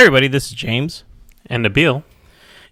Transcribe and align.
Hey, 0.00 0.06
everybody, 0.06 0.28
this 0.28 0.46
is 0.46 0.54
James. 0.54 1.04
And 1.44 1.62
Nabil. 1.62 2.02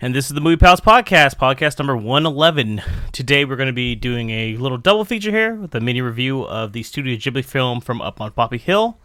And 0.00 0.14
this 0.14 0.28
is 0.28 0.32
the 0.32 0.40
Movie 0.40 0.56
Pals 0.56 0.80
Podcast, 0.80 1.36
podcast 1.36 1.78
number 1.78 1.94
111. 1.94 2.80
Today 3.12 3.44
we're 3.44 3.56
going 3.56 3.66
to 3.66 3.74
be 3.74 3.94
doing 3.94 4.30
a 4.30 4.56
little 4.56 4.78
double 4.78 5.04
feature 5.04 5.30
here 5.30 5.54
with 5.54 5.74
a 5.74 5.80
mini 5.80 6.00
review 6.00 6.44
of 6.44 6.72
the 6.72 6.82
Studio 6.82 7.18
Ghibli 7.18 7.44
film 7.44 7.82
from 7.82 8.00
Up 8.00 8.18
on 8.22 8.32
Poppy 8.32 8.56
Hill, 8.56 8.98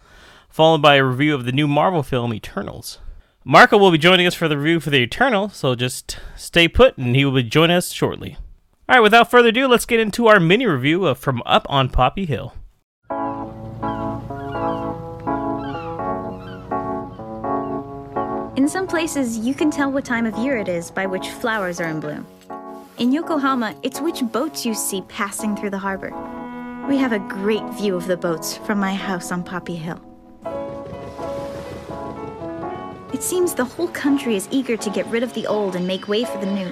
followed 0.47 0.81
by 0.81 0.95
a 0.95 1.03
review 1.03 1.35
of 1.35 1.43
the 1.43 1.51
new 1.51 1.67
Marvel 1.67 2.01
film 2.01 2.33
Eternals. 2.33 2.99
Marco 3.43 3.77
will 3.77 3.91
be 3.91 3.97
joining 3.97 4.25
us 4.25 4.35
for 4.35 4.47
the 4.47 4.57
review 4.57 4.79
for 4.79 4.89
the 4.89 5.03
Eternal, 5.03 5.49
so 5.49 5.75
just 5.75 6.17
stay 6.37 6.69
put 6.69 6.97
and 6.97 7.17
he 7.17 7.25
will 7.25 7.33
be 7.33 7.43
joining 7.43 7.75
us 7.75 7.91
shortly. 7.91 8.37
All 8.87 8.95
right, 8.95 9.01
without 9.01 9.29
further 9.29 9.49
ado, 9.49 9.67
let's 9.67 9.85
get 9.85 9.99
into 9.99 10.27
our 10.27 10.39
mini 10.39 10.65
review 10.65 11.07
of 11.07 11.17
From 11.17 11.43
Up 11.45 11.67
on 11.69 11.89
Poppy 11.89 12.25
Hill. 12.25 12.53
In 18.55 18.69
some 18.69 18.85
places, 18.85 19.39
you 19.39 19.55
can 19.55 19.71
tell 19.71 19.91
what 19.91 20.05
time 20.05 20.27
of 20.27 20.37
year 20.37 20.57
it 20.57 20.67
is 20.67 20.91
by 20.91 21.07
which 21.07 21.27
flowers 21.29 21.81
are 21.81 21.87
in 21.87 21.99
bloom. 21.99 22.27
In 22.99 23.11
Yokohama, 23.11 23.75
it's 23.81 23.99
which 23.99 24.21
boats 24.31 24.63
you 24.63 24.75
see 24.75 25.01
passing 25.07 25.55
through 25.55 25.71
the 25.71 25.79
harbor. 25.79 26.11
We 26.87 26.97
have 26.97 27.13
a 27.13 27.17
great 27.17 27.67
view 27.73 27.95
of 27.95 28.05
the 28.05 28.15
boats 28.15 28.55
from 28.57 28.77
my 28.77 28.93
house 28.93 29.31
on 29.31 29.43
Poppy 29.43 29.75
Hill. 29.75 29.99
It 33.11 33.23
seems 33.23 33.55
the 33.55 33.65
whole 33.65 33.87
country 33.87 34.35
is 34.35 34.47
eager 34.51 34.77
to 34.77 34.89
get 34.91 35.07
rid 35.07 35.23
of 35.23 35.33
the 35.33 35.47
old 35.47 35.75
and 35.75 35.87
make 35.87 36.07
way 36.07 36.23
for 36.23 36.37
the 36.37 36.45
new. 36.45 36.71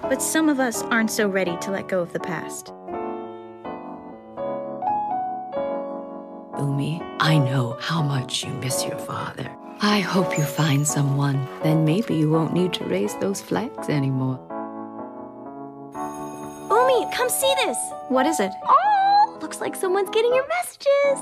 But 0.00 0.22
some 0.22 0.48
of 0.48 0.60
us 0.60 0.82
aren't 0.84 1.10
so 1.10 1.28
ready 1.28 1.58
to 1.58 1.70
let 1.70 1.88
go 1.88 2.00
of 2.00 2.14
the 2.14 2.20
past. 2.20 2.72
Umi, 6.58 7.00
I 7.18 7.38
know 7.38 7.78
how 7.80 8.02
much 8.02 8.44
you 8.44 8.52
miss 8.54 8.84
your 8.84 8.98
father. 8.98 9.50
I 9.80 10.00
hope 10.00 10.36
you 10.36 10.44
find 10.44 10.86
someone. 10.86 11.48
Then 11.62 11.84
maybe 11.84 12.14
you 12.14 12.30
won't 12.30 12.52
need 12.52 12.74
to 12.74 12.84
raise 12.84 13.16
those 13.16 13.40
flags 13.40 13.88
anymore. 13.88 14.38
Umi, 16.70 17.10
come 17.14 17.30
see 17.30 17.52
this! 17.64 17.78
What 18.08 18.26
is 18.26 18.38
it? 18.38 18.52
Oh, 18.66 19.38
looks 19.40 19.60
like 19.60 19.74
someone's 19.74 20.10
getting 20.10 20.34
your 20.34 20.46
messages. 20.48 21.18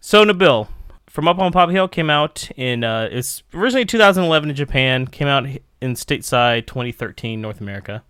So, 0.00 0.26
Nabil, 0.26 0.68
from 1.08 1.26
Up 1.26 1.38
on 1.38 1.52
Poppy 1.52 1.72
Hill 1.72 1.88
came 1.88 2.10
out 2.10 2.50
in, 2.56 2.84
uh, 2.84 3.08
it's 3.10 3.42
originally 3.54 3.86
2011 3.86 4.50
in 4.50 4.56
Japan, 4.56 5.06
came 5.06 5.28
out 5.28 5.46
in 5.80 5.94
stateside 5.94 6.66
2013 6.66 7.40
North 7.40 7.62
America. 7.62 8.04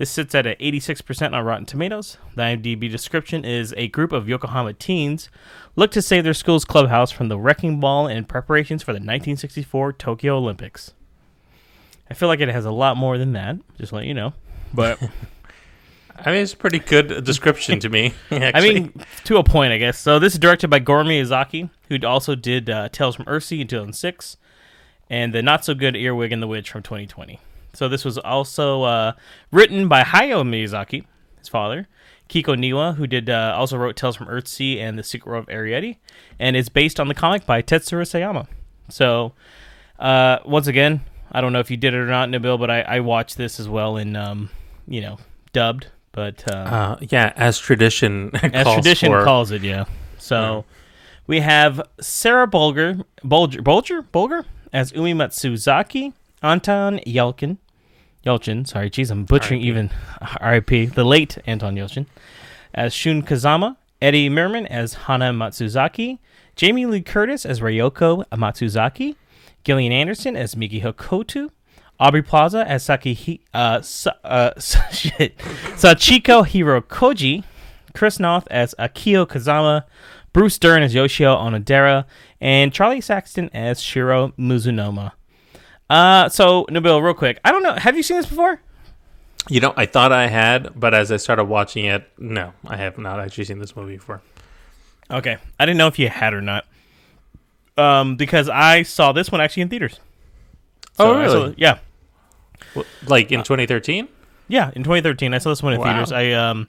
This 0.00 0.08
sits 0.08 0.34
at 0.34 0.46
an 0.46 0.54
86% 0.58 1.34
on 1.34 1.44
Rotten 1.44 1.66
Tomatoes. 1.66 2.16
The 2.34 2.40
IMDb 2.40 2.90
description 2.90 3.44
is 3.44 3.74
a 3.76 3.88
group 3.88 4.12
of 4.12 4.30
Yokohama 4.30 4.72
teens 4.72 5.28
look 5.76 5.90
to 5.90 6.00
save 6.00 6.24
their 6.24 6.32
school's 6.32 6.64
clubhouse 6.64 7.10
from 7.10 7.28
the 7.28 7.38
wrecking 7.38 7.80
ball 7.80 8.06
in 8.06 8.24
preparations 8.24 8.82
for 8.82 8.92
the 8.92 8.96
1964 8.96 9.92
Tokyo 9.92 10.38
Olympics. 10.38 10.94
I 12.10 12.14
feel 12.14 12.28
like 12.28 12.40
it 12.40 12.48
has 12.48 12.64
a 12.64 12.70
lot 12.70 12.96
more 12.96 13.18
than 13.18 13.34
that, 13.34 13.58
just 13.76 13.92
let 13.92 14.06
you 14.06 14.14
know. 14.14 14.32
But 14.72 15.02
I 16.16 16.32
mean, 16.32 16.44
it's 16.44 16.54
a 16.54 16.56
pretty 16.56 16.78
good 16.78 17.22
description 17.22 17.78
to 17.80 17.90
me. 17.90 18.14
I 18.30 18.62
mean, 18.62 18.94
to 19.24 19.36
a 19.36 19.44
point, 19.44 19.74
I 19.74 19.76
guess. 19.76 19.98
So 19.98 20.18
this 20.18 20.32
is 20.32 20.38
directed 20.38 20.68
by 20.68 20.78
Goro 20.78 21.04
Miyazaki, 21.04 21.68
who 21.90 21.98
also 22.06 22.34
did 22.34 22.70
uh, 22.70 22.88
Tales 22.88 23.16
from 23.16 23.26
Earthsea 23.26 23.60
in 23.60 23.66
2006, 23.66 24.38
and 25.10 25.34
the 25.34 25.42
not 25.42 25.62
so 25.62 25.74
good 25.74 25.94
Earwig 25.94 26.32
and 26.32 26.42
the 26.42 26.46
Witch 26.46 26.70
from 26.70 26.82
2020. 26.82 27.38
So 27.72 27.88
this 27.88 28.04
was 28.04 28.18
also 28.18 28.82
uh, 28.82 29.12
written 29.50 29.88
by 29.88 30.02
Hayao 30.02 30.42
Miyazaki, 30.42 31.04
his 31.38 31.48
father, 31.48 31.88
Keiko 32.28 32.56
Niwa, 32.56 32.96
who 32.96 33.06
did 33.06 33.30
uh, 33.30 33.54
also 33.56 33.76
wrote 33.76 33.96
Tales 33.96 34.16
from 34.16 34.26
Earthsea 34.26 34.78
and 34.78 34.98
The 34.98 35.02
Secret 35.02 35.30
World 35.30 35.48
of 35.48 35.54
Arrietty, 35.54 35.96
and 36.38 36.56
it's 36.56 36.68
based 36.68 37.00
on 37.00 37.08
the 37.08 37.14
comic 37.14 37.46
by 37.46 37.62
Tetsuro 37.62 38.02
Sayama. 38.02 38.46
So 38.88 39.32
uh, 39.98 40.38
once 40.44 40.66
again, 40.66 41.02
I 41.32 41.40
don't 41.40 41.52
know 41.52 41.60
if 41.60 41.70
you 41.70 41.76
did 41.76 41.94
it 41.94 41.98
or 41.98 42.06
not, 42.06 42.28
Nabil, 42.28 42.58
but 42.58 42.70
I, 42.70 42.80
I 42.82 43.00
watched 43.00 43.36
this 43.36 43.60
as 43.60 43.68
well 43.68 43.96
in 43.96 44.16
um, 44.16 44.50
you 44.88 45.00
know 45.00 45.18
dubbed, 45.52 45.88
but 46.12 46.44
uh, 46.52 46.56
uh, 46.56 46.98
yeah, 47.00 47.32
as 47.36 47.58
tradition 47.58 48.30
as 48.42 48.66
tradition 48.74 49.10
for. 49.12 49.24
calls 49.24 49.50
it, 49.50 49.62
yeah. 49.62 49.84
So 50.18 50.64
we 51.26 51.40
have 51.40 51.80
Sarah 52.00 52.48
Bolger, 52.48 53.04
Bolger, 53.24 53.60
Bolger, 53.60 54.04
Bolger 54.12 54.44
as 54.72 54.92
Umi 54.92 55.14
Matsuzaki. 55.14 56.12
Anton 56.42 57.00
Yelkin, 57.06 57.58
Yelchin, 58.24 58.66
sorry, 58.66 58.90
geez, 58.90 59.10
I'm 59.10 59.24
butchering 59.24 59.60
even 59.60 59.90
R.I.P. 60.40 60.86
The 60.86 61.04
late 61.04 61.38
Anton 61.46 61.76
Yelchin 61.76 62.06
as 62.74 62.92
Shun 62.92 63.22
Kazama, 63.22 63.76
Eddie 64.00 64.28
Merman 64.28 64.66
as 64.66 64.94
Hana 64.94 65.32
Matsuzaki, 65.32 66.18
Jamie 66.56 66.86
Lee 66.86 67.02
Curtis 67.02 67.44
as 67.44 67.60
Ryoko 67.60 68.24
Matsuzaki, 68.28 69.16
Gillian 69.64 69.92
Anderson 69.92 70.36
as 70.36 70.56
Miki 70.56 70.80
Hokuto, 70.80 71.50
Aubrey 71.98 72.22
Plaza 72.22 72.66
as 72.66 72.82
Saki 72.82 73.42
uh, 73.52 73.80
Sa- 73.82 74.12
uh, 74.24 74.58
shit, 74.60 75.36
Sachiko 75.38 76.46
Hirokoji, 76.46 77.44
Chris 77.94 78.18
Noth 78.18 78.46
as 78.50 78.74
Akio 78.78 79.26
Kazama, 79.26 79.84
Bruce 80.32 80.58
Dern 80.58 80.82
as 80.82 80.94
Yoshio 80.94 81.36
Onodera, 81.36 82.04
and 82.40 82.72
Charlie 82.72 83.00
Saxton 83.00 83.50
as 83.52 83.80
Shiro 83.80 84.28
Mizunuma. 84.38 85.12
Uh, 85.90 86.28
so 86.28 86.64
Nabil, 86.70 87.02
real 87.02 87.14
quick, 87.14 87.40
I 87.44 87.50
don't 87.50 87.62
know. 87.64 87.74
Have 87.74 87.96
you 87.96 88.02
seen 88.02 88.16
this 88.16 88.26
before? 88.26 88.60
You 89.48 89.60
know, 89.60 89.74
I 89.76 89.86
thought 89.86 90.12
I 90.12 90.28
had, 90.28 90.78
but 90.78 90.94
as 90.94 91.10
I 91.10 91.16
started 91.16 91.44
watching 91.44 91.84
it, 91.86 92.08
no, 92.18 92.52
I 92.66 92.76
have 92.76 92.96
not 92.98 93.18
actually 93.18 93.44
seen 93.44 93.58
this 93.58 93.74
movie 93.74 93.96
before. 93.96 94.22
Okay, 95.10 95.38
I 95.58 95.66
didn't 95.66 95.78
know 95.78 95.88
if 95.88 95.98
you 95.98 96.08
had 96.08 96.32
or 96.32 96.40
not. 96.40 96.64
Um, 97.76 98.16
because 98.16 98.48
I 98.48 98.82
saw 98.82 99.12
this 99.12 99.32
one 99.32 99.40
actually 99.40 99.62
in 99.62 99.68
theaters. 99.68 99.98
oh, 100.98 101.18
really? 101.18 101.50
saw- 101.50 101.54
yeah, 101.56 101.78
Well, 102.76 102.84
like 103.06 103.32
in 103.32 103.40
2013? 103.42 104.06
yeah. 104.48 104.70
In 104.76 104.84
2013, 104.84 105.34
I 105.34 105.38
saw 105.38 105.50
this 105.50 105.62
one 105.62 105.72
in 105.74 105.80
Wow. 105.80 105.86
theaters. 105.86 106.12
I 106.12 106.30
um, 106.32 106.68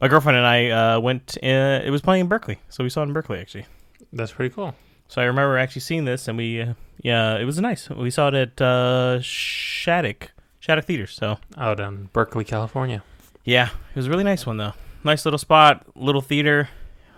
my 0.00 0.08
girlfriend 0.08 0.38
and 0.38 0.46
I 0.46 0.70
uh 0.70 1.00
went. 1.00 1.36
Uh, 1.42 1.82
it 1.84 1.90
was 1.90 2.00
playing 2.00 2.22
in 2.22 2.26
Berkeley, 2.28 2.58
so 2.70 2.82
we 2.84 2.88
saw 2.90 3.00
it 3.02 3.06
in 3.08 3.12
Berkeley 3.12 3.40
actually. 3.40 3.66
That's 4.12 4.32
pretty 4.32 4.54
cool. 4.54 4.74
So 5.08 5.20
I 5.22 5.26
remember 5.26 5.58
actually 5.58 5.82
seeing 5.82 6.04
this, 6.04 6.28
and 6.28 6.36
we, 6.38 6.60
uh, 6.62 6.74
yeah, 7.02 7.36
it 7.36 7.44
was 7.44 7.60
nice. 7.60 7.88
We 7.90 8.10
saw 8.10 8.28
it 8.28 8.34
at 8.34 8.60
uh, 8.60 9.20
Shattuck, 9.20 10.32
Shattuck 10.60 10.84
Theater. 10.86 11.06
So 11.06 11.38
Out 11.56 11.78
in 11.80 12.08
Berkeley, 12.12 12.44
California. 12.44 13.02
yeah, 13.44 13.68
it 13.90 13.96
was 13.96 14.06
a 14.06 14.10
really 14.10 14.24
nice 14.24 14.46
one 14.46 14.56
though. 14.56 14.72
Nice 15.04 15.24
little 15.24 15.38
spot, 15.38 15.84
little 15.94 16.22
theater. 16.22 16.68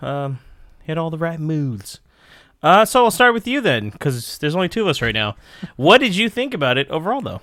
Um, 0.03 0.41
hit 0.83 0.99
all 0.99 1.11
the 1.11 1.19
right 1.19 1.39
moves. 1.41 2.01
Uh, 2.63 2.85
so 2.85 3.05
I'll 3.05 3.11
start 3.11 3.33
with 3.33 3.47
you 3.47 3.61
then, 3.61 3.91
because 3.91 4.39
there's 4.39 4.57
only 4.57 4.69
two 4.69 4.83
of 4.83 4.89
us 4.89 5.01
right 5.01 5.15
now. 5.15 5.37
what 5.77 5.99
did 5.99 6.17
you 6.17 6.29
think 6.29 6.53
about 6.53 6.79
it 6.79 6.89
overall, 6.91 7.21
though? 7.21 7.41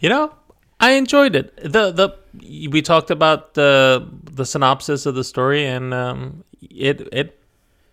You 0.00 0.08
know, 0.10 0.34
I 0.80 0.92
enjoyed 0.92 1.34
it. 1.36 1.56
The 1.56 1.90
the 1.92 2.68
we 2.68 2.82
talked 2.82 3.10
about 3.10 3.54
the 3.54 4.06
the 4.24 4.44
synopsis 4.44 5.06
of 5.06 5.14
the 5.14 5.24
story, 5.24 5.64
and 5.66 5.94
um, 5.94 6.44
it 6.60 7.08
it 7.12 7.38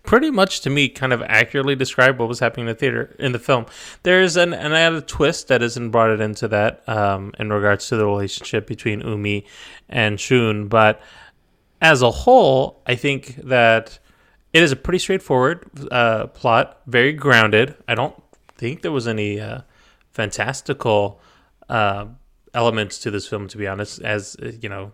pretty 0.10 0.32
much 0.32 0.62
to 0.62 0.72
me 0.72 0.90
kind 0.90 1.14
of 1.14 1.22
accurately 1.22 1.76
described 1.76 2.18
what 2.18 2.28
was 2.28 2.40
happening 2.40 2.66
in 2.66 2.74
the 2.74 2.80
theater 2.80 3.16
in 3.20 3.32
the 3.32 3.38
film. 3.38 3.68
There's 4.02 4.38
an 4.38 4.56
an 4.56 4.74
added 4.74 5.08
twist 5.08 5.50
that 5.50 5.62
isn't 5.62 5.92
brought 5.92 6.10
it 6.10 6.20
into 6.20 6.48
that 6.48 6.82
um, 6.90 7.32
in 7.38 7.54
regards 7.54 7.88
to 7.90 7.96
the 7.96 8.08
relationship 8.08 8.66
between 8.66 9.02
Umi 9.02 9.46
and 9.88 10.20
Shun, 10.20 10.68
but 10.68 11.00
as 11.80 12.02
a 12.02 12.10
whole, 12.10 12.82
I 12.88 12.96
think 12.96 13.36
that 13.36 14.00
it 14.52 14.64
is 14.64 14.72
a 14.72 14.76
pretty 14.76 14.98
straightforward 14.98 15.70
uh, 15.92 16.26
plot, 16.26 16.82
very 16.88 17.14
grounded. 17.14 17.76
I 17.88 17.94
don't 17.94 18.20
think 18.56 18.82
there 18.82 18.92
was 18.92 19.08
any 19.08 19.40
uh, 19.40 19.62
fantastical 20.12 21.22
uh, 21.70 22.08
elements 22.56 22.98
to 22.98 23.12
this 23.12 23.28
film, 23.28 23.48
to 23.48 23.60
be 23.60 23.68
honest, 23.68 24.02
as 24.02 24.36
uh, 24.42 24.54
you 24.60 24.70
know, 24.70 24.92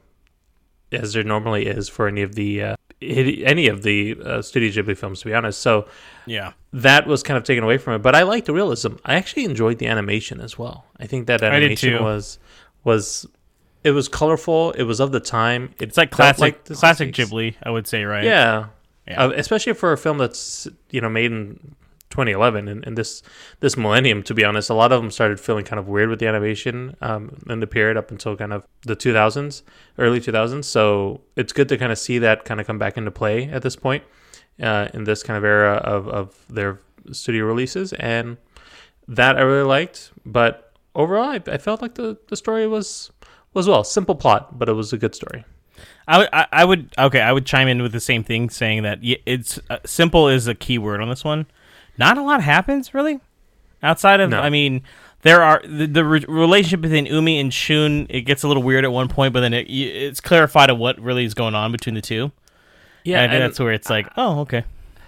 as 0.91 1.13
there 1.13 1.23
normally 1.23 1.67
is 1.67 1.87
for 1.87 2.09
any 2.09 2.21
of 2.21 2.35
the 2.35 2.61
uh, 2.61 2.75
any 3.05 3.67
of 3.67 3.83
the 3.83 4.17
uh, 4.23 4.41
Studio 4.41 4.69
Ghibli 4.69 4.97
films, 4.97 5.19
to 5.21 5.25
be 5.25 5.33
honest. 5.33 5.61
So 5.61 5.87
Yeah, 6.25 6.53
that 6.73 7.07
was 7.07 7.23
kind 7.23 7.37
of 7.37 7.43
taken 7.43 7.63
away 7.63 7.77
from 7.77 7.93
it. 7.93 7.99
But 7.99 8.15
I 8.15 8.23
liked 8.23 8.47
the 8.47 8.53
realism. 8.53 8.95
I 9.05 9.15
actually 9.15 9.45
enjoyed 9.45 9.77
the 9.79 9.87
animation 9.87 10.41
as 10.41 10.57
well. 10.57 10.85
I 10.99 11.07
think 11.07 11.27
that 11.27 11.41
animation 11.43 12.03
was 12.03 12.39
was 12.83 13.27
it 13.83 13.91
was 13.91 14.07
colorful. 14.07 14.71
It 14.71 14.83
was 14.83 14.99
of 14.99 15.11
the 15.11 15.19
time. 15.19 15.73
It 15.79 15.89
it's 15.89 15.97
like 15.97 16.11
classic, 16.11 16.63
the 16.63 16.75
classic 16.75 17.13
60s. 17.13 17.29
Ghibli, 17.29 17.55
I 17.61 17.69
would 17.69 17.87
say, 17.87 18.03
right? 18.03 18.23
Yeah, 18.23 18.67
Yeah. 19.07 19.25
Uh, 19.25 19.31
especially 19.35 19.73
for 19.73 19.91
a 19.91 19.97
film 19.97 20.17
that's 20.17 20.67
you 20.89 21.01
know 21.01 21.09
made 21.09 21.31
in 21.31 21.75
2011 22.15 22.67
and, 22.67 22.85
and 22.85 22.97
this 22.97 23.21
this 23.59 23.75
millennium. 23.75 24.23
To 24.23 24.33
be 24.33 24.45
honest, 24.45 24.69
a 24.69 24.73
lot 24.73 24.91
of 24.91 25.01
them 25.01 25.11
started 25.11 25.39
feeling 25.39 25.65
kind 25.65 25.79
of 25.79 25.87
weird 25.87 26.09
with 26.09 26.19
the 26.19 26.27
animation 26.27 26.95
um, 27.01 27.37
in 27.49 27.59
the 27.59 27.67
period 27.67 27.97
up 27.97 28.09
until 28.09 28.37
kind 28.37 28.53
of 28.53 28.63
the 28.83 28.95
2000s, 28.95 29.63
early 29.97 30.21
2000s. 30.21 30.63
So 30.63 31.21
it's 31.35 31.51
good 31.51 31.67
to 31.69 31.77
kind 31.77 31.91
of 31.91 31.97
see 31.97 32.19
that 32.19 32.45
kind 32.45 32.61
of 32.61 32.67
come 32.67 32.77
back 32.77 32.97
into 32.97 33.11
play 33.11 33.49
at 33.49 33.61
this 33.61 33.75
point 33.75 34.03
uh, 34.61 34.87
in 34.93 35.03
this 35.03 35.23
kind 35.23 35.37
of 35.37 35.43
era 35.43 35.75
of 35.75 36.07
of 36.07 36.45
their 36.49 36.79
studio 37.11 37.45
releases, 37.45 37.91
and 37.93 38.37
that 39.07 39.37
I 39.37 39.41
really 39.41 39.67
liked. 39.67 40.11
But 40.25 40.71
overall, 40.95 41.29
I, 41.29 41.41
I 41.47 41.57
felt 41.57 41.81
like 41.81 41.95
the 41.95 42.17
the 42.27 42.37
story 42.37 42.65
was 42.65 43.11
was 43.53 43.67
well 43.67 43.83
simple 43.83 44.15
plot, 44.15 44.57
but 44.57 44.69
it 44.69 44.73
was 44.73 44.93
a 44.93 44.97
good 44.97 45.15
story. 45.15 45.43
I 46.07 46.19
would, 46.19 46.29
I, 46.31 46.65
would, 46.65 46.93
okay, 46.97 47.21
I 47.21 47.31
would 47.31 47.45
chime 47.45 47.67
in 47.67 47.81
with 47.81 47.91
the 47.91 47.99
same 47.99 48.23
thing, 48.23 48.49
saying 48.49 48.83
that 48.83 48.99
it's 49.01 49.59
uh, 49.69 49.79
simple 49.85 50.29
is 50.29 50.47
a 50.47 50.53
key 50.53 50.77
word 50.77 51.01
on 51.01 51.09
this 51.09 51.23
one. 51.23 51.47
Not 51.97 52.17
a 52.17 52.21
lot 52.21 52.41
happens 52.41 52.93
really, 52.93 53.19
outside 53.83 54.19
of, 54.19 54.29
No. 54.29 54.39
I 54.39 54.49
mean, 54.49 54.81
there 55.21 55.41
are 55.41 55.61
the, 55.65 55.87
the 55.87 56.03
re- 56.05 56.25
relationship 56.27 56.81
between 56.81 57.05
Umi 57.07 57.39
and 57.39 57.53
Shun. 57.53 58.05
It 58.09 58.21
gets 58.21 58.43
a 58.43 58.47
little 58.47 58.63
weird 58.63 58.83
at 58.85 58.91
one 58.91 59.07
point, 59.07 59.33
but 59.33 59.41
then 59.41 59.53
it, 59.53 59.63
it's 59.69 60.21
clarified 60.21 60.69
of 60.69 60.77
what 60.77 60.99
really 60.99 61.25
is 61.25 61.33
going 61.33 61.55
on 61.55 61.71
between 61.71 61.95
the 61.95 62.01
two. 62.01 62.31
Yeah, 63.03 63.21
and 63.21 63.31
and- 63.33 63.41
that's 63.43 63.59
where 63.59 63.71
it's 63.73 63.89
like, 63.89 64.07
oh, 64.17 64.41
okay. 64.41 64.63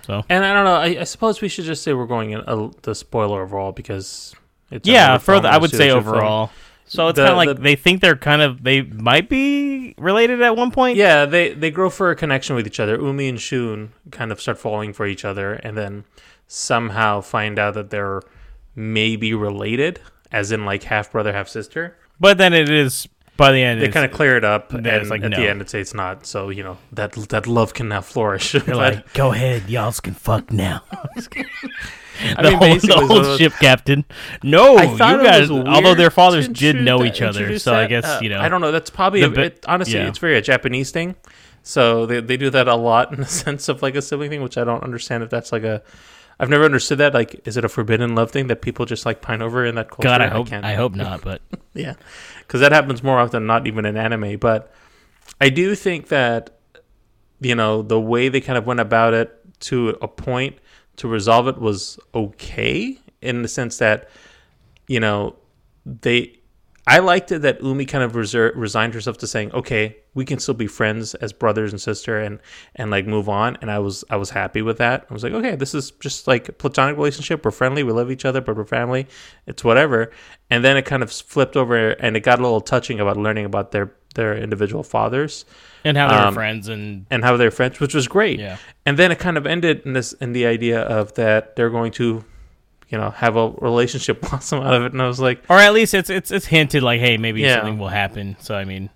So 0.05 0.23
And 0.29 0.45
I 0.45 0.53
don't 0.53 0.63
know. 0.63 0.75
I, 0.75 1.01
I 1.01 1.03
suppose 1.03 1.41
we 1.41 1.49
should 1.49 1.65
just 1.65 1.83
say 1.83 1.91
we're 1.93 2.05
going 2.05 2.31
in 2.31 2.39
a, 2.47 2.69
the 2.83 2.95
spoiler 2.95 3.41
overall 3.41 3.73
because 3.73 4.33
it's 4.71 4.87
yeah, 4.87 5.17
further, 5.17 5.49
I 5.49 5.57
would 5.57 5.71
say 5.71 5.89
overall. 5.89 6.49
So 6.85 7.09
it's 7.09 7.19
kind 7.19 7.31
of 7.31 7.35
like 7.35 7.49
the- 7.49 7.61
they 7.61 7.75
think 7.75 7.99
they're 8.01 8.15
kind 8.15 8.41
of 8.41 8.63
they 8.63 8.83
might 8.83 9.27
be 9.27 9.93
related 9.97 10.41
at 10.41 10.55
one 10.55 10.71
point. 10.71 10.95
Yeah, 10.97 11.25
they 11.25 11.53
they 11.53 11.69
grow 11.71 11.89
for 11.89 12.09
a 12.11 12.15
connection 12.15 12.55
with 12.55 12.65
each 12.65 12.79
other. 12.79 12.95
Umi 12.95 13.27
and 13.27 13.41
Shun 13.41 13.91
kind 14.11 14.31
of 14.31 14.39
start 14.39 14.57
falling 14.57 14.93
for 14.93 15.05
each 15.05 15.25
other, 15.25 15.55
and 15.55 15.75
then 15.77 16.05
somehow 16.47 17.21
find 17.21 17.59
out 17.59 17.73
that 17.75 17.89
they're 17.89 18.21
maybe 18.75 19.33
related, 19.33 19.99
as 20.31 20.51
in 20.51 20.65
like 20.65 20.83
half 20.83 21.11
brother, 21.11 21.33
half 21.33 21.47
sister. 21.49 21.97
but 22.19 22.37
then 22.37 22.53
it 22.53 22.69
is 22.69 23.07
by 23.35 23.51
the 23.51 23.61
end. 23.61 23.81
They 23.81 23.89
kind 23.89 24.05
of 24.05 24.11
clear 24.11 24.35
it 24.37 24.43
up, 24.43 24.73
and 24.73 24.85
it's 24.87 25.09
like, 25.09 25.21
at 25.23 25.29
no. 25.31 25.37
the 25.37 25.47
end, 25.49 25.61
it 25.61 25.69
say 25.69 25.79
it's 25.81 25.93
not. 25.93 26.25
So 26.25 26.49
you 26.49 26.63
know 26.63 26.77
that 26.93 27.11
that 27.29 27.45
love 27.47 27.73
can 27.73 27.89
now 27.89 28.01
flourish. 28.01 28.53
They're 28.53 28.75
like, 28.87 29.13
go 29.13 29.31
ahead, 29.31 29.69
y'all 29.69 29.91
can 29.91 30.13
fuck 30.13 30.51
now. 30.51 30.81
I 32.35 32.41
the 32.41 32.49
mean, 32.49 32.57
whole, 32.57 32.77
the 32.79 33.05
whole 33.07 33.21
those- 33.21 33.37
ship 33.37 33.53
captain. 33.59 34.03
No, 34.41 34.75
I 34.77 34.87
thought 34.97 35.17
you 35.21 35.23
guys. 35.23 35.51
was 35.51 35.65
although 35.67 35.93
their 35.93 36.09
fathers 36.09 36.47
did 36.47 36.75
know 36.77 37.03
each 37.03 37.21
other, 37.21 37.59
so 37.59 37.75
I 37.75 37.85
guess 37.85 38.05
Uh, 38.05 38.19
you 38.23 38.29
know. 38.29 38.39
I 38.41 38.49
don't 38.49 38.61
know. 38.61 38.71
That's 38.71 38.89
probably 38.89 39.21
the 39.21 39.27
a, 39.27 39.29
bit- 39.29 39.53
it, 39.53 39.65
honestly, 39.67 39.95
yeah. 39.95 40.07
it's 40.07 40.17
very 40.17 40.35
a 40.37 40.41
Japanese 40.41 40.89
thing. 40.91 41.15
So 41.61 42.05
they 42.07 42.21
they 42.21 42.37
do 42.37 42.49
that 42.49 42.67
a 42.67 42.75
lot 42.75 43.11
in 43.13 43.19
the 43.19 43.25
sense 43.27 43.69
of 43.69 43.81
like 43.83 43.95
a 43.95 44.01
sibling 44.01 44.29
thing, 44.31 44.41
which 44.41 44.57
I 44.57 44.63
don't 44.63 44.83
understand 44.83 45.21
if 45.23 45.29
that's 45.29 45.51
like 45.51 45.63
a. 45.63 45.83
I've 46.39 46.49
never 46.49 46.65
understood 46.65 46.99
that. 46.99 47.13
Like, 47.13 47.41
is 47.47 47.57
it 47.57 47.65
a 47.65 47.69
forbidden 47.69 48.13
love 48.15 48.31
thing 48.31 48.47
that 48.47 48.61
people 48.61 48.85
just 48.85 49.05
like 49.05 49.21
pine 49.21 49.41
over 49.41 49.65
in 49.65 49.75
that 49.75 49.89
culture? 49.89 50.03
God, 50.09 50.21
I 50.21 50.27
hope. 50.27 50.47
can't- 50.47 50.65
I 50.65 50.75
hope 50.75 50.93
not. 50.95 51.21
But 51.21 51.41
yeah, 51.73 51.93
because 52.39 52.61
that 52.61 52.71
happens 52.71 53.01
more 53.03 53.19
often, 53.19 53.45
not 53.45 53.65
even 53.67 53.85
in 53.85 53.97
anime. 53.97 54.37
But 54.37 54.71
I 55.41 55.49
do 55.49 55.73
think 55.75 56.09
that 56.09 56.51
you 57.39 57.55
know 57.55 57.81
the 57.81 57.99
way 57.99 58.29
they 58.29 58.41
kind 58.41 58.57
of 58.57 58.65
went 58.67 58.79
about 58.79 59.13
it 59.13 59.33
to 59.61 59.97
a 60.01 60.07
point 60.07 60.57
to 60.97 61.07
resolve 61.07 61.47
it 61.47 61.59
was 61.59 61.99
okay 62.13 62.99
in 63.21 63.41
the 63.41 63.47
sense 63.47 63.77
that 63.79 64.09
you 64.87 64.99
know 64.99 65.35
they. 65.85 66.36
I 66.87 66.99
liked 66.99 67.31
it 67.33 67.41
that 67.41 67.61
Umi 67.61 67.85
kind 67.85 68.03
of 68.03 68.13
reser- 68.13 68.53
resigned 68.55 68.93
herself 68.93 69.17
to 69.17 69.27
saying, 69.27 69.51
"Okay, 69.51 69.97
we 70.13 70.23
can 70.23 70.39
still 70.39 70.53
be 70.53 70.67
friends 70.67 71.13
as 71.15 71.33
brothers 71.33 71.73
and 71.73 71.81
sister, 71.81 72.19
and 72.19 72.39
and 72.75 72.89
like 72.89 73.05
move 73.05 73.27
on." 73.27 73.57
And 73.61 73.69
I 73.69 73.79
was 73.79 74.05
I 74.09 74.15
was 74.15 74.29
happy 74.29 74.61
with 74.61 74.77
that. 74.77 75.05
I 75.09 75.13
was 75.13 75.21
like, 75.23 75.33
"Okay, 75.33 75.55
this 75.55 75.75
is 75.75 75.91
just 75.91 76.27
like 76.27 76.49
a 76.49 76.53
platonic 76.53 76.95
relationship. 76.95 77.43
We're 77.43 77.51
friendly. 77.51 77.83
We 77.83 77.91
love 77.91 78.09
each 78.09 78.25
other, 78.25 78.39
but 78.41 78.55
we're 78.55 78.65
family. 78.65 79.07
It's 79.45 79.63
whatever." 79.63 80.11
And 80.49 80.63
then 80.63 80.77
it 80.77 80.85
kind 80.85 81.03
of 81.03 81.11
flipped 81.11 81.57
over, 81.57 81.89
and 81.89 82.15
it 82.15 82.21
got 82.21 82.39
a 82.39 82.41
little 82.41 82.61
touching 82.61 82.99
about 82.99 83.17
learning 83.17 83.45
about 83.45 83.71
their 83.71 83.91
their 84.15 84.35
individual 84.35 84.81
fathers 84.81 85.45
and 85.83 85.95
how 85.95 86.07
they're 86.07 86.27
Um, 86.27 86.33
friends 86.33 86.69
and 86.69 87.05
and 87.11 87.23
how 87.23 87.37
they're 87.37 87.51
friends, 87.51 87.79
which 87.79 87.93
was 87.93 88.07
great. 88.07 88.39
Yeah. 88.39 88.57
And 88.85 88.97
then 88.97 89.11
it 89.11 89.19
kind 89.19 89.37
of 89.37 89.45
ended 89.45 89.81
in 89.85 89.93
this 89.93 90.13
in 90.13 90.31
the 90.33 90.45
idea 90.47 90.79
of 90.81 91.13
that 91.15 91.55
they're 91.55 91.69
going 91.69 91.91
to, 91.93 92.23
you 92.89 92.97
know, 92.97 93.09
have 93.11 93.35
a 93.35 93.49
relationship 93.49 94.21
blossom 94.29 94.61
out 94.61 94.73
of 94.73 94.83
it. 94.83 94.93
And 94.93 95.01
I 95.01 95.07
was 95.07 95.19
like, 95.19 95.43
or 95.49 95.57
at 95.57 95.73
least 95.73 95.93
it's 95.93 96.09
it's 96.09 96.31
it's 96.31 96.45
hinted 96.45 96.83
like, 96.83 96.99
hey, 96.99 97.17
maybe 97.17 97.41
Yeah. 97.41 97.57
something 97.57 97.77
will 97.79 97.87
happen. 97.89 98.35
So 98.39 98.55
I 98.55 98.63
mean, 98.65 98.89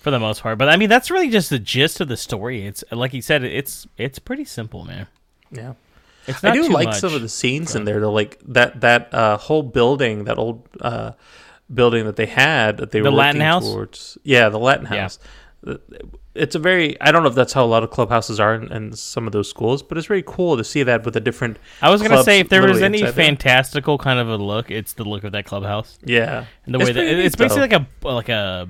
for 0.00 0.10
the 0.10 0.18
most 0.18 0.42
part, 0.42 0.58
but 0.58 0.68
I 0.68 0.76
mean 0.76 0.88
that's 0.88 1.10
really 1.10 1.28
just 1.30 1.50
the 1.50 1.58
gist 1.58 2.00
of 2.00 2.08
the 2.08 2.16
story. 2.16 2.66
It's 2.66 2.82
like 2.90 3.12
you 3.14 3.22
said, 3.22 3.44
it's 3.44 3.86
it's 3.98 4.18
pretty 4.18 4.44
simple, 4.44 4.84
man. 4.84 5.06
yeah. 5.50 5.74
It's 6.26 6.44
I 6.44 6.52
do 6.52 6.68
like 6.68 6.88
much. 6.88 7.00
some 7.00 7.14
of 7.14 7.22
the 7.22 7.28
scenes 7.30 7.74
in 7.74 7.84
there. 7.84 7.98
though, 7.98 8.12
like 8.12 8.38
that 8.46 8.82
that 8.82 9.12
uh, 9.12 9.36
whole 9.38 9.62
building, 9.62 10.24
that 10.24 10.36
old 10.38 10.68
uh, 10.80 11.12
building 11.72 12.04
that 12.04 12.16
they 12.16 12.26
had 12.26 12.76
that 12.76 12.90
they 12.90 13.00
The 13.00 13.10
were 13.10 13.16
Latin 13.16 13.40
house? 13.40 13.64
towards. 13.64 14.18
Yeah, 14.22 14.50
the 14.50 14.58
Latin 14.58 14.84
house. 14.86 15.18
Uh, 15.66 15.76
It's 16.34 16.54
a 16.54 16.58
very. 16.60 17.00
I 17.00 17.10
don't 17.10 17.22
know 17.24 17.28
if 17.28 17.34
that's 17.34 17.52
how 17.52 17.64
a 17.64 17.66
lot 17.66 17.82
of 17.82 17.90
clubhouses 17.90 18.38
are 18.38 18.54
in, 18.54 18.70
in 18.72 18.92
some 18.94 19.26
of 19.26 19.32
those 19.32 19.48
schools, 19.50 19.82
but 19.82 19.98
it's 19.98 20.06
very 20.06 20.22
cool 20.24 20.56
to 20.56 20.62
see 20.62 20.82
that 20.84 21.04
with 21.04 21.16
a 21.16 21.20
different. 21.20 21.58
I 21.82 21.90
was 21.90 22.02
gonna 22.02 22.22
say 22.22 22.38
if 22.38 22.48
there 22.48 22.62
was 22.62 22.80
any 22.82 23.00
inside 23.00 23.14
there. 23.14 23.24
fantastical 23.26 23.98
kind 23.98 24.18
of 24.20 24.28
a 24.28 24.36
look, 24.36 24.70
it's 24.70 24.92
the 24.92 25.02
look 25.04 25.24
of 25.24 25.32
that 25.32 25.44
clubhouse 25.44 25.98
Yeah, 26.04 26.44
and 26.66 26.74
the 26.74 26.78
way 26.78 26.92
that 26.92 26.96
it's 27.04 27.36
neat, 27.36 27.48
basically 27.48 27.66
though. 27.68 27.76
like 27.78 27.88
a 28.04 28.08
like 28.08 28.28
a 28.28 28.68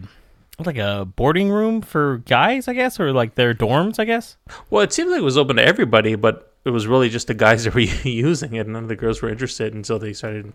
like 0.65 0.79
a 0.79 1.05
boarding 1.17 1.51
room 1.51 1.83
for 1.83 2.19
guys, 2.27 2.67
I 2.69 2.73
guess, 2.73 2.99
or 2.99 3.13
like 3.13 3.35
their 3.35 3.55
dorms, 3.55 3.99
I 3.99 4.05
guess. 4.07 4.37
Well, 4.71 4.83
it 4.83 4.93
seemed 4.93 5.11
like 5.11 5.21
it 5.21 5.25
was 5.25 5.37
open 5.39 5.57
to 5.57 5.65
everybody, 5.65 6.15
but 6.15 6.55
it 6.65 6.71
was 6.71 6.87
really 6.87 7.09
just 7.11 7.27
the 7.27 7.35
guys 7.35 7.65
that 7.65 7.75
were 7.75 7.81
using 8.05 8.55
it. 8.55 8.61
And 8.61 8.73
none 8.73 8.83
of 8.85 8.89
the 8.89 8.97
girls 8.97 9.21
were 9.21 9.29
interested 9.29 9.75
until 9.75 9.99
they 9.99 10.13
started, 10.15 10.53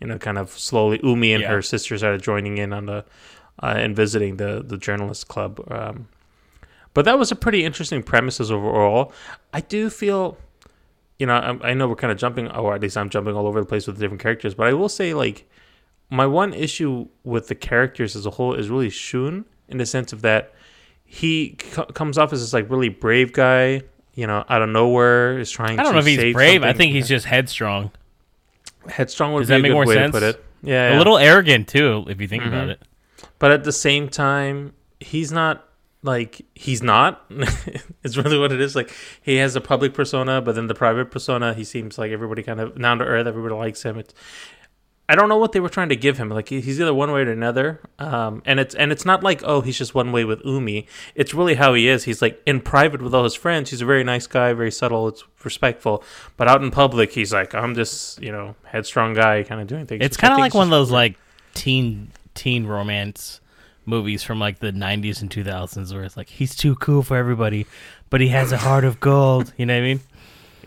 you 0.00 0.06
know, 0.06 0.16
kind 0.18 0.38
of 0.38 0.50
slowly. 0.50 0.98
Umi 1.02 1.34
and 1.34 1.42
Yeah. 1.42 1.50
her 1.50 1.62
sister 1.62 1.96
started 1.98 2.22
joining 2.22 2.56
in 2.56 2.72
on 2.72 2.86
the 2.86 3.04
uh, 3.62 3.74
and 3.76 3.94
visiting 3.94 4.36
the 4.38 4.62
the 4.66 4.78
journalist 4.78 5.28
club. 5.28 5.60
Um, 5.70 6.08
but 6.98 7.04
that 7.04 7.16
was 7.16 7.30
a 7.30 7.36
pretty 7.36 7.64
interesting 7.64 8.02
premises 8.02 8.50
overall. 8.50 9.12
I 9.52 9.60
do 9.60 9.88
feel, 9.88 10.36
you 11.20 11.26
know, 11.26 11.34
I, 11.62 11.70
I 11.70 11.74
know 11.74 11.86
we're 11.86 11.94
kind 11.94 12.10
of 12.10 12.18
jumping, 12.18 12.50
or 12.50 12.74
at 12.74 12.80
least 12.80 12.96
I'm 12.96 13.08
jumping 13.08 13.36
all 13.36 13.46
over 13.46 13.60
the 13.60 13.66
place 13.66 13.86
with 13.86 13.96
the 13.98 14.00
different 14.00 14.20
characters. 14.20 14.54
But 14.54 14.66
I 14.66 14.72
will 14.72 14.88
say, 14.88 15.14
like, 15.14 15.48
my 16.10 16.26
one 16.26 16.52
issue 16.52 17.06
with 17.22 17.46
the 17.46 17.54
characters 17.54 18.16
as 18.16 18.26
a 18.26 18.30
whole 18.30 18.52
is 18.52 18.68
really 18.68 18.90
Shun 18.90 19.44
in 19.68 19.78
the 19.78 19.86
sense 19.86 20.12
of 20.12 20.22
that 20.22 20.52
he 21.04 21.56
c- 21.62 21.82
comes 21.94 22.18
off 22.18 22.32
as 22.32 22.40
this 22.40 22.52
like 22.52 22.68
really 22.68 22.88
brave 22.88 23.32
guy, 23.32 23.82
you 24.14 24.26
know, 24.26 24.44
out 24.48 24.62
of 24.62 24.68
nowhere 24.68 25.38
is 25.38 25.50
trying. 25.52 25.78
I 25.78 25.84
don't 25.84 25.92
to 25.94 26.00
know 26.00 26.06
if 26.06 26.18
he's 26.18 26.32
brave. 26.34 26.64
I 26.64 26.72
think 26.72 26.92
he's 26.92 27.06
just 27.06 27.26
headstrong, 27.26 27.92
headstrong. 28.88 29.34
Would 29.34 29.40
Does 29.42 29.48
be 29.48 29.52
that 29.54 29.58
a 29.60 29.62
make 29.62 29.72
more 29.72 29.86
way 29.86 29.94
sense? 29.94 30.12
to 30.14 30.20
put 30.20 30.22
it. 30.24 30.44
Yeah, 30.62 30.88
a 30.88 30.92
yeah. 30.92 30.98
little 30.98 31.16
arrogant 31.18 31.68
too, 31.68 32.04
if 32.08 32.20
you 32.20 32.26
think 32.26 32.42
Mm-hmm. 32.42 32.52
about 32.54 32.68
it. 32.70 32.82
but 33.38 33.52
at 33.52 33.62
the 33.64 33.72
same 33.72 34.08
time, 34.08 34.72
he's 34.98 35.30
not 35.30 35.67
like 36.08 36.40
he's 36.54 36.82
not. 36.82 37.24
it's 38.02 38.16
really 38.16 38.38
what 38.38 38.50
it 38.50 38.60
is. 38.60 38.74
Like 38.74 38.92
he 39.20 39.36
has 39.36 39.54
a 39.54 39.60
public 39.60 39.92
persona, 39.92 40.40
but 40.40 40.54
then 40.54 40.66
the 40.66 40.74
private 40.74 41.10
persona, 41.10 41.52
he 41.52 41.64
seems 41.64 41.98
like 41.98 42.10
everybody 42.10 42.42
kind 42.42 42.60
of 42.60 42.80
down 42.80 42.98
to 42.98 43.04
earth. 43.04 43.26
Everybody 43.26 43.54
likes 43.54 43.82
him. 43.82 43.98
It's 43.98 44.14
I 45.10 45.14
don't 45.14 45.28
know 45.28 45.36
what 45.36 45.52
they 45.52 45.60
were 45.60 45.68
trying 45.68 45.90
to 45.90 45.96
give 45.96 46.16
him. 46.16 46.30
Like 46.30 46.48
he's 46.48 46.80
either 46.80 46.94
one 46.94 47.12
way 47.12 47.20
or 47.20 47.30
another. 47.30 47.80
Um, 47.98 48.42
and 48.46 48.58
it's 48.58 48.74
and 48.74 48.90
it's 48.90 49.04
not 49.04 49.22
like 49.22 49.42
oh 49.44 49.60
he's 49.60 49.76
just 49.76 49.94
one 49.94 50.10
way 50.10 50.24
with 50.24 50.40
Umi. 50.46 50.86
It's 51.14 51.34
really 51.34 51.56
how 51.56 51.74
he 51.74 51.88
is. 51.88 52.04
He's 52.04 52.22
like 52.22 52.40
in 52.46 52.62
private 52.62 53.02
with 53.02 53.14
all 53.14 53.24
his 53.24 53.34
friends. 53.34 53.68
He's 53.68 53.82
a 53.82 53.86
very 53.86 54.02
nice 54.02 54.26
guy, 54.26 54.54
very 54.54 54.72
subtle. 54.72 55.08
It's 55.08 55.24
respectful. 55.44 56.02
But 56.38 56.48
out 56.48 56.62
in 56.62 56.70
public, 56.70 57.12
he's 57.12 57.34
like 57.34 57.54
I'm 57.54 57.74
just 57.74 58.22
you 58.22 58.32
know 58.32 58.56
headstrong 58.64 59.12
guy, 59.12 59.42
kind 59.42 59.60
of 59.60 59.66
doing 59.66 59.86
things. 59.86 60.02
It's 60.02 60.16
kind 60.16 60.32
of 60.32 60.38
like 60.38 60.54
one 60.54 60.68
of 60.68 60.70
those 60.70 60.90
like 60.90 61.18
teen 61.52 62.12
teen 62.34 62.66
romance 62.66 63.40
movies 63.88 64.22
from 64.22 64.38
like 64.38 64.60
the 64.60 64.70
90s 64.70 65.20
and 65.22 65.30
2000s 65.30 65.92
where 65.92 66.04
it's 66.04 66.16
like 66.16 66.28
he's 66.28 66.54
too 66.54 66.76
cool 66.76 67.02
for 67.02 67.16
everybody, 67.16 67.66
but 68.10 68.20
he 68.20 68.28
has 68.28 68.52
a 68.52 68.58
heart 68.58 68.84
of 68.84 69.00
gold. 69.00 69.52
You 69.56 69.66
know 69.66 69.74
what 69.74 69.80
I 69.80 69.82
mean? 69.82 70.00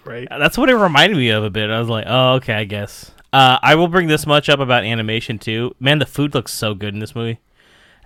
right. 0.03 0.27
That's 0.29 0.57
what 0.57 0.69
it 0.69 0.75
reminded 0.75 1.17
me 1.17 1.29
of 1.29 1.43
a 1.43 1.49
bit. 1.49 1.69
I 1.69 1.79
was 1.79 1.89
like, 1.89 2.05
oh, 2.07 2.33
okay, 2.35 2.53
I 2.53 2.63
guess. 2.63 3.11
Uh, 3.31 3.57
I 3.61 3.75
will 3.75 3.87
bring 3.87 4.07
this 4.07 4.25
much 4.25 4.49
up 4.49 4.59
about 4.59 4.83
animation 4.83 5.39
too. 5.39 5.75
Man, 5.79 5.99
the 5.99 6.05
food 6.05 6.33
looks 6.33 6.53
so 6.53 6.73
good 6.73 6.93
in 6.93 6.99
this 6.99 7.15
movie. 7.15 7.39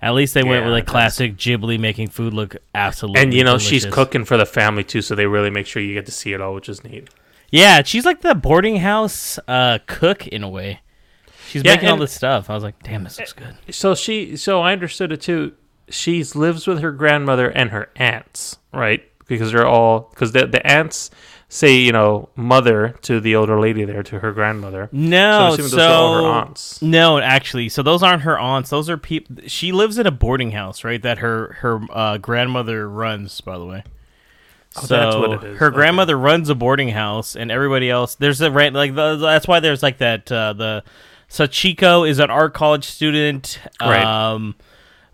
At 0.00 0.14
least 0.14 0.34
they 0.34 0.44
went 0.44 0.64
with 0.64 0.72
like 0.72 0.86
classic 0.86 1.36
Ghibli 1.36 1.80
making 1.80 2.08
food 2.08 2.34
look 2.34 2.56
absolutely. 2.74 3.22
And 3.22 3.32
you 3.32 3.42
know 3.42 3.56
she's 3.56 3.86
cooking 3.86 4.26
for 4.26 4.36
the 4.36 4.44
family 4.44 4.84
too, 4.84 5.00
so 5.00 5.14
they 5.14 5.26
really 5.26 5.50
make 5.50 5.66
sure 5.66 5.82
you 5.82 5.94
get 5.94 6.06
to 6.06 6.12
see 6.12 6.34
it 6.34 6.40
all, 6.40 6.54
which 6.54 6.68
is 6.68 6.84
neat. 6.84 7.08
Yeah, 7.50 7.82
she's 7.82 8.04
like 8.04 8.20
the 8.20 8.34
boarding 8.34 8.76
house 8.76 9.38
uh, 9.48 9.78
cook 9.86 10.26
in 10.26 10.42
a 10.42 10.48
way. 10.48 10.80
She's 11.46 11.62
Yeah, 11.64 11.74
making 11.74 11.88
all 11.88 11.96
this 11.96 12.12
stuff. 12.12 12.50
I 12.50 12.54
was 12.54 12.62
like, 12.64 12.82
damn, 12.82 13.04
this 13.04 13.18
looks 13.18 13.32
good. 13.32 13.56
So 13.70 13.94
she, 13.94 14.36
so 14.36 14.60
I 14.60 14.72
understood 14.72 15.12
it 15.12 15.20
too. 15.20 15.52
She 15.88 16.22
lives 16.24 16.66
with 16.66 16.80
her 16.80 16.90
grandmother 16.92 17.48
and 17.50 17.70
her 17.70 17.90
aunts, 17.96 18.58
right? 18.72 19.02
Because 19.28 19.52
they're 19.52 19.66
all 19.66 20.08
because 20.10 20.32
the 20.32 20.46
the 20.46 20.64
aunts 20.66 21.10
say 21.48 21.74
you 21.76 21.92
know 21.92 22.28
mother 22.34 22.96
to 23.02 23.20
the 23.20 23.36
older 23.36 23.58
lady 23.60 23.84
there 23.84 24.02
to 24.02 24.18
her 24.20 24.32
grandmother. 24.32 24.88
so 24.92 24.96
No, 24.98 25.54
so, 25.56 25.62
those 25.62 25.74
are 25.74 25.92
all 25.92 26.14
her 26.14 26.26
aunts. 26.28 26.82
no, 26.82 27.18
actually, 27.18 27.68
so 27.68 27.82
those 27.82 28.02
aren't 28.02 28.22
her 28.22 28.38
aunts. 28.38 28.70
Those 28.70 28.88
are 28.90 28.96
people. 28.96 29.36
She 29.46 29.70
lives 29.72 29.98
in 29.98 30.06
a 30.06 30.10
boarding 30.12 30.50
house, 30.52 30.82
right? 30.84 31.00
That 31.02 31.18
her 31.18 31.56
her 31.60 31.80
uh, 31.90 32.18
grandmother 32.18 32.88
runs. 32.88 33.40
By 33.40 33.58
the 33.58 33.66
way, 33.66 33.84
Oh, 34.76 34.80
so 34.82 34.86
that's 34.96 35.16
what 35.16 35.32
it 35.32 35.44
is. 35.52 35.58
her 35.58 35.66
Okay. 35.68 35.74
grandmother 35.74 36.18
runs 36.18 36.48
a 36.48 36.54
boarding 36.54 36.88
house, 36.88 37.34
and 37.36 37.50
everybody 37.50 37.88
else. 37.90 38.14
There's 38.16 38.40
a 38.40 38.50
rent 38.50 38.74
like 38.74 38.94
the, 38.94 39.16
that's 39.16 39.46
why 39.48 39.60
there's 39.60 39.82
like 39.82 39.98
that. 39.98 40.30
Uh, 40.30 40.52
the 40.52 40.84
Sachiko 41.28 42.08
is 42.08 42.18
an 42.18 42.30
art 42.30 42.54
college 42.54 42.84
student. 42.84 43.58
Right. 43.80 44.04
Um, 44.04 44.54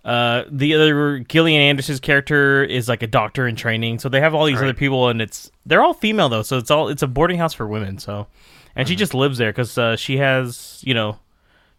uh, 0.04 0.44
the 0.50 0.74
other 0.74 1.20
Gillian 1.20 1.62
Anderson's 1.62 2.00
character 2.00 2.62
is 2.64 2.88
like 2.88 3.02
a 3.02 3.06
doctor 3.06 3.46
in 3.46 3.54
training. 3.56 3.98
So 4.00 4.08
they 4.08 4.20
have 4.20 4.34
all 4.34 4.44
these 4.46 4.56
Right. 4.56 4.64
other 4.64 4.74
people, 4.74 5.08
and 5.08 5.22
it's 5.22 5.50
they're 5.64 5.82
all 5.82 5.94
female 5.94 6.28
though. 6.28 6.42
So 6.42 6.58
it's 6.58 6.70
all 6.70 6.88
it's 6.88 7.02
a 7.02 7.06
boarding 7.06 7.38
house 7.38 7.54
for 7.54 7.66
women. 7.66 7.98
So, 7.98 8.26
and 8.74 8.84
Mm-hmm. 8.86 8.90
she 8.90 8.96
just 8.96 9.14
lives 9.14 9.38
there 9.38 9.50
because 9.52 9.78
uh, 9.78 9.96
she 9.96 10.16
has 10.18 10.80
you 10.84 10.94
know 10.94 11.18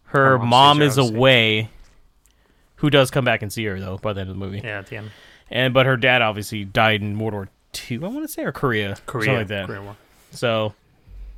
her 0.06 0.32
Her 0.32 0.40
mom 0.40 0.50
mom 0.50 0.82
is 0.82 0.98
away. 0.98 1.70
Who 2.78 2.90
does 2.90 3.12
come 3.12 3.24
back 3.26 3.42
and 3.42 3.52
see 3.52 3.66
her 3.66 3.80
though 3.80 3.98
by 3.98 4.14
the 4.14 4.22
end 4.22 4.30
of 4.30 4.36
the 4.38 4.40
movie? 4.46 4.62
Yeah, 4.64 4.80
at 4.80 4.88
the 4.88 4.98
end. 4.98 5.12
and 5.52 5.74
but 5.74 5.86
her 5.86 5.98
dad 5.98 6.22
obviously 6.22 6.64
died 6.66 7.02
in 7.02 7.18
World 7.20 7.34
War 7.34 7.50
Two. 7.74 8.04
I 8.06 8.08
want 8.08 8.26
to 8.26 8.28
say 8.32 8.44
or 8.44 8.52
Korea, 8.52 8.98
Korea, 9.06 9.26
something 9.26 9.38
like 9.40 9.48
that. 9.50 9.66
Korea 9.68 9.82
War. 9.82 9.96
So 10.32 10.74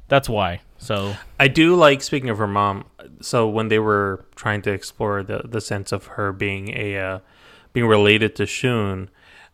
that's 0.08 0.30
why. 0.30 0.62
So 0.78 1.16
I 1.40 1.48
do 1.48 1.76
like 1.76 2.02
speaking 2.02 2.30
of 2.30 2.38
her 2.38 2.48
mom. 2.48 2.86
So 3.22 3.48
when 3.48 3.70
they 3.70 3.80
were 3.80 4.26
trying 4.36 4.62
to 4.64 4.72
explore 4.72 5.24
the 5.24 5.42
the 5.46 5.62
sense 5.62 5.92
of 5.92 6.06
her 6.08 6.32
being 6.32 6.70
a 6.78 6.98
uh, 6.98 7.20
being 7.74 7.88
related 7.88 8.36
to 8.36 8.46
Shun, 8.46 9.10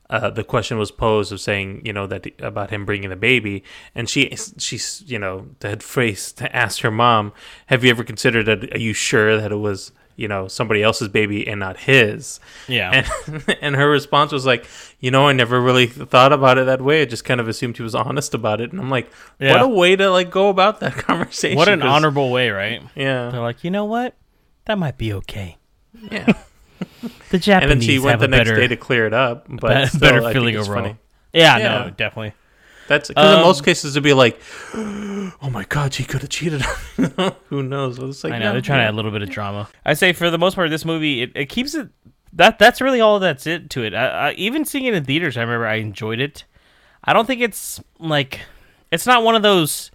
uh, 0.10 0.30
the 0.30 0.44
question 0.44 0.78
was 0.78 0.92
posed 0.92 1.32
of 1.32 1.40
saying, 1.40 1.86
you 1.86 1.94
know, 1.94 2.06
that 2.08 2.28
about 2.42 2.70
him 2.70 2.86
bringing 2.86 3.10
the 3.10 3.16
baby, 3.16 3.64
and 3.96 4.10
she 4.10 4.36
she's 4.58 5.04
you 5.06 5.18
know 5.18 5.48
had 5.62 5.82
phrase 5.82 6.32
to 6.34 6.54
ask 6.56 6.82
her 6.82 6.92
mom, 6.92 7.32
"Have 7.68 7.84
you 7.84 7.90
ever 7.90 8.04
considered 8.04 8.46
that? 8.48 8.76
Are 8.76 8.80
you 8.80 8.94
sure 8.94 9.38
that 9.40 9.52
it 9.52 9.58
was?" 9.58 9.92
You 10.16 10.28
know, 10.28 10.48
somebody 10.48 10.84
else's 10.84 11.08
baby 11.08 11.48
and 11.48 11.60
not 11.60 11.78
his. 11.78 12.40
yeah, 12.68 13.06
And 13.28 13.44
and 13.62 13.76
her 13.76 13.90
response 13.90 14.32
was 14.32 14.46
like, 14.46 14.66
you 15.00 15.10
know, 15.12 15.28
I 15.28 15.34
never 15.34 15.60
really 15.60 15.88
thought 15.88 16.32
about 16.34 16.58
it 16.58 16.66
that 16.66 16.82
way. 16.82 17.02
I 17.02 17.06
just 17.06 17.26
kind 17.26 17.40
of 17.40 17.48
assumed 17.48 17.78
he 17.78 17.84
was 17.84 17.96
honest 17.96 18.34
about 18.34 18.62
it. 18.62 18.72
And 18.72 18.80
I'm 18.82 18.90
like, 18.90 19.12
what 19.40 19.62
a 19.62 19.68
way 19.68 19.96
to 19.96 20.10
like 20.12 20.30
go 20.30 20.50
about 20.50 20.80
that 20.82 20.94
conversation. 20.98 21.58
what 21.58 21.70
an 21.70 21.82
honorable 21.82 22.30
way, 22.32 22.50
right? 22.50 22.82
Yeah. 22.96 23.30
They're 23.30 23.42
like, 23.42 23.64
you 23.64 23.72
know 23.72 23.86
what? 23.86 24.16
That 24.66 24.78
might 24.78 24.98
be 24.98 25.14
okay. 25.14 25.58
Yeah. 26.12 26.34
The 27.30 27.38
Japanese 27.38 27.72
and 27.72 27.82
then 27.82 27.88
she 27.88 28.00
went 28.00 28.20
the 28.20 28.28
next 28.28 28.50
better, 28.50 28.60
day 28.60 28.68
to 28.68 28.76
clear 28.76 29.06
it 29.08 29.14
up, 29.14 29.46
but 29.48 29.84
be- 29.84 29.88
still, 29.88 30.00
better 30.00 30.34
feeling 30.34 30.56
overall. 30.58 30.82
funny. 30.84 30.98
Yeah, 31.32 31.58
Yeah. 31.58 31.84
no, 31.86 31.90
definitely. 31.92 32.34
That's 32.92 33.08
because 33.08 33.32
in 33.34 33.40
Um, 33.40 33.46
most 33.46 33.64
cases 33.64 33.96
it'd 33.96 34.04
be 34.04 34.12
like, 34.14 34.38
oh 34.76 35.50
my 35.50 35.64
god, 35.64 35.94
she 35.94 36.04
could 36.04 36.22
have 36.22 36.30
cheated. 36.30 36.62
on 36.64 36.76
me." 37.18 37.32
Who 37.50 37.64
knows? 37.64 37.98
It's 38.00 38.24
like 38.24 38.34
I 38.34 38.40
know 38.40 38.46
no, 38.48 38.52
they're 38.52 38.62
trying 38.62 38.80
to 38.80 38.84
add 38.84 38.94
a 38.94 38.98
little 38.98 39.12
bit 39.12 39.22
of 39.22 39.30
drama. 39.30 39.70
I 39.86 39.94
say 39.94 40.12
for 40.12 40.30
the 40.30 40.38
most 40.38 40.56
part, 40.56 40.70
this 40.70 40.84
movie 40.84 41.22
it, 41.22 41.32
it 41.36 41.46
keeps 41.46 41.74
it 41.74 41.88
that 42.34 42.60
that's 42.60 42.82
really 42.82 43.00
all 43.00 43.20
that's 43.20 43.48
it 43.48 43.70
to 43.72 43.84
it. 43.84 43.94
I, 43.94 44.08
I, 44.08 44.32
even 44.34 44.66
seeing 44.66 44.86
it 44.86 44.94
in 44.94 45.06
theaters, 45.06 45.38
I 45.38 45.42
remember 45.42 45.68
I 45.68 45.76
enjoyed 45.76 46.20
it. 46.20 46.44
I 47.04 47.14
don't 47.14 47.26
think 47.26 47.42
it's 47.42 47.82
like 47.98 48.42
it's 48.92 49.06
not 49.06 49.24
one 49.24 49.36
of 49.36 49.42
those 49.42 49.90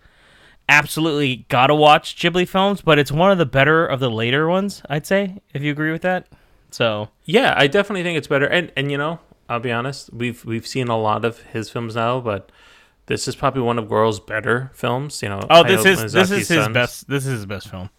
absolutely 0.69 1.47
gotta 1.49 1.75
watch 1.75 2.17
Ghibli 2.17 2.49
films, 2.49 2.81
but 2.81 2.99
it's 2.99 3.13
one 3.13 3.31
of 3.31 3.39
the 3.39 3.47
better 3.47 3.87
of 3.87 4.01
the 4.01 4.11
later 4.11 4.49
ones. 4.49 4.83
I'd 4.89 5.07
say 5.07 5.39
if 5.55 5.63
you 5.63 5.71
agree 5.71 5.93
with 5.93 6.03
that. 6.03 6.27
So 6.71 7.09
Yeah, 7.25 7.55
I 7.57 7.67
definitely 7.67 8.03
think 8.03 8.19
it's 8.19 8.27
better. 8.27 8.47
And 8.47 8.73
and 8.77 8.91
you 8.91 8.99
know, 8.99 9.21
I'll 9.49 9.61
be 9.61 9.71
honest, 9.73 10.13
we've 10.13 10.45
we've 10.45 10.67
seen 10.67 10.89
a 10.89 10.99
lot 10.99 11.25
of 11.25 11.41
his 11.43 11.71
films 11.71 11.95
now, 11.95 12.21
but 12.21 12.51
this 13.07 13.29
is 13.29 13.37
probably 13.37 13.63
one 13.63 13.79
of 13.79 13.89
Goro's 13.89 14.21
better 14.21 14.71
films. 14.75 15.23
You 15.23 15.29
know, 15.31 15.41
oh, 15.51 15.63
this 15.65 15.83
Hayao 15.85 16.05
is 16.05 16.13
this 16.13 16.31
Miyazaki's 16.31 16.31
is 16.33 16.49
his 16.49 16.59
sons. 16.65 16.75
best. 16.75 17.09
This 17.09 17.27
is 17.27 17.33
his 17.33 17.47
best 17.47 17.69
film 17.69 17.91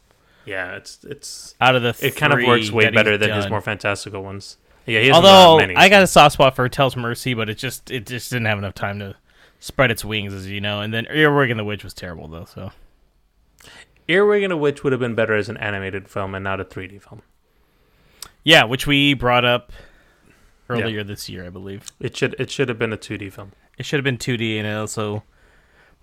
Yeah, 0.46 0.76
it's 0.76 1.04
it's 1.04 1.56
out 1.62 1.76
of 1.76 1.82
the. 1.84 1.96
it 2.06 2.16
kind 2.16 2.34
of 2.34 2.38
three 2.38 2.48
works 2.48 2.72
way 2.72 2.84
that 2.86 2.94
he's 2.94 2.96
better 2.96 3.18
than 3.18 3.32
his 3.32 3.46
done. 3.46 3.52
more 3.52 3.62
fantastical 3.62 4.24
ones. 4.24 4.58
Yeah, 4.86 5.02
he 5.02 5.12
Although 5.12 5.58
many. 5.58 5.76
I 5.76 5.90
got 5.90 6.04
a 6.04 6.08
soft 6.08 6.34
spot 6.34 6.56
for 6.56 6.68
Tell's 6.70 6.96
Mercy, 6.96 7.34
but 7.34 7.50
it 7.50 7.56
just 7.58 7.92
it 7.92 8.06
just 8.06 8.30
didn't 8.32 8.46
have 8.46 8.58
enough 8.58 8.74
time 8.74 9.00
to 9.00 9.16
spread 9.60 9.92
its 9.92 10.06
wings, 10.06 10.34
as 10.34 10.48
you 10.48 10.62
know. 10.62 10.80
And 10.82 10.94
then 10.94 11.06
Earwig 11.10 11.50
and 11.50 11.60
the 11.60 11.66
Witch 11.66 11.84
was 11.84 11.94
terrible, 11.94 12.28
though. 12.30 12.46
So 12.46 12.72
Earwig 14.08 14.44
and 14.44 14.52
the 14.52 14.58
Witch 14.58 14.84
would 14.84 14.94
have 14.94 15.00
been 15.02 15.16
better 15.16 15.36
as 15.36 15.50
an 15.50 15.58
animated 15.58 16.08
film 16.08 16.34
and 16.36 16.44
not 16.44 16.62
a 16.62 16.66
3D 16.66 17.02
film. 17.02 17.22
yeah, 18.44 18.64
which 18.64 18.88
we 18.88 19.14
brought 19.14 19.44
up 19.44 19.74
earlier 20.70 21.04
this 21.04 21.28
year, 21.28 21.46
I 21.46 21.50
believe. 21.50 21.88
It 22.00 22.16
should 22.16 22.36
it 22.40 22.50
should 22.50 22.70
have 22.70 22.80
been 22.80 22.94
a 22.94 22.98
2D 22.98 23.34
film. 23.34 23.52
It 23.78 23.86
should 23.86 23.98
have 23.98 24.04
been 24.04 24.18
2D, 24.18 24.58
and 24.58 24.68
also 24.68 25.24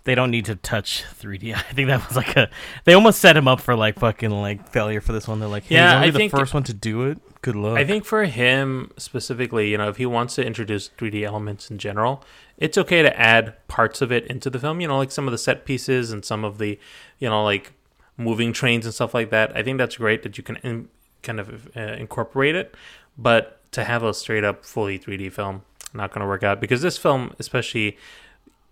they 0.05 0.15
don't 0.15 0.31
need 0.31 0.45
to 0.47 0.55
touch 0.57 1.05
3D. 1.21 1.55
I 1.57 1.61
think 1.61 1.89
that 1.89 2.07
was 2.07 2.17
like 2.17 2.37
a 2.37 2.49
they 2.85 2.95
almost 2.95 3.21
set 3.21 3.37
him 3.37 3.49
up 3.49 3.61
for 3.61 3.75
like 3.75 3.99
fucking 3.99 4.31
like 4.31 4.69
failure 4.71 5.01
for 5.01 5.13
this 5.13 5.27
one. 5.27 5.41
They're 5.41 5.49
like, 5.49 5.65
hey, 5.65 5.77
Yeah, 5.77 5.89
he's 5.89 5.95
only 5.97 6.09
I 6.09 6.11
the 6.11 6.19
think- 6.19 6.31
first 6.33 6.55
one 6.55 6.63
to 6.65 6.75
do 6.75 7.03
it. 7.05 7.19
Good 7.43 7.57
luck. 7.57 7.77
I 7.77 7.85
think 7.85 8.07
for 8.07 8.25
him 8.25 8.91
specifically, 8.97 9.71
you 9.71 9.77
know, 9.77 9.91
if 9.91 9.99
he 9.99 10.07
wants 10.07 10.35
to 10.37 10.47
introduce 10.47 10.89
3D 10.97 11.25
elements 11.25 11.71
in 11.71 11.77
general, 11.77 12.25
it's 12.57 12.79
okay 12.79 13.03
to 13.03 13.21
add 13.21 13.55
parts 13.69 14.01
of 14.01 14.11
it 14.11 14.27
into 14.29 14.49
the 14.49 14.59
film. 14.59 14.81
You 14.81 14.89
know, 14.89 14.97
like 14.97 15.11
some 15.11 15.29
of 15.29 15.33
the 15.33 15.37
set 15.37 15.67
pieces 15.67 16.11
and 16.11 16.25
some 16.25 16.43
of 16.43 16.57
the, 16.57 16.79
you 17.19 17.29
know, 17.29 17.45
like 17.45 17.73
moving 18.17 18.55
trains 18.55 18.87
and 18.87 18.95
stuff 18.95 19.13
like 19.13 19.29
that. 19.29 19.55
I 19.55 19.63
think 19.63 19.77
that's 19.77 19.99
great 19.99 20.23
that 20.23 20.39
you 20.39 20.45
can 20.45 20.57
in, 20.63 20.89
kind 21.23 21.39
of 21.39 21.69
uh, 21.77 21.81
incorporate 21.81 22.55
it, 22.55 22.75
but 23.19 23.61
to 23.73 23.85
have 23.85 24.03
a 24.03 24.15
straight 24.15 24.45
up 24.45 24.65
fully 24.65 24.99
3D 24.99 25.31
film, 25.31 25.65
not 25.95 26.13
going 26.13 26.21
to 26.21 26.27
work 26.27 26.43
out 26.43 26.61
because 26.61 26.83
this 26.83 26.99
film, 26.99 27.35
especially, 27.39 27.97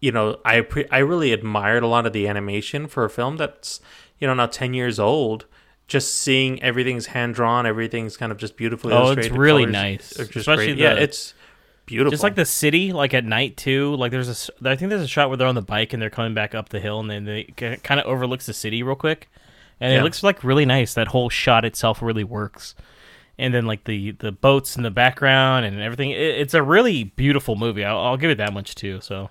you 0.01 0.13
know, 0.13 0.39
I 0.45 0.61
pre- 0.63 0.89
I 0.91 0.99
really 0.99 1.33
admired 1.33 1.83
a 1.83 1.87
lot 1.87 2.07
of 2.07 2.13
the 2.13 2.27
animation 2.29 2.87
for 2.89 3.05
a 3.05 3.11
film 3.11 3.37
that's 3.37 3.81
you 4.19 4.27
know 4.27 4.35
now 4.35 4.47
10 4.47 4.75
years 4.75 4.99
old. 4.99 5.47
Just 5.89 6.15
seeing 6.15 6.63
everything's 6.63 7.07
hand 7.07 7.35
drawn, 7.35 7.67
everything's 7.67 8.17
kind 8.17 8.33
of 8.33 8.39
just 8.39 8.57
beautifully 8.57 8.95
Oh, 8.95 9.11
it's 9.11 9.29
really 9.29 9.67
nice. 9.67 10.13
Especially 10.19 10.67
great. 10.69 10.79
yeah, 10.79 10.95
it's 10.95 11.35
beautiful. 11.85 12.11
just 12.13 12.23
like 12.23 12.35
the 12.37 12.47
city, 12.47 12.93
like 12.93 13.13
at 13.13 13.25
night 13.27 13.59
too. 13.59 13.95
Like 13.97 14.11
there's 14.11 14.49
a, 14.49 14.71
I 14.71 14.77
think 14.77 14.89
there's 14.89 15.03
a 15.03 15.09
shot 15.09 15.29
where 15.29 15.37
they're 15.37 15.49
on 15.49 15.55
the 15.57 15.61
bike 15.61 15.93
and 15.93 16.01
they're 16.01 16.09
coming 16.09 16.33
back 16.33 16.55
up 16.55 16.71
the 16.71 16.81
hill, 16.81 17.01
and 17.01 17.11
then 17.11 17.25
they 17.25 17.45
kind 17.83 18.01
of 18.01 18.07
overlooks 18.07 18.47
the 18.47 18.55
city 18.55 18.83
real 18.83 18.95
quick, 18.95 19.29
and 19.81 19.93
Yeah. 19.93 20.01
it 20.01 20.03
looks 20.03 20.23
like 20.23 20.43
really 20.43 20.65
nice. 20.65 20.95
That 20.95 21.09
whole 21.09 21.29
shot 21.29 21.65
itself 21.67 22.01
really 22.01 22.25
works, 22.25 22.75
and 23.39 23.53
then 23.53 23.67
like 23.67 23.85
the 23.85 24.13
the 24.13 24.33
boats 24.33 24.77
in 24.77 24.83
the 24.83 24.91
background 24.91 25.65
and 25.67 25.81
everything. 25.81 26.11
It, 26.11 26.19
it's 26.21 26.55
a 26.55 26.63
really 26.63 27.05
beautiful 27.05 27.57
movie. 27.57 27.85
I'll, 27.85 27.99
I'll 27.99 28.17
give 28.17 28.31
it 28.31 28.39
that 28.39 28.53
much 28.53 28.75
too. 28.75 29.01
So 29.01 29.31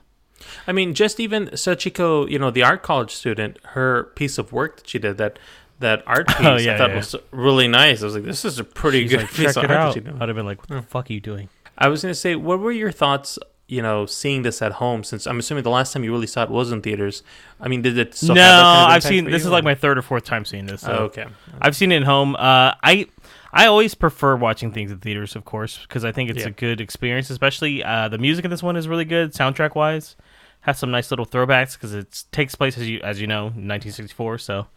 I 0.67 0.71
mean, 0.71 0.93
just 0.93 1.19
even 1.19 1.47
Sachiko, 1.49 2.29
you 2.29 2.39
know, 2.39 2.51
the 2.51 2.63
art 2.63 2.83
college 2.83 3.11
student, 3.13 3.59
her 3.69 4.05
piece 4.15 4.37
of 4.37 4.51
work 4.51 4.77
that 4.77 4.87
she 4.89 4.99
did, 4.99 5.17
that 5.17 5.39
that 5.79 6.03
art 6.07 6.27
piece, 6.37 6.37
Oh, 6.41 6.57
yeah, 6.57 6.75
I 6.75 6.77
thought 6.77 6.89
yeah. 6.91 6.95
was 6.97 7.15
really 7.31 7.67
nice. 7.67 8.01
I 8.01 8.05
was 8.05 8.15
like, 8.15 8.23
this 8.23 8.45
is 8.45 8.59
a 8.59 8.63
pretty 8.63 9.01
she's 9.03 9.11
good 9.11 9.21
like, 9.21 9.33
piece 9.33 9.55
of 9.55 9.63
art 9.63 9.71
out. 9.71 9.85
that 9.87 9.93
she 9.93 9.99
did. 9.99 10.21
I'd 10.21 10.29
have 10.29 10.35
been 10.35 10.45
like, 10.45 10.59
what 10.69 10.69
the 10.69 10.81
fuck 10.81 11.09
are 11.09 11.13
you 11.13 11.19
doing? 11.19 11.49
I 11.77 11.87
was 11.87 12.01
going 12.03 12.11
to 12.11 12.19
say, 12.19 12.35
what 12.35 12.59
were 12.59 12.71
your 12.71 12.91
thoughts, 12.91 13.39
you 13.67 13.81
know, 13.81 14.05
seeing 14.05 14.43
this 14.43 14.61
at 14.61 14.73
home? 14.73 15.03
Since 15.03 15.25
I'm 15.25 15.39
assuming 15.39 15.63
the 15.63 15.71
last 15.71 15.93
time 15.93 16.03
you 16.03 16.11
really 16.11 16.27
saw 16.27 16.43
it 16.43 16.51
was 16.51 16.71
in 16.71 16.81
theaters. 16.81 17.23
I 17.59 17.67
mean, 17.67 17.81
did 17.81 17.97
it 17.97 18.21
no, 18.21 18.35
kind 18.35 18.39
of 18.39 18.91
I've 18.91 19.03
seen 19.03 19.25
this 19.25 19.43
is 19.43 19.49
like 19.49 19.63
my 19.63 19.73
third 19.73 19.97
or 19.97 20.03
fourth 20.03 20.23
time 20.23 20.45
seeing 20.45 20.67
this. 20.67 20.81
So. 20.81 20.91
Oh, 20.91 21.03
okay. 21.05 21.25
I've 21.59 21.75
seen 21.75 21.91
it 21.91 21.97
at 21.97 22.03
home. 22.03 22.35
Uh, 22.35 22.73
I 22.83 23.07
I 23.53 23.65
always 23.67 23.93
prefer 23.95 24.35
watching 24.35 24.71
things 24.71 24.91
in 24.91 24.99
theaters, 24.99 25.35
of 25.35 25.43
course, 25.45 25.79
because 25.81 26.05
I 26.05 26.11
think 26.11 26.29
it's 26.29 26.41
Yeah. 26.41 26.47
a 26.47 26.51
good 26.51 26.79
experience. 26.81 27.29
Especially 27.29 27.83
uh, 27.83 28.07
the 28.07 28.17
music 28.17 28.45
in 28.45 28.51
this 28.51 28.63
one 28.63 28.75
is 28.77 28.87
really 28.87 29.05
good, 29.05 29.33
soundtrack 29.33 29.75
wise. 29.75 30.15
Has 30.61 30.77
some 30.79 30.91
nice 30.91 31.11
little 31.11 31.25
throwbacks 31.25 31.73
because 31.73 31.93
it 31.93 32.23
takes 32.31 32.55
place 32.55 32.77
as 32.77 32.87
you 32.87 32.99
as 33.01 33.19
you 33.19 33.27
know, 33.27 33.45
1964. 33.45 34.37
So 34.37 34.67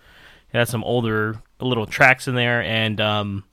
it 0.53 0.59
has 0.59 0.71
some 0.71 0.83
older 0.85 1.41
little 1.61 1.87
tracks 1.87 2.27
in 2.27 2.35
there, 2.35 2.63
and 2.63 3.01
um, 3.01 3.45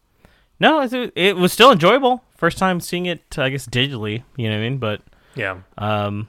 no, 0.60 0.82
it, 0.82 1.12
it 1.16 1.36
was 1.36 1.52
still 1.52 1.72
enjoyable. 1.72 2.24
First 2.38 2.58
time 2.58 2.80
seeing 2.80 3.06
it, 3.06 3.38
I 3.38 3.50
guess 3.50 3.68
digitally. 3.68 4.24
You 4.38 4.50
know 4.50 4.56
what 4.56 4.62
I 4.66 4.70
mean? 4.70 4.78
But 4.78 5.02
Yeah. 5.36 5.58
um, 5.78 6.28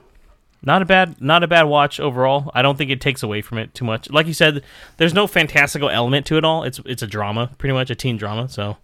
not 0.61 0.81
a 0.81 0.85
bad, 0.85 1.19
not 1.21 1.41
a 1.43 1.47
bad 1.47 1.63
watch 1.63 1.99
overall. 1.99 2.51
I 2.53 2.61
don't 2.61 2.77
think 2.77 2.91
it 2.91 3.01
takes 3.01 3.23
away 3.23 3.41
from 3.41 3.57
it 3.57 3.73
too 3.73 3.85
much. 3.85 4.09
Like 4.09 4.27
you 4.27 4.33
said, 4.33 4.61
there's 4.97 5.13
no 5.13 5.25
fantastical 5.25 5.89
element 5.89 6.25
to 6.27 6.37
it 6.37 6.43
all. 6.45 6.63
It's 6.63 6.79
it's 6.85 7.01
a 7.01 7.07
drama, 7.07 7.51
pretty 7.57 7.73
much 7.73 7.89
a 7.89 7.95
teen 7.95 8.17
drama. 8.17 8.47
So 8.49 8.77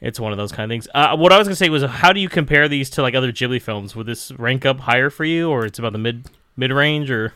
it's 0.00 0.20
one 0.20 0.32
of 0.32 0.38
those 0.38 0.52
kind 0.52 0.70
of 0.70 0.74
things. 0.74 0.88
Uh, 0.94 1.16
what 1.16 1.32
I 1.32 1.38
was 1.38 1.46
gonna 1.48 1.56
say 1.56 1.68
was, 1.68 1.82
how 1.82 2.12
do 2.12 2.20
you 2.20 2.28
compare 2.28 2.68
these 2.68 2.90
to 2.90 3.02
like 3.02 3.14
other 3.14 3.32
Ghibli 3.32 3.60
films? 3.60 3.94
Would 3.96 4.06
this 4.06 4.32
rank 4.32 4.66
up 4.66 4.80
higher 4.80 5.10
for 5.10 5.24
you, 5.24 5.50
or 5.50 5.64
it's 5.64 5.78
about 5.78 5.92
the 5.92 5.98
mid 5.98 6.28
mid 6.56 6.70
range, 6.72 7.10
or 7.10 7.34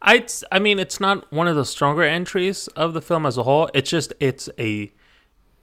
I 0.00 0.26
I 0.50 0.58
mean, 0.58 0.78
it's 0.78 1.00
not 1.00 1.32
one 1.32 1.48
of 1.48 1.56
the 1.56 1.64
stronger 1.64 2.02
entries 2.02 2.68
of 2.68 2.92
the 2.94 3.02
film 3.02 3.24
as 3.26 3.38
a 3.38 3.44
whole. 3.44 3.70
It's 3.74 3.90
just 3.90 4.12
it's 4.20 4.48
a 4.58 4.92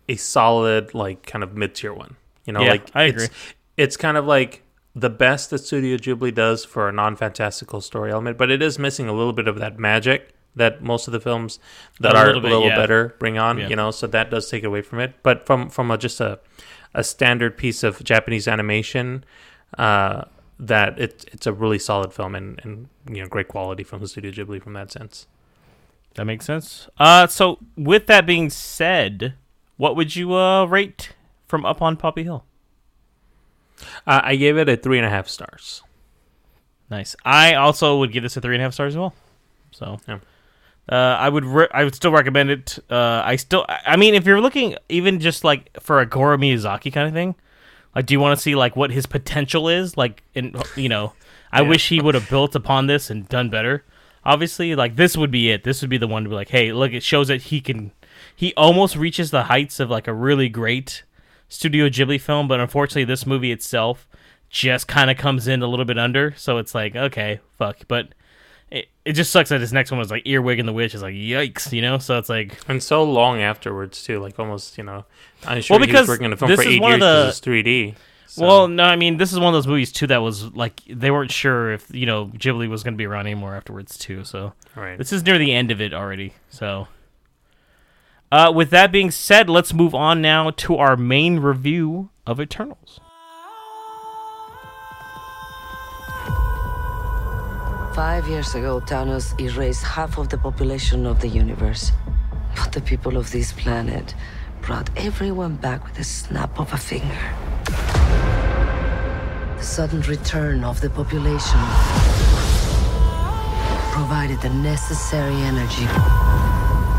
a 0.07 0.15
solid 0.15 0.93
like 0.93 1.25
kind 1.25 1.43
of 1.43 1.55
mid 1.55 1.75
tier 1.75 1.93
one. 1.93 2.15
You 2.45 2.53
know, 2.53 2.61
Yeah, 2.61 2.71
like 2.71 2.89
I 2.95 3.03
it's, 3.05 3.23
agree. 3.23 3.35
It's 3.77 3.97
kind 3.97 4.17
of 4.17 4.25
like 4.25 4.63
the 4.95 5.09
best 5.09 5.51
that 5.51 5.59
Studio 5.59 5.97
Ghibli 5.97 6.33
does 6.33 6.65
for 6.65 6.89
a 6.89 6.91
non 6.91 7.15
fantastical 7.15 7.79
story 7.79 8.11
element, 8.11 8.37
but 8.37 8.49
it 8.49 8.61
is 8.61 8.79
missing 8.79 9.07
a 9.07 9.13
little 9.13 9.33
bit 9.33 9.47
of 9.47 9.59
that 9.59 9.77
magic 9.77 10.33
that 10.55 10.81
most 10.83 11.07
of 11.07 11.11
the 11.13 11.19
films 11.19 11.59
that 11.99 12.15
A 12.15 12.17
are 12.17 12.25
little 12.27 12.41
a 12.41 12.43
little 12.43 12.67
yeah. 12.67 12.75
better 12.75 13.15
bring 13.19 13.37
on. 13.37 13.57
Yeah. 13.57 13.69
You 13.69 13.75
know, 13.75 13.91
so 13.91 14.07
that 14.07 14.29
does 14.29 14.49
take 14.49 14.63
away 14.63 14.81
from 14.81 14.99
it. 14.99 15.13
But 15.23 15.45
from 15.45 15.69
from 15.69 15.91
a, 15.91 15.97
just 15.97 16.19
a 16.19 16.39
a 16.93 17.03
standard 17.03 17.57
piece 17.57 17.83
of 17.83 18.03
Japanese 18.03 18.47
animation. 18.47 19.23
Uh, 19.77 20.23
that 20.59 20.99
it, 20.99 21.25
it's 21.31 21.47
a 21.47 21.53
really 21.53 21.79
solid 21.79 22.11
film 22.11 22.35
and, 22.35 22.59
and 22.63 22.89
you 23.09 23.21
know 23.21 23.27
great 23.29 23.47
quality 23.47 23.83
from 23.83 24.01
the 24.01 24.07
Studio 24.07 24.31
Ghibli 24.31 24.61
from 24.61 24.73
that 24.73 24.91
sense. 24.91 25.25
that 26.15 26.25
makes 26.25 26.45
sense? 26.45 26.89
Uh, 26.97 27.27
so 27.27 27.59
with 27.77 28.07
that 28.07 28.25
being 28.25 28.49
said, 28.49 29.35
what 29.77 29.95
would 29.95 30.15
you 30.17 30.33
uh 30.35 30.65
rate 30.65 31.13
from 31.47 31.65
Up 31.65 31.81
on 31.81 31.95
Poppy 31.95 32.23
Hill? 32.23 32.43
Uh, 34.05 34.19
I 34.23 34.35
gave 34.35 34.57
it 34.57 34.67
a 34.67 34.75
three 34.75 34.97
and 34.97 35.07
a 35.07 35.09
half 35.09 35.29
stars. 35.29 35.81
Nice. 36.89 37.15
I 37.23 37.53
also 37.53 37.97
would 37.99 38.11
give 38.11 38.23
this 38.23 38.35
a 38.35 38.41
three 38.41 38.55
and 38.55 38.61
a 38.61 38.65
half 38.65 38.73
stars 38.73 38.95
as 38.95 38.97
well. 38.97 39.13
So, 39.71 39.99
Yeah. 40.07 40.19
Uh, 40.91 40.95
I 40.95 41.29
would 41.29 41.45
re- 41.45 41.67
I 41.71 41.83
would 41.83 41.95
still 41.95 42.11
recommend 42.11 42.49
it. 42.49 42.79
Uh, 42.89 43.21
I 43.23 43.35
still 43.35 43.65
I 43.67 43.95
mean, 43.95 44.15
if 44.15 44.25
you're 44.25 44.41
looking 44.41 44.75
even 44.89 45.19
just 45.19 45.43
like 45.43 45.69
for 45.81 45.99
a 45.99 46.05
Goro 46.05 46.37
Miyazaki 46.37 46.91
kind 46.91 47.07
of 47.07 47.13
thing, 47.13 47.35
like, 47.95 48.05
do 48.05 48.13
you 48.13 48.19
want 48.19 48.37
to 48.37 48.41
see 48.41 48.55
like 48.55 48.75
what 48.75 48.91
his 48.91 49.05
potential 49.05 49.69
is? 49.69 49.97
Like, 49.97 50.23
in 50.33 50.55
you 50.75 50.89
know, 50.89 51.13
I 51.51 51.61
Yeah. 51.61 51.69
wish 51.69 51.89
he 51.89 52.01
would 52.01 52.15
have 52.15 52.29
built 52.29 52.55
upon 52.55 52.87
this 52.87 53.09
and 53.09 53.27
done 53.29 53.49
better. 53.49 53.85
Obviously, 54.25 54.75
like 54.75 54.95
this 54.95 55.15
would 55.15 55.31
be 55.31 55.49
it. 55.51 55.63
This 55.63 55.81
would 55.81 55.89
be 55.89 55.97
the 55.97 56.07
one 56.07 56.23
to 56.23 56.29
be 56.29 56.35
like, 56.35 56.49
hey, 56.49 56.71
look, 56.73 56.91
it 56.91 57.03
shows 57.03 57.27
that 57.29 57.43
he 57.43 57.61
can. 57.61 57.91
He 58.35 58.53
almost 58.55 58.95
reaches 58.95 59.31
the 59.31 59.43
heights 59.43 59.79
of 59.79 59.89
like 59.89 60.07
a 60.07 60.13
really 60.13 60.49
great 60.49 61.03
Studio 61.47 61.87
Ghibli 61.89 62.19
film, 62.19 62.47
but 62.47 62.59
unfortunately, 62.59 63.05
this 63.05 63.25
movie 63.25 63.51
itself 63.51 64.07
just 64.49 64.87
kind 64.87 65.09
of 65.09 65.17
comes 65.17 65.47
in 65.47 65.61
a 65.61 65.67
little 65.67 65.85
bit 65.85 65.97
under. 65.97 66.33
So 66.35 66.57
it's 66.57 66.75
like, 66.75 66.95
okay, 66.95 67.39
fuck. 67.57 67.79
But 67.87 68.09
it, 68.71 68.87
it 69.05 69.13
just 69.13 69.31
sucks 69.31 69.49
that 69.49 69.57
this 69.59 69.71
next 69.71 69.91
one 69.91 69.99
was 69.99 70.11
like 70.11 70.27
Earwig 70.27 70.59
and 70.59 70.67
the 70.67 70.73
Witch 70.73 70.93
is 70.93 71.01
like, 71.01 71.15
yikes, 71.15 71.71
you 71.71 71.81
know? 71.81 71.97
So 71.97 72.17
it's 72.17 72.29
like, 72.29 72.57
And 72.67 72.81
so 72.81 73.03
long 73.03 73.41
afterwards 73.41 74.03
too, 74.03 74.19
like 74.19 74.37
almost 74.39 74.77
you 74.77 74.83
know. 74.83 75.05
I'm 75.45 75.61
sure 75.61 75.75
Well, 75.77 75.85
he 75.87 75.91
was 75.91 76.01
because 76.01 76.07
working 76.07 76.25
on 76.25 76.31
the 76.31 76.37
film 76.37 76.55
for 76.55 76.61
eight 76.63 76.81
one 76.81 76.93
of 76.93 76.99
years 76.99 77.09
because 77.09 77.41
the- 77.41 77.51
it's 77.51 77.67
3D. 77.67 77.95
so- 78.27 78.45
well, 78.45 78.67
no, 78.67 78.83
I 78.83 78.95
mean, 78.95 79.17
this 79.17 79.31
is 79.33 79.39
one 79.39 79.47
of 79.47 79.53
those 79.53 79.67
movies 79.67 79.91
too 79.91 80.07
that 80.07 80.17
was 80.21 80.53
like, 80.53 80.81
they 80.87 81.09
weren't 81.11 81.31
sure 81.31 81.73
if, 81.73 81.89
you 81.93 82.05
know, 82.05 82.27
Ghibli 82.27 82.69
was 82.69 82.83
going 82.83 82.93
to 82.93 82.97
be 82.97 83.05
around 83.05 83.25
anymore 83.25 83.55
afterwards 83.55 83.97
too. 83.97 84.23
So 84.23 84.53
right. 84.75 84.97
this 84.97 85.11
is 85.11 85.23
near 85.23 85.37
the 85.37 85.53
end 85.53 85.71
of 85.71 85.81
it 85.81 85.93
already. 85.93 86.33
So, 86.49 86.87
uh, 88.31 88.51
with 88.53 88.69
that 88.69 88.91
being 88.91 89.09
said, 89.09 89.49
let's 89.49 89.73
move 89.73 89.95
on 89.95 90.21
now 90.21 90.51
to 90.51 90.77
our 90.77 90.95
main 90.95 91.39
review 91.39 92.09
of 92.27 92.39
Eternals. 92.39 92.99
Five 97.99 98.29
years 98.29 98.55
ago, 98.55 98.79
Thanos 98.79 99.37
erased 99.41 99.83
half 99.83 100.17
of 100.17 100.29
the 100.29 100.37
population 100.37 101.05
of 101.05 101.19
the 101.19 101.27
universe. 101.27 101.91
But 102.55 102.71
the 102.71 102.79
people 102.79 103.17
of 103.17 103.29
this 103.29 103.51
planet 103.51 104.15
brought 104.61 104.89
everyone 104.95 105.57
back 105.57 105.83
with 105.83 105.99
a 105.99 106.05
snap 106.05 106.57
of 106.61 106.71
a 106.71 106.77
finger. 106.77 107.19
The 109.57 109.61
sudden 109.61 109.99
return 110.03 110.63
of 110.63 110.79
the 110.79 110.89
population 110.89 111.59
provided 113.91 114.39
the 114.39 114.53
necessary 114.63 115.35
energy 115.51 115.87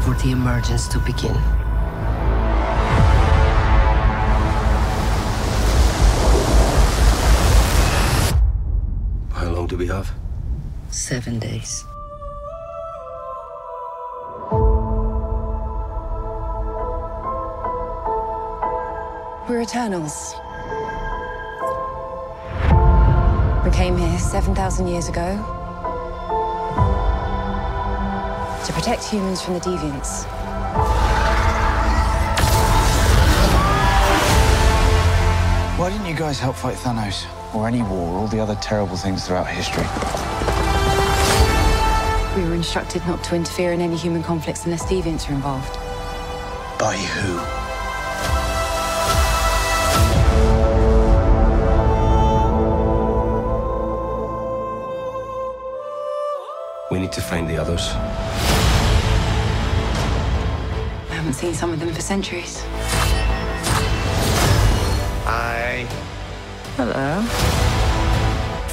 for 0.04 0.12
the 0.22 0.32
emergence 0.32 0.86
to 0.88 0.98
begin. 0.98 1.34
How 9.32 9.48
long 9.48 9.66
do 9.66 9.78
we 9.78 9.86
have? 9.86 10.12
Seven 10.90 11.38
days. 11.38 11.84
We're 19.48 19.60
Eternals. 19.62 20.34
We 23.64 23.70
came 23.70 23.96
here 23.96 24.18
7,000 24.18 24.88
years 24.88 25.08
ago 25.08 25.36
to 28.64 28.72
protect 28.72 29.04
humans 29.04 29.40
from 29.40 29.54
the 29.54 29.60
deviants. 29.60 30.24
Why 35.78 35.90
didn't 35.90 36.06
you 36.06 36.16
guys 36.16 36.40
help 36.40 36.56
fight 36.56 36.76
Thanos? 36.76 37.26
Or 37.54 37.68
any 37.68 37.82
war, 37.82 38.14
or 38.14 38.18
all 38.18 38.26
the 38.26 38.40
other 38.40 38.56
terrible 38.56 38.96
things 38.96 39.26
throughout 39.26 39.46
history? 39.46 40.29
We 42.36 42.44
were 42.44 42.54
instructed 42.54 43.04
not 43.08 43.24
to 43.24 43.34
interfere 43.34 43.72
in 43.72 43.80
any 43.80 43.96
human 43.96 44.22
conflicts 44.22 44.64
unless 44.64 44.84
deviants 44.84 45.28
are 45.28 45.32
involved. 45.32 45.74
By 46.78 46.96
who? 46.96 47.40
We 56.94 57.00
need 57.00 57.12
to 57.12 57.20
find 57.20 57.48
the 57.48 57.56
others. 57.56 57.88
I 61.10 61.14
haven't 61.14 61.34
seen 61.34 61.52
some 61.52 61.72
of 61.72 61.80
them 61.80 61.92
for 61.92 62.00
centuries. 62.00 62.62
I. 65.26 65.84
Hello. 66.76 67.22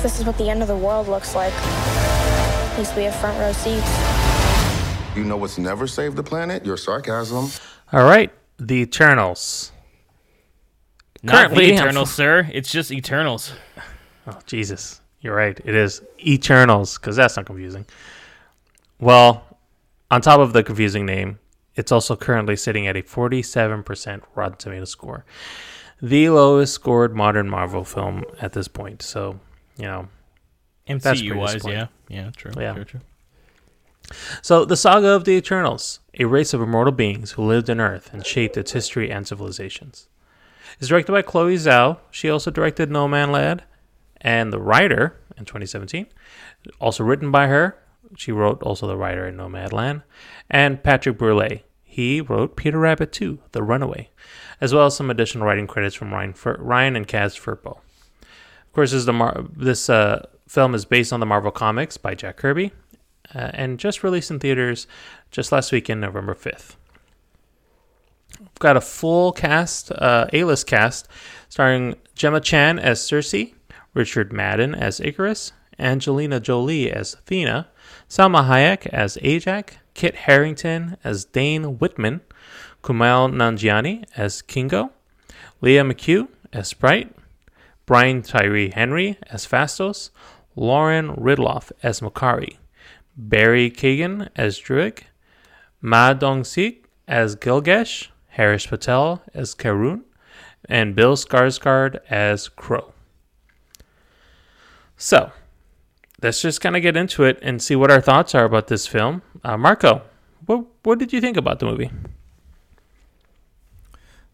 This 0.04 0.20
is 0.20 0.26
what 0.26 0.38
the 0.38 0.48
end 0.48 0.62
of 0.62 0.68
the 0.68 0.78
world 0.78 1.08
looks 1.08 1.34
like, 1.34 1.54
at 2.78 2.82
least 2.82 2.96
we 2.96 3.06
have 3.06 3.16
front 3.16 3.40
row 3.40 3.52
seats. 3.54 5.18
You 5.18 5.24
know 5.24 5.36
what's 5.36 5.58
never 5.58 5.88
saved 5.88 6.16
the 6.16 6.22
planet? 6.22 6.64
Your 6.64 6.78
sarcasm. 6.78 7.50
All 7.92 8.04
right, 8.04 8.32
the 8.60 8.76
Eternals. 8.76 9.72
Not 11.24 11.48
Currently, 11.48 11.72
the 11.72 11.74
Eternals, 11.74 12.14
sir. 12.14 12.48
It's 12.54 12.72
just 12.72 12.92
Eternals. 12.92 13.54
Oh, 14.28 14.38
Jesus. 14.46 15.02
You're 15.22 15.36
right. 15.36 15.60
It 15.66 15.74
is 15.74 16.04
Eternals, 16.20 17.00
because 17.00 17.16
that's 17.16 17.36
not 17.36 17.48
confusing. 17.48 17.88
Well, 19.00 19.58
on 20.12 20.22
top 20.22 20.40
of 20.40 20.54
the 20.54 20.64
confusing 20.64 21.08
name, 21.08 21.40
it's 21.76 21.92
also 21.92 22.16
currently 22.16 22.56
sitting 22.56 22.86
at 22.86 22.96
a 22.96 23.02
47% 23.02 24.22
Rotten 24.36 24.58
Tomato 24.60 24.86
score. 24.86 25.26
The 26.00 26.30
lowest 26.30 26.76
scored 26.76 27.16
modern 27.16 27.50
Marvel 27.50 27.84
film 27.84 28.24
at 28.40 28.54
this 28.54 28.68
point. 28.68 29.02
So, 29.02 29.40
you 29.78 29.86
know. 29.86 30.10
That's 30.88 31.06
MCU 31.22 31.28
pretty 31.28 31.40
wise, 31.40 31.66
yeah. 31.66 31.88
Yeah, 32.08 32.32
true. 32.36 32.52
Yeah. 32.58 32.74
True, 32.74 32.86
true. 32.86 33.02
So, 34.42 34.64
the 34.64 34.78
saga 34.78 35.10
of 35.10 35.26
the 35.26 35.34
Eternals, 35.34 36.00
a 36.18 36.26
race 36.26 36.54
of 36.54 36.62
immortal 36.62 36.94
beings 36.94 37.32
who 37.32 37.44
lived 37.44 37.70
on 37.70 37.82
Earth 37.82 38.10
and 38.14 38.26
shaped 38.26 38.56
its 38.56 38.72
history 38.72 39.12
and 39.12 39.28
civilizations. 39.28 40.08
Is 40.80 40.90
directed 40.90 41.12
by 41.12 41.22
Chloe 41.24 41.56
Zhao. 41.56 41.98
She 42.12 42.30
also 42.30 42.52
directed 42.52 42.90
Nomadland 42.90 43.62
and 44.22 44.54
The 44.54 44.62
Rider 44.62 45.20
in 45.38 45.46
2017. 45.46 46.08
Also 46.80 47.04
written 47.04 47.32
by 47.32 47.48
her. 47.48 47.78
She 48.16 48.32
wrote 48.32 48.62
also 48.64 48.88
The 48.88 48.96
Rider 48.96 49.28
in 49.28 49.36
Nomadland. 49.36 50.04
And 50.50 50.84
Patrick 50.84 51.18
Burleigh. 51.18 51.64
He 51.84 52.22
wrote 52.22 52.56
Peter 52.56 52.78
Rabbit 52.78 53.12
2, 53.12 53.40
The 53.54 53.64
Runaway, 53.64 54.12
as 54.62 54.72
well 54.72 54.86
as 54.86 54.96
some 54.96 55.10
additional 55.10 55.46
writing 55.48 55.66
credits 55.66 55.96
from 55.96 56.14
Ryan, 56.14 56.34
Fur- 56.34 56.58
Ryan 56.60 56.96
and 56.96 57.08
Kaz 57.08 57.36
Firpo. 57.40 57.80
Of 58.22 58.74
course, 58.74 58.92
this, 58.92 59.00
is 59.00 59.06
the 59.06 59.14
Mar- 59.14 59.46
this 59.56 59.90
uh, 59.90 60.28
film 60.48 60.74
is 60.74 60.86
based 60.86 61.14
on 61.14 61.20
the 61.20 61.26
Marvel 61.26 61.52
Comics 61.52 61.98
by 61.98 62.16
Jack 62.16 62.38
Kirby 62.38 62.72
uh, 63.36 63.52
and 63.54 63.80
just 63.80 64.04
released 64.04 64.32
in 64.32 64.40
theaters 64.40 64.88
just 65.32 65.52
last 65.52 65.72
weekend, 65.72 66.02
November 66.02 66.34
5th. 66.34 66.76
We've 68.40 68.60
got 68.60 68.78
a 68.78 68.82
full 68.82 69.32
cast, 69.32 69.92
uh, 69.92 70.28
A-list 70.34 70.68
cast, 70.68 71.08
starring 71.50 71.96
Gemma 72.16 72.40
Chan 72.40 72.80
as 72.80 73.00
Sersi, 73.00 73.54
Richard 73.94 74.32
Madden 74.32 74.76
as 74.76 75.00
Ikaris, 75.00 75.52
Angelina 75.80 76.40
Jolie 76.40 76.92
as 76.92 77.14
Athena, 77.16 77.68
Salma 78.10 78.48
Hayek 78.48 78.88
as 78.88 79.18
Ajak, 79.18 79.78
Kit 79.94 80.16
Harington 80.16 80.98
as 81.04 81.26
Dane 81.26 81.78
Whitman, 81.80 82.22
Kumail 82.84 83.32
Nanjiani 83.32 84.06
as 84.16 84.42
Kingo, 84.42 84.92
Lia 85.62 85.84
McHugh 85.84 86.28
as 86.54 86.68
Sprite, 86.68 87.14
Brian 87.86 88.22
Tyree 88.22 88.72
Henry 88.74 89.18
as 89.30 89.48
Phastos, 89.48 90.12
Lauren 90.58 91.16
Ridloff 91.16 91.72
as 91.84 92.02
Makkari, 92.02 92.58
Barry 93.16 93.70
Keoghan 93.70 94.30
as 94.36 94.60
Druig, 94.60 95.04
Ma 95.82 96.14
Dong-sik 96.14 96.86
as 97.08 97.36
Gilgash, 97.36 98.08
Harish 98.30 98.68
Patel 98.68 99.22
as 99.34 99.54
Karun, 99.54 100.02
and 100.68 100.96
Bill 100.96 101.16
Skarsgård 101.16 102.00
as 102.10 102.50
Kro. 102.50 102.94
So, 104.98 105.32
let's 106.24 106.42
just 106.42 106.60
kind 106.60 106.76
of 106.76 106.82
get 106.82 106.98
into 106.98 107.24
it 107.24 107.38
and 107.44 107.62
see 107.62 107.76
what 107.76 107.92
our 107.92 108.02
thoughts 108.02 108.34
are 108.34 108.46
about 108.46 108.68
this 108.68 108.88
film. 108.88 109.22
Uh, 109.44 109.58
Marco, 109.58 110.02
what 110.48 110.66
what 110.84 110.98
did 110.98 111.14
you 111.14 111.22
think 111.22 111.38
about 111.38 111.60
the 111.60 111.68
movie? 111.68 111.92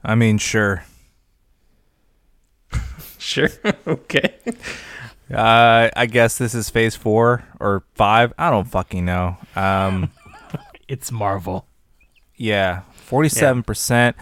I 0.03 0.15
mean, 0.15 0.37
sure. 0.37 0.85
Sure. 3.19 3.47
okay. 3.87 4.35
Uh, 5.31 5.89
I 5.95 6.05
guess 6.05 6.37
this 6.37 6.53
is 6.53 6.69
phase 6.69 6.95
four 6.95 7.43
or 7.59 7.83
five. 7.95 8.33
I 8.37 8.49
don't 8.49 8.65
fucking 8.67 9.05
know. 9.05 9.37
Um, 9.55 10.11
It's 10.87 11.11
Marvel. 11.11 11.65
yeah, 12.35 12.81
forty-seven 12.93 13.63
percent. 13.63 14.15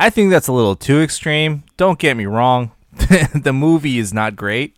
I 0.00 0.10
think 0.10 0.30
that's 0.30 0.48
a 0.48 0.52
little 0.52 0.76
too 0.76 1.00
extreme. 1.00 1.62
Don't 1.76 1.98
get 1.98 2.16
me 2.16 2.26
wrong. 2.26 2.72
the 3.34 3.52
movie 3.54 3.98
is 3.98 4.12
not 4.12 4.36
great. 4.36 4.76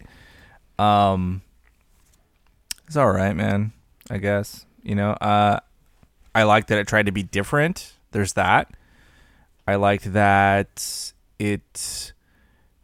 Um, 0.79 1.43
it's 2.87 2.97
all 2.97 3.11
right, 3.11 3.35
man. 3.35 3.73
I 4.11 4.19
guess 4.19 4.64
you 4.83 4.95
know. 4.95 5.11
Uh, 5.12 5.61
I 6.35 6.45
like 6.45 6.66
that 6.69 6.79
it 6.79 6.87
tried 6.87 7.07
to 7.07 7.12
be 7.12 7.23
different. 7.25 7.95
There's 8.12 8.35
that. 8.35 8.71
I 9.66 9.75
liked 9.77 10.12
that 10.12 11.12
it 11.38 12.12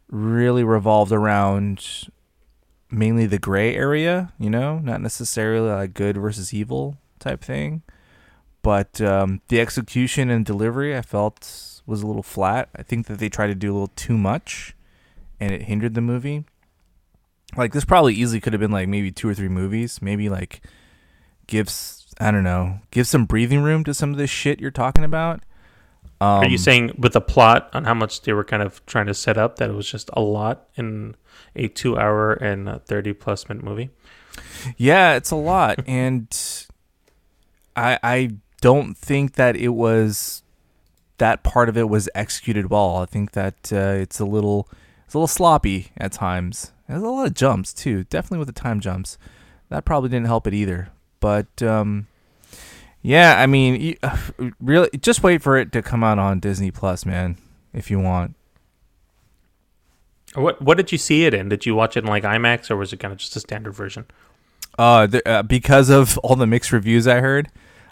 really 0.09 0.63
revolved 0.63 1.11
around 1.11 2.09
mainly 2.89 3.25
the 3.25 3.39
gray 3.39 3.75
area, 3.75 4.33
you 4.39 4.49
know, 4.49 4.79
not 4.79 5.01
necessarily 5.01 5.69
like 5.69 5.93
good 5.93 6.17
versus 6.17 6.53
evil 6.53 6.97
type 7.19 7.43
thing. 7.43 7.83
But 8.61 8.99
um, 9.01 9.41
the 9.47 9.61
execution 9.61 10.29
and 10.29 10.45
delivery 10.45 10.95
I 10.95 11.01
felt 11.01 11.81
was 11.85 12.01
a 12.01 12.07
little 12.07 12.23
flat. 12.23 12.69
I 12.75 12.83
think 12.83 13.07
that 13.07 13.19
they 13.19 13.29
tried 13.29 13.47
to 13.47 13.55
do 13.55 13.71
a 13.71 13.73
little 13.73 13.93
too 13.95 14.17
much 14.17 14.75
and 15.39 15.53
it 15.53 15.63
hindered 15.63 15.93
the 15.93 16.01
movie. 16.01 16.45
Like 17.55 17.71
this 17.73 17.85
probably 17.85 18.13
easily 18.13 18.41
could 18.41 18.53
have 18.53 18.59
been 18.59 18.71
like 18.71 18.89
maybe 18.89 19.11
two 19.11 19.29
or 19.29 19.33
three 19.33 19.47
movies. 19.47 20.01
Maybe 20.01 20.29
like 20.29 20.61
gives 21.47 22.05
I 22.19 22.31
don't 22.31 22.43
know, 22.43 22.79
give 22.91 23.07
some 23.07 23.25
breathing 23.25 23.61
room 23.61 23.83
to 23.83 23.93
some 23.93 24.11
of 24.11 24.17
this 24.17 24.29
shit 24.29 24.59
you're 24.59 24.71
talking 24.71 25.03
about. 25.03 25.41
Are 26.19 26.45
you 26.45 26.51
Um, 26.53 26.57
saying 26.57 26.91
with 26.97 27.13
the 27.13 27.21
plot 27.21 27.69
on 27.73 27.83
how 27.85 27.93
much 27.93 28.21
they 28.21 28.33
were 28.33 28.43
kind 28.43 28.63
of 28.63 28.83
trying 28.87 29.05
to 29.05 29.13
set 29.13 29.37
up 29.37 29.57
that 29.57 29.69
it 29.69 29.73
was 29.73 29.89
just 29.89 30.09
a 30.13 30.21
lot 30.21 30.67
in 30.75 31.15
a 31.55 31.67
two-hour 31.67 32.33
and 32.33 32.67
uh, 32.67 32.79
thirty 32.79 33.13
plus 33.13 33.47
minute 33.47 33.63
movie? 33.63 33.89
Yeah, 34.77 35.15
it's 35.15 35.31
a 35.31 35.35
lot, 35.35 35.79
and 35.87 36.27
I 37.75 37.99
I 38.03 38.31
don't 38.61 38.97
think 38.97 39.33
that 39.33 39.55
it 39.55 39.69
was 39.69 40.41
that 41.19 41.43
part 41.43 41.69
of 41.69 41.77
it 41.77 41.89
was 41.89 42.09
executed 42.15 42.69
well. 42.69 42.97
I 42.97 43.05
think 43.05 43.31
that 43.31 43.71
uh, 43.71 43.95
it's 44.01 44.19
a 44.19 44.25
little 44.25 44.67
it's 45.05 45.13
a 45.13 45.17
little 45.17 45.27
sloppy 45.27 45.91
at 45.97 46.11
times. 46.11 46.71
There's 46.87 47.01
a 47.03 47.07
lot 47.07 47.27
of 47.27 47.33
jumps 47.33 47.73
too, 47.73 48.05
definitely 48.05 48.39
with 48.39 48.47
the 48.47 48.59
time 48.59 48.79
jumps. 48.79 49.17
That 49.69 49.85
probably 49.85 50.09
didn't 50.09 50.27
help 50.27 50.47
it 50.47 50.53
either. 50.53 50.89
But 51.19 51.61
um, 51.61 52.07
yeah, 53.01 53.39
I 53.39 53.45
mean, 53.45 53.79
you, 53.79 53.97
uh, 54.03 54.17
really, 54.59 54.89
just 54.99 55.23
wait 55.23 55.41
for 55.41 55.57
it 55.57 55.71
to 55.73 55.81
come 55.81 56.03
out 56.03 56.19
on 56.19 56.39
Disney 56.39 56.71
Plus, 56.71 57.05
man, 57.05 57.37
if 57.73 57.89
you 57.91 57.99
want. 57.99 58.35
What 60.35 60.61
What 60.61 60.77
did 60.77 60.91
you 60.91 60.97
see 60.97 61.25
it 61.25 61.33
in? 61.33 61.49
Did 61.49 61.65
you 61.65 61.73
watch 61.75 61.97
it 61.97 62.03
in 62.03 62.09
like 62.09 62.23
IMAX 62.23 62.69
or 62.69 62.75
was 62.75 62.93
it 62.93 62.97
kind 62.97 63.11
of 63.11 63.17
just 63.17 63.35
a 63.35 63.39
standard 63.39 63.73
version? 63.73 64.05
Uh, 64.77 65.07
th- 65.07 65.23
uh, 65.25 65.41
because 65.43 65.89
of 65.89 66.17
all 66.19 66.35
the 66.35 66.45
mixed 66.45 66.71
reviews 66.71 67.07
I 67.07 67.21
heard, 67.21 67.47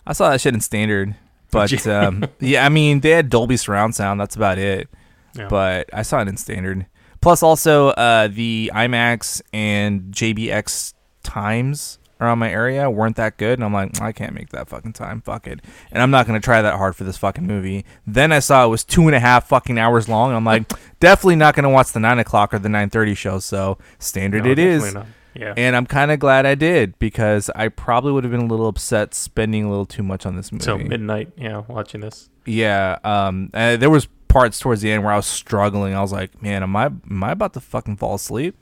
I 0.05 0.13
saw 0.13 0.29
that 0.29 0.41
shit 0.41 0.53
in 0.53 0.61
standard. 0.61 1.15
But 1.51 1.87
um, 1.87 2.25
yeah, 2.41 2.65
I 2.65 2.69
mean 2.69 2.99
they 2.99 3.11
had 3.11 3.29
Dolby 3.29 3.55
surround 3.55 3.95
sound. 3.95 4.19
That's 4.19 4.35
about 4.35 4.57
it. 4.57 4.89
Yeah. 5.37 5.47
But 5.47 5.89
I 5.93 6.01
saw 6.01 6.19
it 6.21 6.27
in 6.27 6.35
standard. 6.35 6.85
Plus, 7.21 7.41
also 7.41 7.89
uh, 7.89 8.27
the 8.27 8.71
IMAX 8.75 9.41
and 9.53 10.11
JBX 10.11 10.93
times 11.23 11.97
around 12.21 12.39
my 12.39 12.49
area 12.51 12.89
weren't 12.89 13.15
that 13.17 13.37
good, 13.37 13.59
and 13.59 13.63
I'm 13.63 13.73
like, 13.73 14.01
I 14.01 14.11
can't 14.11 14.33
make 14.33 14.49
that 14.49 14.69
fucking 14.69 14.93
time. 14.93 15.21
Fuck 15.21 15.47
it, 15.47 15.61
and 15.91 16.01
I'm 16.01 16.11
not 16.11 16.27
gonna 16.27 16.39
try 16.39 16.61
that 16.61 16.75
hard 16.75 16.95
for 16.95 17.03
this 17.03 17.17
fucking 17.17 17.45
movie. 17.45 17.85
Then 18.07 18.31
I 18.31 18.39
saw 18.39 18.65
it 18.65 18.69
was 18.69 18.83
two 18.83 19.03
and 19.07 19.15
a 19.15 19.19
half 19.19 19.47
fucking 19.47 19.77
hours 19.77 20.07
long, 20.09 20.29
and 20.29 20.37
I'm 20.37 20.45
like, 20.45 20.71
definitely 20.99 21.35
not 21.35 21.55
gonna 21.55 21.69
watch 21.69 21.91
the 21.91 21.99
nine 21.99 22.19
o'clock 22.19 22.53
or 22.53 22.59
the 22.59 22.69
nine 22.69 22.89
thirty 22.89 23.13
show. 23.15 23.39
So 23.39 23.77
standard 23.99 24.45
No, 24.45 24.51
it 24.51 24.59
is. 24.59 24.93
not. 24.93 25.07
Yeah. 25.37 25.53
And 25.57 25.75
I'm 25.75 25.85
kind 25.85 26.11
of 26.11 26.19
glad 26.19 26.45
I 26.45 26.55
did 26.55 26.97
because 26.97 27.49
I 27.55 27.67
probably 27.67 28.13
would 28.13 28.23
have 28.23 28.31
been 28.31 28.43
a 28.43 28.47
little 28.47 28.69
upset 28.69 29.13
spending 29.13 29.65
a 29.65 29.69
little 29.69 29.85
too 29.85 30.01
much 30.01 30.25
on 30.25 30.37
this 30.37 30.49
movie. 30.49 30.63
So 30.63 30.77
midnight, 30.77 31.33
yeah, 31.35 31.63
watching 31.67 31.99
this. 31.99 32.29
Yeah, 32.45 32.99
um, 33.03 33.49
uh, 33.53 33.75
there 33.75 33.89
was 33.89 34.07
parts 34.29 34.59
towards 34.59 34.81
the 34.81 34.91
end 34.91 35.03
where 35.03 35.11
I 35.11 35.17
was 35.17 35.25
struggling. 35.25 35.93
I 35.93 35.99
was 36.01 36.13
like, 36.13 36.41
man, 36.41 36.63
am 36.63 36.73
I 36.77 36.85
am 36.85 37.23
I 37.23 37.31
about 37.31 37.53
to 37.55 37.59
fucking 37.59 37.97
fall 37.97 38.15
asleep? 38.15 38.55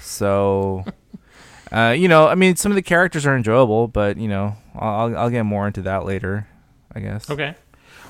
So, 0.00 0.84
uh, 1.72 1.94
you 1.96 2.08
know, 2.08 2.28
I 2.28 2.34
mean, 2.34 2.56
some 2.56 2.72
of 2.72 2.76
the 2.76 2.82
characters 2.82 3.26
are 3.26 3.36
enjoyable, 3.36 3.88
but 3.88 4.16
you 4.18 4.28
know, 4.28 4.56
I'll 4.74 4.94
I'll- 5.08 5.18
I'll 5.18 5.30
get 5.30 5.42
more 5.44 5.66
into 5.66 5.82
that 5.82 6.04
later, 6.04 6.46
I 6.94 7.00
guess. 7.00 7.28
Okay. 7.30 7.54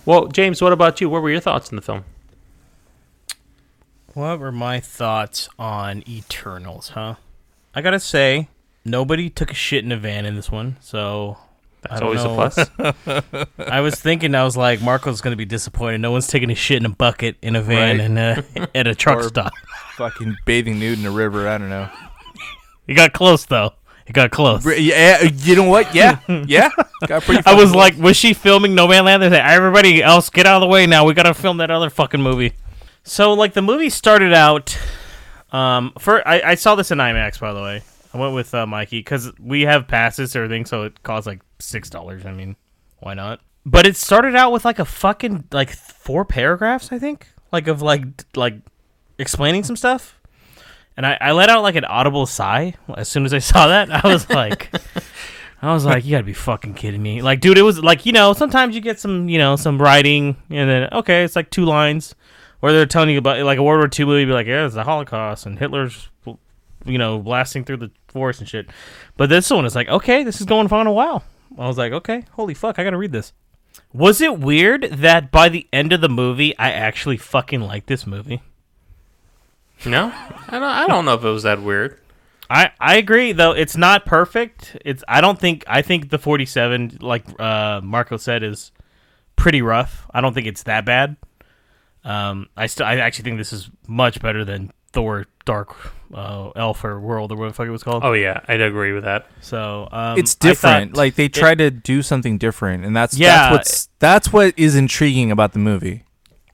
Well, 0.05 0.27
James, 0.29 0.61
what 0.63 0.73
about 0.73 1.01
you? 1.01 1.09
What 1.11 1.23
were 1.23 1.31
your 1.31 1.41
thoughts 1.41 1.71
in 1.71 1.77
the 1.77 1.83
film? 1.83 2.05
What 4.15 4.39
were 4.39 4.53
my 4.53 4.81
thoughts 4.81 5.49
on 5.59 6.03
Eternals, 6.09 6.91
huh? 6.91 7.17
I 7.75 7.83
gotta 7.83 8.01
say, 8.01 8.49
nobody 8.85 9.29
took 9.29 9.51
a 9.51 9.55
shit 9.55 9.85
in 9.85 9.93
a 9.93 9.97
van 9.97 10.25
in 10.25 10.37
this 10.37 10.51
one, 10.51 10.77
so 10.81 11.37
That's 11.83 11.97
I 11.97 12.01
don't 12.01 12.17
always 12.17 12.25
a 12.25 12.95
plus. 13.35 13.47
I 13.59 13.81
was 13.81 13.97
thinking, 13.97 14.35
I 14.35 14.45
was 14.45 14.57
like, 14.57 14.81
Marco's 14.81 15.21
gonna 15.21 15.37
be 15.37 15.45
disappointed. 15.45 15.99
No 16.01 16.13
one's 16.13 16.29
taking 16.29 16.51
a 16.51 16.55
shit 16.55 16.79
in 16.79 16.87
a 16.87 16.91
bucket 16.91 17.37
in 17.43 17.57
a 17.57 17.63
van 17.63 17.99
Right. 17.99 18.01
and 18.01 18.19
uh, 18.19 18.67
at 18.75 18.87
a 18.87 18.95
truck 18.95 19.19
Or 19.19 19.23
stop. 19.25 19.53
Fucking 19.97 20.37
bathing 20.47 20.79
nude 20.79 20.99
in 20.99 21.05
a 21.07 21.11
river. 21.11 21.47
I 21.49 21.59
don't 21.59 21.69
know. 21.69 21.91
You 22.87 22.95
got 22.95 23.13
close 23.13 23.45
though. 23.45 23.73
You 24.07 24.13
got 24.13 24.31
close. 24.31 24.65
Yeah, 24.65 25.23
you 25.23 25.57
know 25.57 25.65
what? 25.69 25.93
Yeah, 25.95 26.21
yeah. 26.47 26.71
Got 27.07 27.23
pretty. 27.25 27.43
I 27.45 27.55
was 27.55 27.71
fucking 27.71 27.79
like, 27.79 27.99
was 27.99 28.17
she 28.17 28.35
filming 28.35 28.73
Nomadland? 28.77 29.21
They 29.21 29.31
say, 29.31 29.41
everybody 29.41 30.03
else, 30.03 30.31
get 30.31 30.47
out 30.47 30.57
of 30.57 30.61
the 30.61 30.69
way 30.69 30.87
now. 30.87 31.05
We 31.05 31.13
gotta 31.15 31.35
film 31.35 31.57
that 31.57 31.71
other 31.73 31.91
fucking 31.91 32.23
movie. 32.23 32.53
So, 33.03 33.33
like, 33.35 33.53
the 33.55 33.63
movie 33.63 33.91
started 33.91 34.33
out. 34.33 34.79
Um, 35.51 35.93
for 35.99 36.27
I, 36.27 36.41
I 36.45 36.55
saw 36.55 36.75
this 36.75 36.91
in 36.91 36.99
IMAX, 36.99 37.41
by 37.41 37.53
the 37.53 37.63
way. 37.63 37.83
I 38.15 38.19
went 38.19 38.35
with 38.35 38.55
uh, 38.55 38.67
Mikey 38.67 39.01
because 39.01 39.33
we 39.39 39.63
have 39.63 39.89
passes 39.89 40.35
and 40.35 40.45
everything, 40.45 40.67
so 40.67 40.85
it 40.85 41.03
costs 41.03 41.27
like 41.27 41.41
six 41.59 41.91
dollars. 41.91 42.25
I 42.25 42.33
mean, 42.33 42.57
why 43.01 43.15
not? 43.15 43.41
But 43.65 43.87
it 43.87 43.97
started 43.97 44.37
out 44.37 44.53
with 44.53 44.65
like 44.65 44.79
a 44.79 44.85
fucking 44.85 45.45
like 45.51 45.71
four 45.71 46.25
paragraphs, 46.25 46.93
I 46.93 46.99
think, 46.99 47.27
like 47.53 47.67
of 47.67 47.83
like 47.83 48.05
like 48.37 48.55
explaining 49.19 49.65
some 49.65 49.77
stuff. 49.77 50.19
And 50.97 51.07
I, 51.07 51.19
I 51.21 51.33
let 51.33 51.49
out 51.51 51.63
like 51.63 51.77
an 51.77 51.85
audible 51.85 52.27
sigh 52.27 52.75
as 52.97 53.09
soon 53.09 53.25
as 53.25 53.35
I 53.35 53.39
saw 53.41 53.67
that. 53.69 53.91
I 53.91 54.09
was 54.09 54.29
like, 54.31 54.71
I 55.63 55.73
was 55.73 55.85
like, 55.85 56.05
you 56.05 56.13
gotta 56.13 56.25
be 56.25 56.33
fucking 56.33 56.75
kidding 56.75 57.03
me. 57.03 57.23
Like, 57.23 57.41
dude, 57.41 57.59
it 57.59 57.63
was 57.63 57.81
like, 57.81 58.07
you 58.07 58.13
know, 58.13 58.33
sometimes 58.33 58.75
you 58.75 58.81
get 58.81 58.99
some, 58.99 59.29
you 59.29 59.39
know, 59.39 59.57
some 59.57 59.81
writing 59.81 60.37
and 60.51 60.69
then, 60.71 60.89
okay, 60.93 61.25
it's 61.25 61.37
like 61.37 61.51
two 61.51 61.65
lines. 61.65 62.15
where 62.61 62.73
they're 62.73 62.87
telling 62.87 63.11
you 63.11 63.19
about, 63.19 63.43
like, 63.43 63.59
a 63.59 63.63
World 63.63 63.81
War 63.81 63.91
II 63.99 64.07
movie, 64.07 64.25
be 64.25 64.33
like, 64.33 64.47
yeah, 64.47 64.67
it's 64.67 64.75
the 64.75 64.85
Holocaust 64.85 65.47
and 65.47 65.59
Hitler's, 65.59 66.09
you 66.85 66.99
know, 66.99 67.19
blasting 67.19 67.65
through 67.65 67.79
the 67.79 67.91
forest 68.09 68.41
and 68.41 68.49
shit. 68.49 68.69
But 69.17 69.29
this 69.29 69.51
one 69.51 69.67
is 69.67 69.75
like, 69.75 69.89
okay, 69.89 70.25
this 70.25 70.41
is 70.41 70.47
going 70.47 70.71
on 70.73 70.87
a 70.87 70.93
while. 70.93 71.25
I 71.59 71.67
was 71.67 71.79
like, 71.79 71.93
okay, 71.93 72.25
holy 72.33 72.55
fuck, 72.55 72.79
I 72.79 72.85
gotta 72.85 72.97
read 72.99 73.13
this. 73.13 73.33
Was 73.93 74.21
it 74.21 74.39
weird 74.39 74.83
that 74.91 75.31
by 75.31 75.49
the 75.49 75.67
end 75.73 75.93
of 75.93 76.01
the 76.01 76.09
movie, 76.09 76.57
I 76.59 76.71
actually 76.71 77.17
fucking 77.17 77.61
liked 77.61 77.87
this 77.87 78.07
movie? 78.07 78.43
No, 79.85 80.07
I 80.49 80.51
don't. 80.53 80.63
I 80.63 80.87
don't 80.87 81.05
know 81.05 81.15
if 81.15 81.25
it 81.25 81.29
was 81.29 81.43
that 81.45 81.61
weird. 81.63 82.01
I, 82.49 82.71
I 82.81 82.97
agree 82.97 83.33
though 83.33 83.51
it's 83.53 83.77
not 83.77 84.07
perfect. 84.07 84.77
It's 84.85 85.03
I 85.09 85.21
don't 85.21 85.39
think 85.39 85.65
I 85.67 85.83
think 85.83 86.11
the 86.11 86.19
47 86.19 86.99
like 87.01 87.25
uh 87.41 87.81
Marco 87.83 88.17
said 88.17 88.43
is 88.45 88.71
pretty 89.35 89.63
rough. 89.63 90.07
I 90.15 90.21
don't 90.21 90.33
think 90.33 90.47
it's 90.47 90.63
that 90.63 90.85
bad. 90.85 91.17
Um 92.05 92.49
I 92.57 92.67
still 92.67 92.87
I 92.87 92.97
actually 92.99 93.25
think 93.25 93.39
this 93.39 93.53
is 93.53 93.69
much 93.89 94.21
better 94.23 94.45
than 94.45 94.71
Thor 94.93 95.27
Dark 95.45 95.75
uh 96.15 96.51
Elf 96.55 96.85
or 96.85 97.01
World 97.01 97.33
or 97.33 97.37
what 97.37 97.49
the 97.49 97.53
fuck 97.55 97.67
it 97.67 97.71
was 97.71 97.83
called. 97.83 98.05
Oh 98.05 98.13
yeah, 98.13 98.41
I'd 98.47 98.61
agree 98.61 98.93
with 98.93 99.03
that. 99.05 99.27
So 99.41 99.89
um 99.91 100.17
it's 100.17 100.37
different. 100.37 100.93
thought 100.93 100.99
like 100.99 101.17
they 101.17 101.25
it- 101.25 101.35
try 101.35 101.57
to 101.57 101.71
do 101.73 102.01
something 102.01 102.39
different, 102.39 102.85
and 102.85 102.95
that's 102.97 103.19
Yeah. 103.19 103.51
that's 103.51 103.53
what's 103.53 103.89
that's 103.99 104.33
what 104.33 104.55
is 104.57 104.77
intriguing 104.77 105.33
about 105.33 105.53
the 105.53 105.59
movie. 105.59 106.05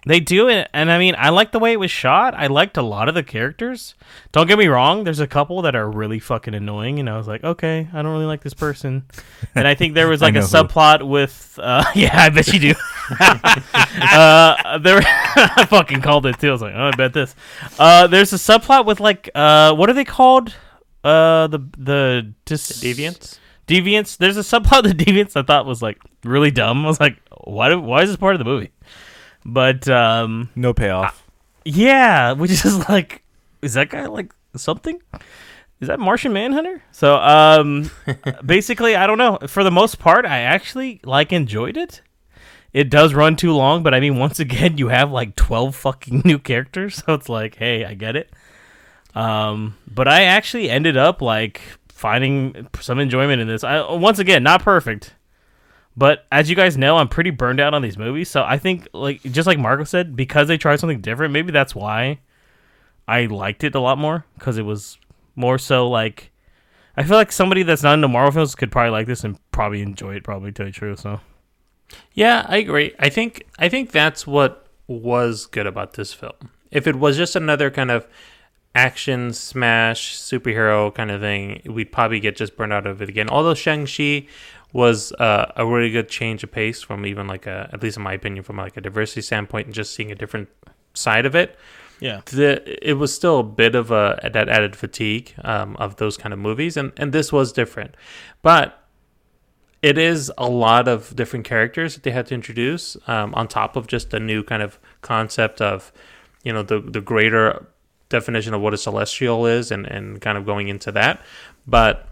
They 0.04 0.18
do 0.18 0.48
it, 0.48 0.68
and 0.74 0.90
I 0.90 0.98
mean, 0.98 1.14
I 1.16 1.28
like 1.28 1.52
the 1.52 1.60
way 1.60 1.72
it 1.72 1.78
was 1.78 1.92
shot. 1.92 2.34
I 2.34 2.48
liked 2.48 2.76
a 2.76 2.82
lot 2.82 3.08
of 3.08 3.14
the 3.14 3.22
characters. 3.22 3.94
Don't 4.32 4.48
get 4.48 4.58
me 4.58 4.66
wrong. 4.66 5.04
There's 5.04 5.20
a 5.20 5.28
couple 5.28 5.62
that 5.62 5.76
are 5.76 5.88
really 5.88 6.18
fucking 6.18 6.54
annoying, 6.54 6.98
and 6.98 7.08
I 7.08 7.16
was 7.16 7.28
like, 7.28 7.44
okay, 7.44 7.88
I 7.92 8.02
don't 8.02 8.10
really 8.10 8.24
like 8.24 8.42
this 8.42 8.54
person. 8.54 9.04
And 9.54 9.68
I 9.68 9.74
think 9.74 9.92
there 9.94 10.08
was 10.08 10.22
like 10.22 10.34
a 10.34 10.40
know 10.40 10.46
who. 10.46 10.46
subplot 10.46 11.06
with, 11.06 11.58
uh, 11.62 11.84
yeah, 11.94 12.22
I 12.22 12.30
bet 12.30 12.48
you 12.48 12.58
do. 12.58 12.74
uh, 13.20 14.78
there, 14.78 15.02
I 15.04 15.66
fucking 15.68 16.00
called 16.00 16.24
it 16.24 16.38
too. 16.38 16.48
I 16.48 16.52
was 16.52 16.62
like, 16.62 16.74
oh, 16.74 16.84
I 16.86 16.90
bet 16.92 17.12
this. 17.12 17.34
Uh, 17.78 18.06
there's 18.06 18.32
a 18.32 18.36
subplot 18.36 18.86
with 18.86 18.98
like, 18.98 19.28
uh, 19.34 19.74
what 19.74 19.90
are 19.90 19.92
they 19.92 20.04
called? 20.04 20.54
Uh, 21.04 21.48
the 21.48 21.58
the 21.76 22.32
dis- 22.46 22.82
Deviants. 22.82 23.38
Deviants. 23.66 24.16
There's 24.16 24.38
a 24.38 24.40
subplot 24.40 24.86
of 24.86 24.96
the 24.96 25.04
Deviants 25.04 25.36
I 25.36 25.42
thought 25.42 25.66
was 25.66 25.82
like 25.82 25.98
really 26.24 26.50
dumb. 26.50 26.84
I 26.84 26.88
was 26.88 27.00
like, 27.00 27.18
why? 27.44 27.68
Do, 27.68 27.80
why 27.80 28.02
is 28.02 28.08
this 28.08 28.16
part 28.16 28.34
of 28.34 28.38
the 28.38 28.44
movie? 28.44 28.70
But 29.44 29.88
um, 29.88 30.50
No 30.54 30.72
payoff. 30.72 31.26
yeah, 31.64 32.32
which 32.32 32.50
is 32.50 32.88
like, 32.88 33.22
is 33.60 33.74
that 33.74 33.90
guy 33.90 34.06
like 34.06 34.32
something? 34.56 35.00
Is 35.80 35.88
that 35.88 35.98
Martian 35.98 36.32
Manhunter? 36.32 36.82
So, 36.92 37.16
um, 37.16 37.90
basically, 38.46 38.94
I 38.94 39.06
don't 39.06 39.18
know. 39.18 39.38
For 39.48 39.64
the 39.64 39.70
most 39.72 39.98
part, 39.98 40.24
I 40.24 40.38
actually 40.40 41.00
like 41.02 41.32
enjoyed 41.32 41.76
it. 41.76 42.02
It 42.72 42.88
does 42.88 43.12
run 43.14 43.36
too 43.36 43.52
long, 43.52 43.82
but 43.82 43.92
I 43.92 44.00
mean, 44.00 44.16
once 44.16 44.38
again, 44.40 44.78
you 44.78 44.88
have 44.88 45.10
like 45.10 45.34
twelve 45.36 45.74
fucking 45.76 46.22
new 46.24 46.38
characters, 46.38 47.02
so 47.04 47.14
it's 47.14 47.28
like, 47.28 47.56
hey, 47.56 47.84
I 47.84 47.94
get 47.94 48.14
it. 48.16 48.30
Um, 49.14 49.76
but 49.86 50.08
I 50.08 50.22
actually 50.22 50.70
ended 50.70 50.96
up 50.96 51.20
like 51.20 51.60
finding 51.88 52.68
some 52.80 52.98
enjoyment 52.98 53.42
in 53.42 53.48
this. 53.48 53.62
I 53.64 53.92
once 53.92 54.18
again, 54.20 54.42
not 54.44 54.62
perfect. 54.62 55.14
But 55.96 56.26
as 56.32 56.48
you 56.48 56.56
guys 56.56 56.78
know, 56.78 56.96
I'm 56.96 57.08
pretty 57.08 57.30
burned 57.30 57.60
out 57.60 57.74
on 57.74 57.82
these 57.82 57.98
movies. 57.98 58.30
So 58.30 58.42
I 58.42 58.58
think, 58.58 58.88
like, 58.92 59.22
just 59.22 59.46
like 59.46 59.58
Marco 59.58 59.84
said, 59.84 60.16
because 60.16 60.48
they 60.48 60.56
tried 60.56 60.76
something 60.80 61.00
different, 61.00 61.32
maybe 61.32 61.52
that's 61.52 61.74
why 61.74 62.20
I 63.06 63.26
liked 63.26 63.62
it 63.62 63.74
a 63.74 63.80
lot 63.80 63.98
more. 63.98 64.24
Because 64.38 64.56
it 64.56 64.62
was 64.62 64.98
more 65.36 65.58
so 65.58 65.88
like, 65.88 66.30
I 66.96 67.02
feel 67.02 67.16
like 67.16 67.32
somebody 67.32 67.62
that's 67.62 67.82
not 67.82 67.94
into 67.94 68.08
Marvel 68.08 68.32
films 68.32 68.54
could 68.54 68.72
probably 68.72 68.90
like 68.90 69.06
this 69.06 69.24
and 69.24 69.38
probably 69.50 69.82
enjoy 69.82 70.14
it. 70.14 70.24
Probably 70.24 70.50
to 70.50 70.54
tell 70.54 70.66
you 70.66 70.72
truth. 70.72 71.00
So 71.00 71.20
Yeah, 72.12 72.44
I 72.48 72.58
agree. 72.58 72.94
I 72.98 73.08
think 73.08 73.44
I 73.58 73.68
think 73.68 73.92
that's 73.92 74.26
what 74.26 74.66
was 74.86 75.46
good 75.46 75.66
about 75.66 75.94
this 75.94 76.12
film. 76.12 76.50
If 76.70 76.86
it 76.86 76.96
was 76.96 77.16
just 77.16 77.36
another 77.36 77.70
kind 77.70 77.90
of 77.90 78.06
action 78.74 79.32
smash 79.32 80.16
superhero 80.16 80.94
kind 80.94 81.10
of 81.10 81.20
thing, 81.20 81.62
we'd 81.66 81.92
probably 81.92 82.20
get 82.20 82.36
just 82.36 82.56
burned 82.56 82.72
out 82.72 82.86
of 82.86 83.02
it 83.02 83.08
again. 83.08 83.28
Although 83.28 83.54
Shang 83.54 83.86
Chi 83.86 84.26
was 84.72 85.12
uh, 85.12 85.52
a 85.56 85.66
really 85.66 85.90
good 85.90 86.08
change 86.08 86.42
of 86.42 86.50
pace 86.50 86.82
from 86.82 87.04
even 87.04 87.26
like 87.26 87.46
a, 87.46 87.68
at 87.72 87.82
least 87.82 87.96
in 87.96 88.02
my 88.02 88.14
opinion, 88.14 88.42
from 88.42 88.56
like 88.56 88.76
a 88.76 88.80
diversity 88.80 89.20
standpoint 89.20 89.66
and 89.66 89.74
just 89.74 89.94
seeing 89.94 90.10
a 90.10 90.14
different 90.14 90.48
side 90.94 91.26
of 91.26 91.34
it. 91.34 91.56
Yeah. 92.00 92.20
the 92.26 92.88
it 92.88 92.94
was 92.94 93.14
still 93.14 93.38
a 93.38 93.44
bit 93.44 93.76
of 93.76 93.92
a 93.92 94.18
that 94.32 94.48
added 94.48 94.74
fatigue 94.74 95.34
um, 95.44 95.76
of 95.76 95.96
those 95.96 96.16
kind 96.16 96.32
of 96.32 96.38
movies, 96.38 96.76
and 96.76 96.92
and 96.96 97.12
this 97.12 97.32
was 97.32 97.52
different, 97.52 97.96
but 98.42 98.82
it 99.82 99.98
is 99.98 100.32
a 100.38 100.48
lot 100.48 100.86
of 100.88 101.14
different 101.14 101.44
characters 101.44 101.94
that 101.94 102.04
they 102.04 102.12
had 102.12 102.26
to 102.26 102.34
introduce 102.34 102.96
um, 103.08 103.34
on 103.34 103.48
top 103.48 103.76
of 103.76 103.88
just 103.88 104.10
the 104.10 104.20
new 104.20 104.42
kind 104.42 104.62
of 104.62 104.78
concept 105.00 105.60
of 105.60 105.92
you 106.42 106.52
know 106.52 106.62
the 106.62 106.80
the 106.80 107.00
greater 107.00 107.66
definition 108.08 108.54
of 108.54 108.60
what 108.60 108.72
a 108.74 108.76
celestial 108.76 109.46
is 109.46 109.70
and 109.70 109.86
and 109.86 110.20
kind 110.20 110.38
of 110.38 110.44
going 110.46 110.68
into 110.68 110.92
that 110.92 111.20
but 111.66 112.08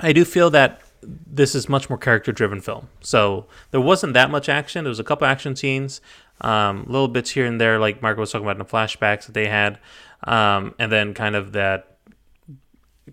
i 0.00 0.12
do 0.12 0.24
feel 0.24 0.50
that 0.50 0.80
this 1.26 1.54
is 1.54 1.68
much 1.68 1.88
more 1.88 1.98
character 1.98 2.32
driven 2.32 2.60
film 2.60 2.88
so 3.00 3.46
there 3.70 3.80
wasn't 3.80 4.12
that 4.12 4.30
much 4.30 4.48
action 4.48 4.84
there 4.84 4.88
was 4.90 5.00
a 5.00 5.04
couple 5.04 5.26
action 5.26 5.54
scenes 5.56 6.00
um, 6.40 6.84
little 6.88 7.08
bits 7.08 7.30
here 7.30 7.46
and 7.46 7.60
there 7.60 7.78
like 7.78 8.02
marco 8.02 8.20
was 8.20 8.32
talking 8.32 8.44
about 8.46 8.56
in 8.56 8.58
the 8.58 8.64
flashbacks 8.64 9.26
that 9.26 9.32
they 9.32 9.46
had 9.46 9.78
um, 10.24 10.74
and 10.78 10.90
then 10.90 11.14
kind 11.14 11.36
of 11.36 11.52
that 11.52 11.94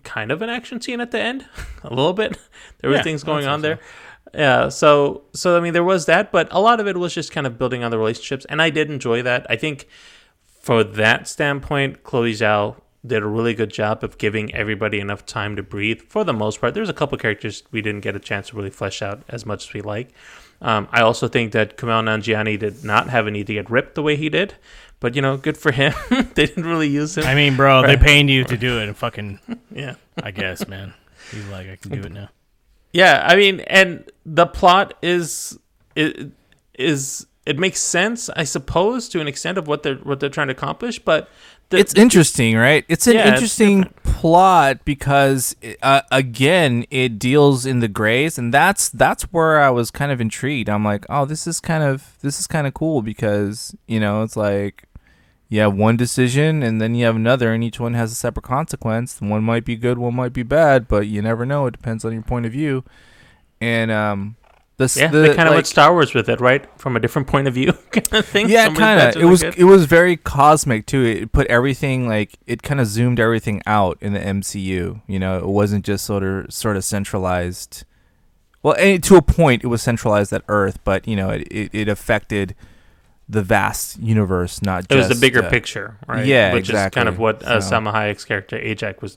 kind 0.02 0.32
of 0.32 0.42
an 0.42 0.48
action 0.48 0.80
scene 0.80 1.00
at 1.00 1.10
the 1.10 1.20
end, 1.20 1.46
a 1.84 1.90
little 1.90 2.12
bit. 2.14 2.38
There 2.80 2.90
were 2.90 2.96
Yeah, 2.96 3.02
things 3.02 3.22
going 3.22 3.46
on 3.46 3.60
so. 3.60 3.62
there. 3.62 3.78
Yeah, 4.34 4.68
so 4.70 5.22
so 5.34 5.56
I 5.56 5.60
mean 5.60 5.72
there 5.72 5.84
was 5.84 6.06
that, 6.06 6.32
but 6.32 6.48
a 6.50 6.58
lot 6.58 6.80
of 6.80 6.88
it 6.88 6.96
was 6.96 7.14
just 7.14 7.30
kind 7.32 7.46
of 7.46 7.58
building 7.58 7.84
on 7.84 7.90
the 7.90 7.98
relationships, 7.98 8.44
and 8.48 8.60
I 8.62 8.70
did 8.70 8.90
enjoy 8.90 9.22
that. 9.22 9.46
I 9.48 9.56
think 9.56 9.86
for 10.46 10.82
that 10.82 11.28
standpoint, 11.28 12.02
Chloe 12.02 12.32
Zhao 12.32 12.80
did 13.04 13.22
a 13.22 13.26
really 13.26 13.54
good 13.54 13.70
job 13.70 14.04
of 14.04 14.18
giving 14.18 14.54
everybody 14.54 15.00
enough 15.00 15.26
time 15.26 15.56
to 15.56 15.62
breathe. 15.62 16.02
For 16.08 16.24
the 16.24 16.32
most 16.32 16.60
part, 16.60 16.74
there's 16.74 16.88
a 16.88 16.94
couple 16.94 17.18
characters 17.18 17.64
we 17.72 17.82
didn't 17.82 18.02
get 18.02 18.14
a 18.14 18.20
chance 18.20 18.48
to 18.48 18.56
really 18.56 18.70
flesh 18.70 19.02
out 19.02 19.22
as 19.28 19.44
much 19.44 19.68
as 19.68 19.74
we 19.74 19.80
like. 19.80 20.10
Um, 20.60 20.86
I 20.92 21.02
also 21.02 21.26
think 21.26 21.52
that 21.52 21.76
Kumail 21.76 22.04
Nanjiani 22.04 22.58
did 22.58 22.84
not 22.84 23.08
have 23.08 23.26
a 23.26 23.30
need 23.32 23.48
to 23.48 23.54
get 23.54 23.68
ripped 23.68 23.96
the 23.96 24.02
way 24.02 24.14
he 24.14 24.28
did, 24.28 24.54
but 25.00 25.16
you 25.16 25.22
know, 25.22 25.36
good 25.36 25.58
for 25.58 25.72
him. 25.72 25.92
they 26.10 26.46
didn't 26.46 26.64
really 26.64 26.88
use 26.88 27.18
him. 27.18 27.24
I 27.24 27.34
mean, 27.34 27.56
bro, 27.56 27.84
they 27.84 27.96
paying 27.96 28.28
you 28.28 28.44
to 28.44 28.56
do 28.68 28.78
it, 28.78 28.86
and 28.86 28.96
fucking 28.96 29.40
Yeah. 29.72 29.96
I 30.22 30.30
guess, 30.30 30.68
man. 30.68 30.94
He's 31.32 31.46
like, 31.48 31.68
I 31.68 31.76
can 31.76 31.90
do 31.90 32.06
it 32.06 32.12
now. 32.12 32.28
Yeah, 32.92 33.24
I 33.26 33.36
mean, 33.36 33.60
and 33.60 34.08
the 34.26 34.46
plot 34.46 34.94
is 35.02 35.58
is, 35.96 36.30
is 36.78 37.26
it 37.46 37.58
makes 37.58 37.80
sense, 37.80 38.28
I 38.30 38.44
suppose, 38.44 39.08
to 39.10 39.20
an 39.20 39.26
extent 39.26 39.58
of 39.58 39.66
what 39.66 39.82
they're 39.82 39.96
what 39.96 40.20
they're 40.20 40.28
trying 40.28 40.48
to 40.48 40.52
accomplish, 40.52 40.98
but 40.98 41.28
the, 41.70 41.78
it's 41.78 41.94
interesting, 41.94 42.56
right? 42.56 42.84
It's 42.88 43.06
an 43.06 43.14
Yeah, 43.14 43.20
it's 43.22 43.28
interesting 43.32 43.84
plot 44.04 44.84
because 44.84 45.56
uh, 45.82 46.02
again, 46.10 46.84
it 46.90 47.18
deals 47.18 47.66
in 47.66 47.80
the 47.80 47.88
grays, 47.88 48.38
and 48.38 48.52
that's 48.52 48.88
that's 48.88 49.24
where 49.24 49.60
I 49.60 49.70
was 49.70 49.90
kind 49.90 50.12
of 50.12 50.20
intrigued. 50.20 50.68
I'm 50.68 50.84
like, 50.84 51.06
oh, 51.08 51.24
this 51.24 51.46
is 51.46 51.60
kind 51.60 51.82
of 51.82 52.16
this 52.20 52.38
is 52.38 52.46
kind 52.46 52.66
of 52.66 52.74
cool 52.74 53.02
because 53.02 53.74
you 53.86 53.98
know 53.98 54.22
it's 54.22 54.36
like 54.36 54.84
you 55.48 55.60
have 55.60 55.74
one 55.74 55.96
decision 55.96 56.62
and 56.62 56.80
then 56.80 56.94
you 56.94 57.04
have 57.04 57.16
another, 57.16 57.52
and 57.52 57.62
each 57.62 57.78
one 57.80 57.94
has 57.94 58.12
a 58.12 58.14
separate 58.14 58.44
consequence. 58.44 59.20
One 59.20 59.42
might 59.42 59.64
be 59.64 59.76
good, 59.76 59.98
one 59.98 60.14
might 60.14 60.32
be 60.32 60.42
bad, 60.42 60.88
but 60.88 61.06
you 61.08 61.20
never 61.20 61.44
know. 61.44 61.66
It 61.66 61.72
depends 61.72 62.04
on 62.04 62.12
your 62.12 62.22
point 62.22 62.46
of 62.46 62.52
view. 62.52 62.84
And 63.60 63.90
um, 63.90 64.36
the 64.78 64.92
yeah, 64.98 65.08
the, 65.08 65.18
they 65.18 65.28
kind 65.28 65.40
of 65.40 65.46
like- 65.48 65.54
went 65.56 65.66
Star 65.66 65.92
Wars 65.92 66.14
with 66.14 66.28
it, 66.28 66.40
right? 66.40 66.66
From 66.80 66.96
a 66.96 67.00
different 67.00 67.28
point 67.28 67.46
of 67.46 67.54
view, 67.54 67.72
kind 67.90 68.12
of 68.12 68.26
thing. 68.26 68.48
yeah, 68.48 68.72
kind 68.72 69.00
of. 69.16 69.22
It 69.22 69.26
was 69.26 69.42
good. 69.42 69.56
it 69.58 69.64
was 69.64 69.84
very 69.84 70.16
cosmic 70.16 70.86
too. 70.86 71.02
It 71.04 71.32
put 71.32 71.46
everything 71.48 72.08
like 72.08 72.34
it 72.46 72.62
kind 72.62 72.80
of 72.80 72.86
zoomed 72.86 73.20
everything 73.20 73.62
out 73.66 73.98
in 74.00 74.12
the 74.12 74.20
MCU. 74.20 75.02
You 75.06 75.18
know, 75.18 75.38
it 75.38 75.46
wasn't 75.46 75.84
just 75.84 76.04
sort 76.04 76.22
of 76.22 76.52
sort 76.52 76.76
of 76.76 76.84
centralized. 76.84 77.84
Well, 78.62 78.74
and 78.78 79.02
to 79.04 79.16
a 79.16 79.22
point, 79.22 79.64
it 79.64 79.66
was 79.66 79.82
centralized 79.82 80.32
at 80.32 80.42
Earth, 80.48 80.78
but 80.84 81.06
you 81.06 81.16
know, 81.16 81.30
it 81.30 81.42
it, 81.50 81.70
it 81.74 81.88
affected 81.88 82.54
the 83.28 83.42
vast 83.42 83.98
universe, 83.98 84.60
not 84.62 84.82
just 84.88 84.90
It 84.90 84.96
just 84.96 85.08
was 85.08 85.20
the 85.20 85.26
bigger 85.26 85.42
uh, 85.44 85.48
picture, 85.50 85.96
right? 86.06 86.26
Yeah, 86.26 86.52
which 86.52 86.68
exactly. 86.68 87.00
is 87.00 87.04
kind 87.04 87.08
of 87.08 87.18
what 87.18 87.42
uh, 87.42 87.60
So- 87.60 87.76
Salma 87.76 87.92
Hayek's 87.92 88.24
character 88.24 88.58
Ajak 88.58 89.00
was 89.00 89.16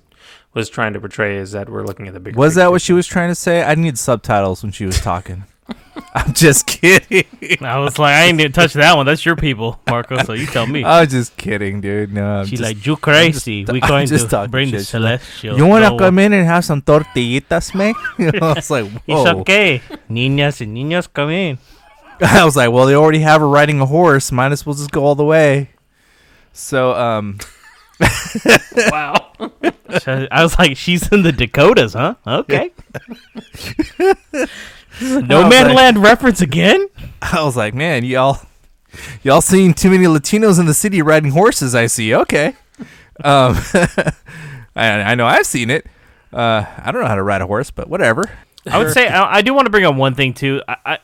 was 0.54 0.70
trying 0.70 0.94
to 0.94 1.00
portray. 1.00 1.38
Is 1.38 1.52
that 1.52 1.70
we're 1.70 1.84
looking 1.84 2.08
at 2.08 2.14
the 2.14 2.20
bigger. 2.20 2.38
Was 2.38 2.56
that 2.56 2.72
what 2.72 2.82
she 2.82 2.94
was 2.94 3.08
trying 3.08 3.30
to 3.30 3.36
say? 3.36 3.64
I 3.64 3.76
need 3.76 3.98
subtitles 3.98 4.64
when 4.64 4.72
she 4.72 4.86
was 4.86 5.00
talking. 5.00 5.44
I'm 6.14 6.34
just 6.34 6.68
kidding. 6.68 7.26
I 7.62 7.80
was 7.80 7.98
like, 7.98 8.14
I 8.14 8.24
ain't 8.26 8.40
even 8.40 8.52
touch 8.52 8.74
that 8.74 8.96
one. 8.96 9.06
That's 9.06 9.26
your 9.26 9.36
people, 9.36 9.80
Marco. 9.90 10.22
So 10.24 10.34
you 10.34 10.46
tell 10.46 10.68
me. 10.68 10.84
I 10.86 11.02
was 11.02 11.10
just 11.10 11.36
kidding, 11.38 11.82
dude. 11.82 12.14
No, 12.14 12.24
I'm 12.40 12.46
She 12.46 12.58
just- 12.58 12.64
like, 12.64 12.86
you 12.86 12.96
crazy. 12.98 13.64
just- 13.64 13.74
we 13.74 13.82
I'm 13.84 13.88
going 13.90 14.08
just 14.08 14.26
to 14.26 14.30
talking 14.32 14.52
bring 14.52 14.72
the 14.72 14.78
shit. 14.80 14.88
She's 14.88 14.94
like, 14.96 15.22
celestial. 15.22 15.58
You 15.58 15.66
want 15.66 15.86
to 15.86 15.98
come 15.98 16.20
in 16.20 16.34
and 16.34 16.46
have 16.46 16.64
some 16.66 16.82
tortillitas, 16.82 17.74
man? 17.74 17.96
I 18.42 18.54
was 18.54 18.70
like, 18.70 18.86
whoa. 19.06 19.22
It's 19.22 19.30
okay. 19.42 19.82
Niñas 20.10 20.62
and 20.62 20.76
niños 20.78 21.12
come 21.12 21.30
in. 21.32 21.58
I 22.22 22.46
was 22.46 22.56
like, 22.56 22.72
well, 22.72 22.86
they 22.86 22.96
already 22.96 23.20
have 23.20 23.42
her 23.42 23.48
riding 23.48 23.80
a 23.82 23.86
horse. 23.86 24.32
Might 24.32 24.52
as 24.52 24.66
well 24.66 24.76
just 24.76 24.92
go 24.92 25.04
all 25.06 25.16
the 25.16 25.26
way. 25.26 25.72
So, 26.54 26.94
um, 26.94 27.40
wow. 28.00 29.32
I 30.06 30.44
was 30.44 30.58
like, 30.58 30.78
she's 30.78 31.12
in 31.12 31.24
the 31.24 31.32
Dakotas, 31.32 31.94
huh? 31.94 32.16
Okay. 32.26 32.72
no 35.02 35.48
man 35.48 35.68
like- 35.68 35.76
land 35.76 35.98
reference 36.00 36.42
again? 36.42 36.88
I 37.22 37.44
was 37.44 37.56
like, 37.56 37.74
man, 37.74 38.04
y'all, 38.06 38.40
y'all 39.24 39.42
seen 39.42 39.74
too 39.74 39.90
many 39.90 40.06
Latinos 40.06 40.60
in 40.60 40.66
the 40.66 40.74
city 40.74 41.02
riding 41.02 41.32
horses? 41.32 41.74
I 41.76 41.88
see. 41.88 42.14
Okay. 42.14 42.56
Um, 43.24 43.56
I, 44.76 44.90
I 44.90 45.16
know 45.16 45.26
I've 45.26 45.46
seen 45.46 45.70
it. 45.70 45.86
Uh, 46.34 46.66
I 46.78 46.92
don't 46.92 47.02
know 47.02 47.08
how 47.08 47.16
to 47.16 47.24
ride 47.24 47.42
a 47.42 47.48
horse, 47.48 47.72
but 47.72 47.88
whatever. 47.90 48.24
I 48.68 48.80
would 48.80 48.92
say 48.92 49.08
I, 49.08 49.38
I 49.38 49.42
do 49.42 49.54
want 49.54 49.68
to 49.68 49.70
bring 49.70 49.86
up 49.86 49.96
one 49.96 50.16
thing 50.16 50.34
too. 50.34 50.62
I, 50.68 50.78
I 50.86 50.98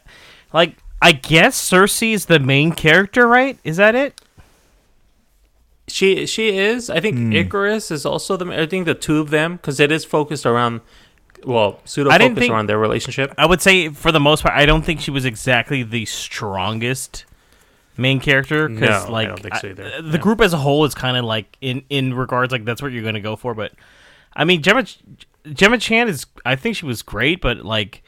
like 0.52 0.76
I 1.02 1.14
guess 1.14 1.60
Sersi 1.60 2.14
is 2.14 2.26
the 2.26 2.40
main 2.40 2.72
character, 2.72 3.28
right? 3.28 3.58
Is 3.64 3.78
that 3.78 3.96
it? 3.96 4.20
She 5.92 6.26
she 6.26 6.58
is. 6.58 6.90
I 6.90 7.00
think 7.00 7.16
Hmm. 7.18 7.32
Ikaris 7.34 7.92
is 7.92 8.06
also 8.06 8.38
the. 8.38 8.46
I 8.52 8.66
think 8.66 8.86
the 8.86 8.94
two 8.96 9.20
of 9.20 9.30
them 9.30 9.56
because 9.58 9.80
it 9.80 9.92
is 9.92 10.06
focused 10.06 10.46
around. 10.46 10.82
Well, 11.44 11.80
pseudo 11.86 12.12
I 12.12 12.18
didn't 12.20 12.36
focused 12.36 12.52
around 12.52 12.68
their 12.70 12.78
relationship. 12.78 13.34
I 13.38 13.46
would 13.48 13.62
say 13.62 13.90
for 13.90 14.12
the 14.12 14.20
most 14.20 14.44
part, 14.44 14.56
I 14.56 14.66
don't 14.66 14.84
think 14.84 15.02
she 15.02 15.10
was 15.12 15.26
exactly 15.26 15.82
the 15.84 16.06
strongest 16.06 17.26
main 17.98 18.20
character 18.20 18.70
No, 18.70 18.80
because 18.80 19.06
I 19.06 19.10
like 19.10 19.28
don't 19.28 19.40
think 19.42 19.56
so 19.56 19.68
either. 19.70 19.86
I- 19.98 20.02
the 20.02 20.10
Yeah. 20.12 20.18
group 20.18 20.40
as 20.42 20.54
a 20.54 20.58
whole 20.58 20.86
is 20.86 20.94
kind 20.96 21.18
of 21.18 21.26
like 21.26 21.58
in 21.62 21.84
in 21.90 22.14
regards 22.14 22.52
like 22.52 22.64
that's 22.66 22.82
what 22.82 22.92
you're 22.92 23.02
going 23.02 23.16
to 23.16 23.22
go 23.22 23.36
for. 23.36 23.54
But 23.54 23.74
I 24.36 24.44
mean, 24.46 24.62
Gemma 24.62 24.86
Gemma 25.52 25.78
Chan 25.78 26.08
is 26.08 26.26
I 26.46 26.56
think 26.56 26.76
she 26.76 26.86
was 26.86 27.02
great, 27.02 27.42
but 27.42 27.66
like 27.66 28.04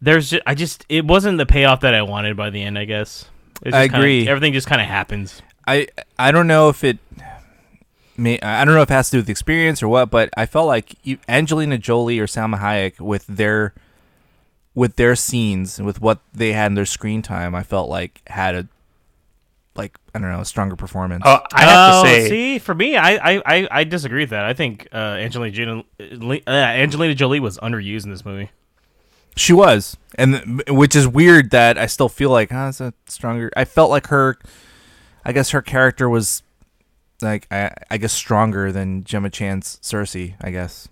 there's 0.00 0.30
just, 0.30 0.42
I 0.46 0.54
just 0.54 0.86
it 0.88 1.04
wasn't 1.04 1.38
the 1.38 1.46
payoff 1.46 1.80
that 1.80 1.94
I 1.94 2.02
wanted 2.02 2.36
by 2.36 2.50
the 2.50 2.62
end. 2.62 2.78
I 2.78 2.84
guess 2.84 3.26
It's 3.62 3.74
I 3.74 3.82
just 3.86 3.90
kinda- 3.92 3.98
agree. 3.98 4.28
everything 4.28 4.52
just 4.52 4.68
kind 4.68 4.80
of 4.80 4.86
happens. 4.86 5.42
I 5.66 5.88
I 6.18 6.30
don't 6.30 6.46
know 6.46 6.68
if 6.68 6.84
it 6.84 6.98
may 8.18 8.38
I 8.40 8.64
don't 8.64 8.74
know 8.74 8.82
if 8.82 8.90
it 8.90 8.94
has 8.94 9.08
to 9.10 9.16
do 9.16 9.20
with 9.20 9.30
experience 9.30 9.82
or 9.82 9.88
what, 9.88 10.10
but 10.10 10.28
I 10.36 10.44
felt 10.46 10.66
like 10.66 10.94
you, 11.02 11.18
Angelina 11.28 11.78
Jolie 11.78 12.18
or 12.18 12.26
Salma 12.26 12.58
Hayek 12.60 13.00
with 13.00 13.26
their 13.26 13.72
with 14.74 14.96
their 14.96 15.16
scenes 15.16 15.78
and 15.78 15.86
with 15.86 16.00
what 16.00 16.20
they 16.34 16.52
had 16.52 16.66
in 16.66 16.74
their 16.74 16.84
screen 16.86 17.22
time, 17.22 17.54
I 17.54 17.62
felt 17.62 17.88
like 17.88 18.20
had 18.26 18.54
a 18.54 18.68
like 19.74 19.96
I 20.14 20.18
don't 20.18 20.30
know 20.30 20.40
a 20.40 20.44
stronger 20.44 20.76
performance. 20.76 21.22
Oh, 21.24 21.38
I 21.52 21.62
have 21.64 21.94
Oh, 21.94 22.02
to 22.02 22.08
say, 22.08 22.28
see, 22.28 22.58
for 22.58 22.74
me, 22.74 22.96
I, 22.96 23.12
I, 23.36 23.42
I, 23.46 23.68
I 23.70 23.84
disagree 23.84 24.22
with 24.22 24.30
that. 24.30 24.44
I 24.44 24.52
think 24.52 24.88
uh, 24.92 24.96
Angelina 24.96 25.84
uh, 26.00 26.50
Angelina 26.50 27.14
Jolie 27.14 27.40
was 27.40 27.58
underused 27.58 28.04
in 28.04 28.10
this 28.10 28.24
movie. 28.24 28.50
She 29.36 29.52
was, 29.52 29.96
and 30.16 30.62
which 30.68 30.96
is 30.96 31.06
weird 31.06 31.50
that 31.52 31.78
I 31.78 31.86
still 31.86 32.08
feel 32.08 32.30
like, 32.30 32.50
huh, 32.50 32.66
it's 32.70 32.80
a 32.80 32.92
stronger. 33.06 33.52
I 33.56 33.64
felt 33.64 33.88
like 33.88 34.08
her, 34.08 34.36
I 35.24 35.30
guess 35.32 35.50
her 35.50 35.62
character 35.62 36.08
was 36.08 36.42
like, 37.22 37.46
I, 37.50 37.72
I 37.90 37.96
guess 37.96 38.12
stronger 38.12 38.72
than 38.72 39.04
Gemma 39.04 39.30
Chan's 39.30 39.78
Sersi. 39.82 40.34
I 40.40 40.50
guess. 40.50 40.88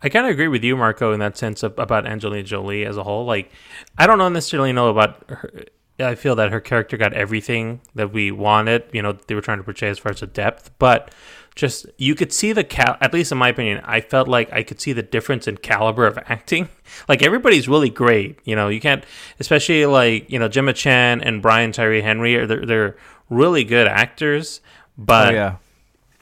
I 0.00 0.08
kind 0.08 0.26
of 0.26 0.30
agree 0.30 0.48
with 0.48 0.62
you, 0.62 0.76
Marco, 0.76 1.12
in 1.12 1.20
that 1.20 1.36
sense 1.36 1.62
of, 1.62 1.76
about 1.78 2.06
Angelina 2.06 2.44
Jolie 2.44 2.84
as 2.84 2.96
a 2.96 3.02
whole. 3.02 3.24
Like, 3.24 3.50
I 3.96 4.06
don't 4.06 4.32
necessarily 4.32 4.72
know 4.72 4.88
about 4.88 5.24
her. 5.28 5.50
I 6.00 6.14
feel 6.14 6.36
that 6.36 6.52
her 6.52 6.60
character 6.60 6.96
got 6.96 7.12
everything 7.12 7.80
that 7.96 8.12
we 8.12 8.30
wanted. 8.30 8.84
You 8.92 9.02
know, 9.02 9.18
they 9.26 9.34
were 9.34 9.40
trying 9.40 9.58
to 9.58 9.64
portray 9.64 9.88
as 9.88 9.98
far 9.98 10.12
as 10.12 10.20
the 10.20 10.28
depth, 10.28 10.70
but 10.78 11.12
just 11.56 11.86
you 11.96 12.14
could 12.14 12.32
see 12.32 12.52
the 12.52 12.62
cal. 12.62 12.96
At 13.00 13.12
least 13.12 13.32
in 13.32 13.38
my 13.38 13.48
opinion, 13.48 13.82
I 13.84 14.00
felt 14.00 14.28
like 14.28 14.52
I 14.52 14.62
could 14.62 14.80
see 14.80 14.92
the 14.92 15.02
difference 15.02 15.48
in 15.48 15.56
caliber 15.56 16.06
of 16.06 16.16
acting. 16.26 16.68
Like 17.08 17.22
everybody's 17.22 17.68
really 17.68 17.90
great. 17.90 18.38
You 18.44 18.54
know, 18.54 18.68
you 18.68 18.80
can't, 18.80 19.04
especially 19.40 19.84
like 19.86 20.30
you 20.30 20.38
know 20.38 20.46
Gemma 20.46 20.72
Chan 20.72 21.20
and 21.22 21.42
Brian 21.42 21.72
Tyree 21.72 22.00
Henry. 22.00 22.36
Are 22.36 22.46
they're, 22.46 22.64
they're 22.64 22.96
really 23.28 23.64
good 23.64 23.88
actors, 23.88 24.60
but 24.98 25.28
oh 25.28 25.36
yeah. 25.36 25.56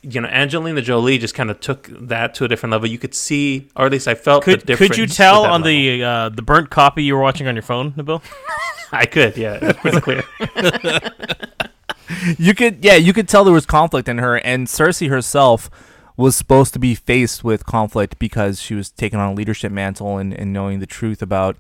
you 0.02 0.20
know, 0.20 0.28
Angelina 0.28 0.82
Jolie 0.82 1.18
just 1.18 1.34
kind 1.34 1.50
of 1.50 1.58
took 1.60 1.88
that 1.88 2.34
to 2.34 2.44
a 2.44 2.48
different 2.48 2.70
level. 2.70 2.88
You 2.88 2.98
could 2.98 3.14
see, 3.14 3.68
or 3.74 3.86
at 3.86 3.92
least 3.92 4.06
I 4.06 4.14
felt 4.14 4.44
Could 4.44 4.60
the 4.60 4.66
difference. 4.66 4.90
could 4.90 4.98
you 4.98 5.06
tell 5.06 5.44
on 5.44 5.62
level. 5.62 5.68
the 5.68 6.04
uh, 6.04 6.28
the 6.28 6.42
burnt 6.42 6.70
copy 6.70 7.02
you 7.02 7.14
were 7.14 7.22
watching 7.22 7.48
on 7.48 7.56
your 7.56 7.62
phone, 7.62 7.92
Nabil? 7.92 8.22
I 8.92 9.06
could, 9.06 9.36
yeah, 9.36 9.58
it's 9.60 9.80
pretty 9.80 10.00
clear. 10.00 10.22
you 12.38 12.54
could 12.54 12.84
yeah 12.84 12.94
you 12.94 13.12
could 13.12 13.28
tell 13.28 13.42
there 13.42 13.52
was 13.52 13.66
conflict 13.66 14.08
in 14.08 14.18
her 14.18 14.38
and 14.38 14.68
Sersi 14.68 15.08
herself 15.08 15.68
was 16.16 16.36
supposed 16.36 16.72
to 16.72 16.78
be 16.78 16.94
faced 16.94 17.44
with 17.44 17.66
conflict 17.66 18.18
because 18.18 18.60
she 18.60 18.74
was 18.74 18.90
taking 18.90 19.18
on 19.18 19.32
a 19.32 19.34
leadership 19.34 19.72
mantle 19.72 20.18
and, 20.18 20.32
and 20.32 20.52
knowing 20.52 20.78
the 20.78 20.86
truth 20.86 21.20
about 21.20 21.56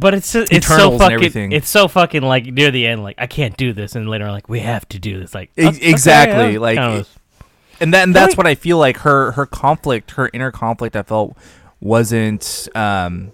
But 0.00 0.14
it's 0.14 0.34
it's 0.34 0.52
Eternals 0.52 0.98
so 1.00 1.08
fucking 1.08 1.52
it's 1.52 1.68
so 1.68 1.88
fucking 1.88 2.22
like 2.22 2.46
near 2.46 2.70
the 2.70 2.86
end, 2.86 3.02
like 3.02 3.16
I 3.18 3.26
can't 3.26 3.56
do 3.56 3.72
this, 3.72 3.94
and 3.94 4.08
later 4.08 4.24
on, 4.26 4.32
like 4.32 4.48
we 4.48 4.60
have 4.60 4.88
to 4.90 4.98
do 4.98 5.18
this, 5.20 5.34
like 5.34 5.50
E- 5.58 5.66
okay, 5.66 5.90
exactly 5.90 6.54
yeah, 6.54 6.58
like 6.58 6.78
kinda 6.78 7.06
and 7.80 7.92
that 7.94 8.04
and 8.04 8.14
that's 8.14 8.30
Right. 8.30 8.38
what 8.38 8.46
i 8.46 8.54
feel 8.54 8.78
like 8.78 8.98
her 8.98 9.32
her 9.32 9.44
conflict 9.44 10.12
her 10.12 10.30
inner 10.32 10.50
conflict 10.50 10.96
i 10.96 11.02
felt 11.02 11.36
wasn't 11.80 12.68
um 12.74 13.32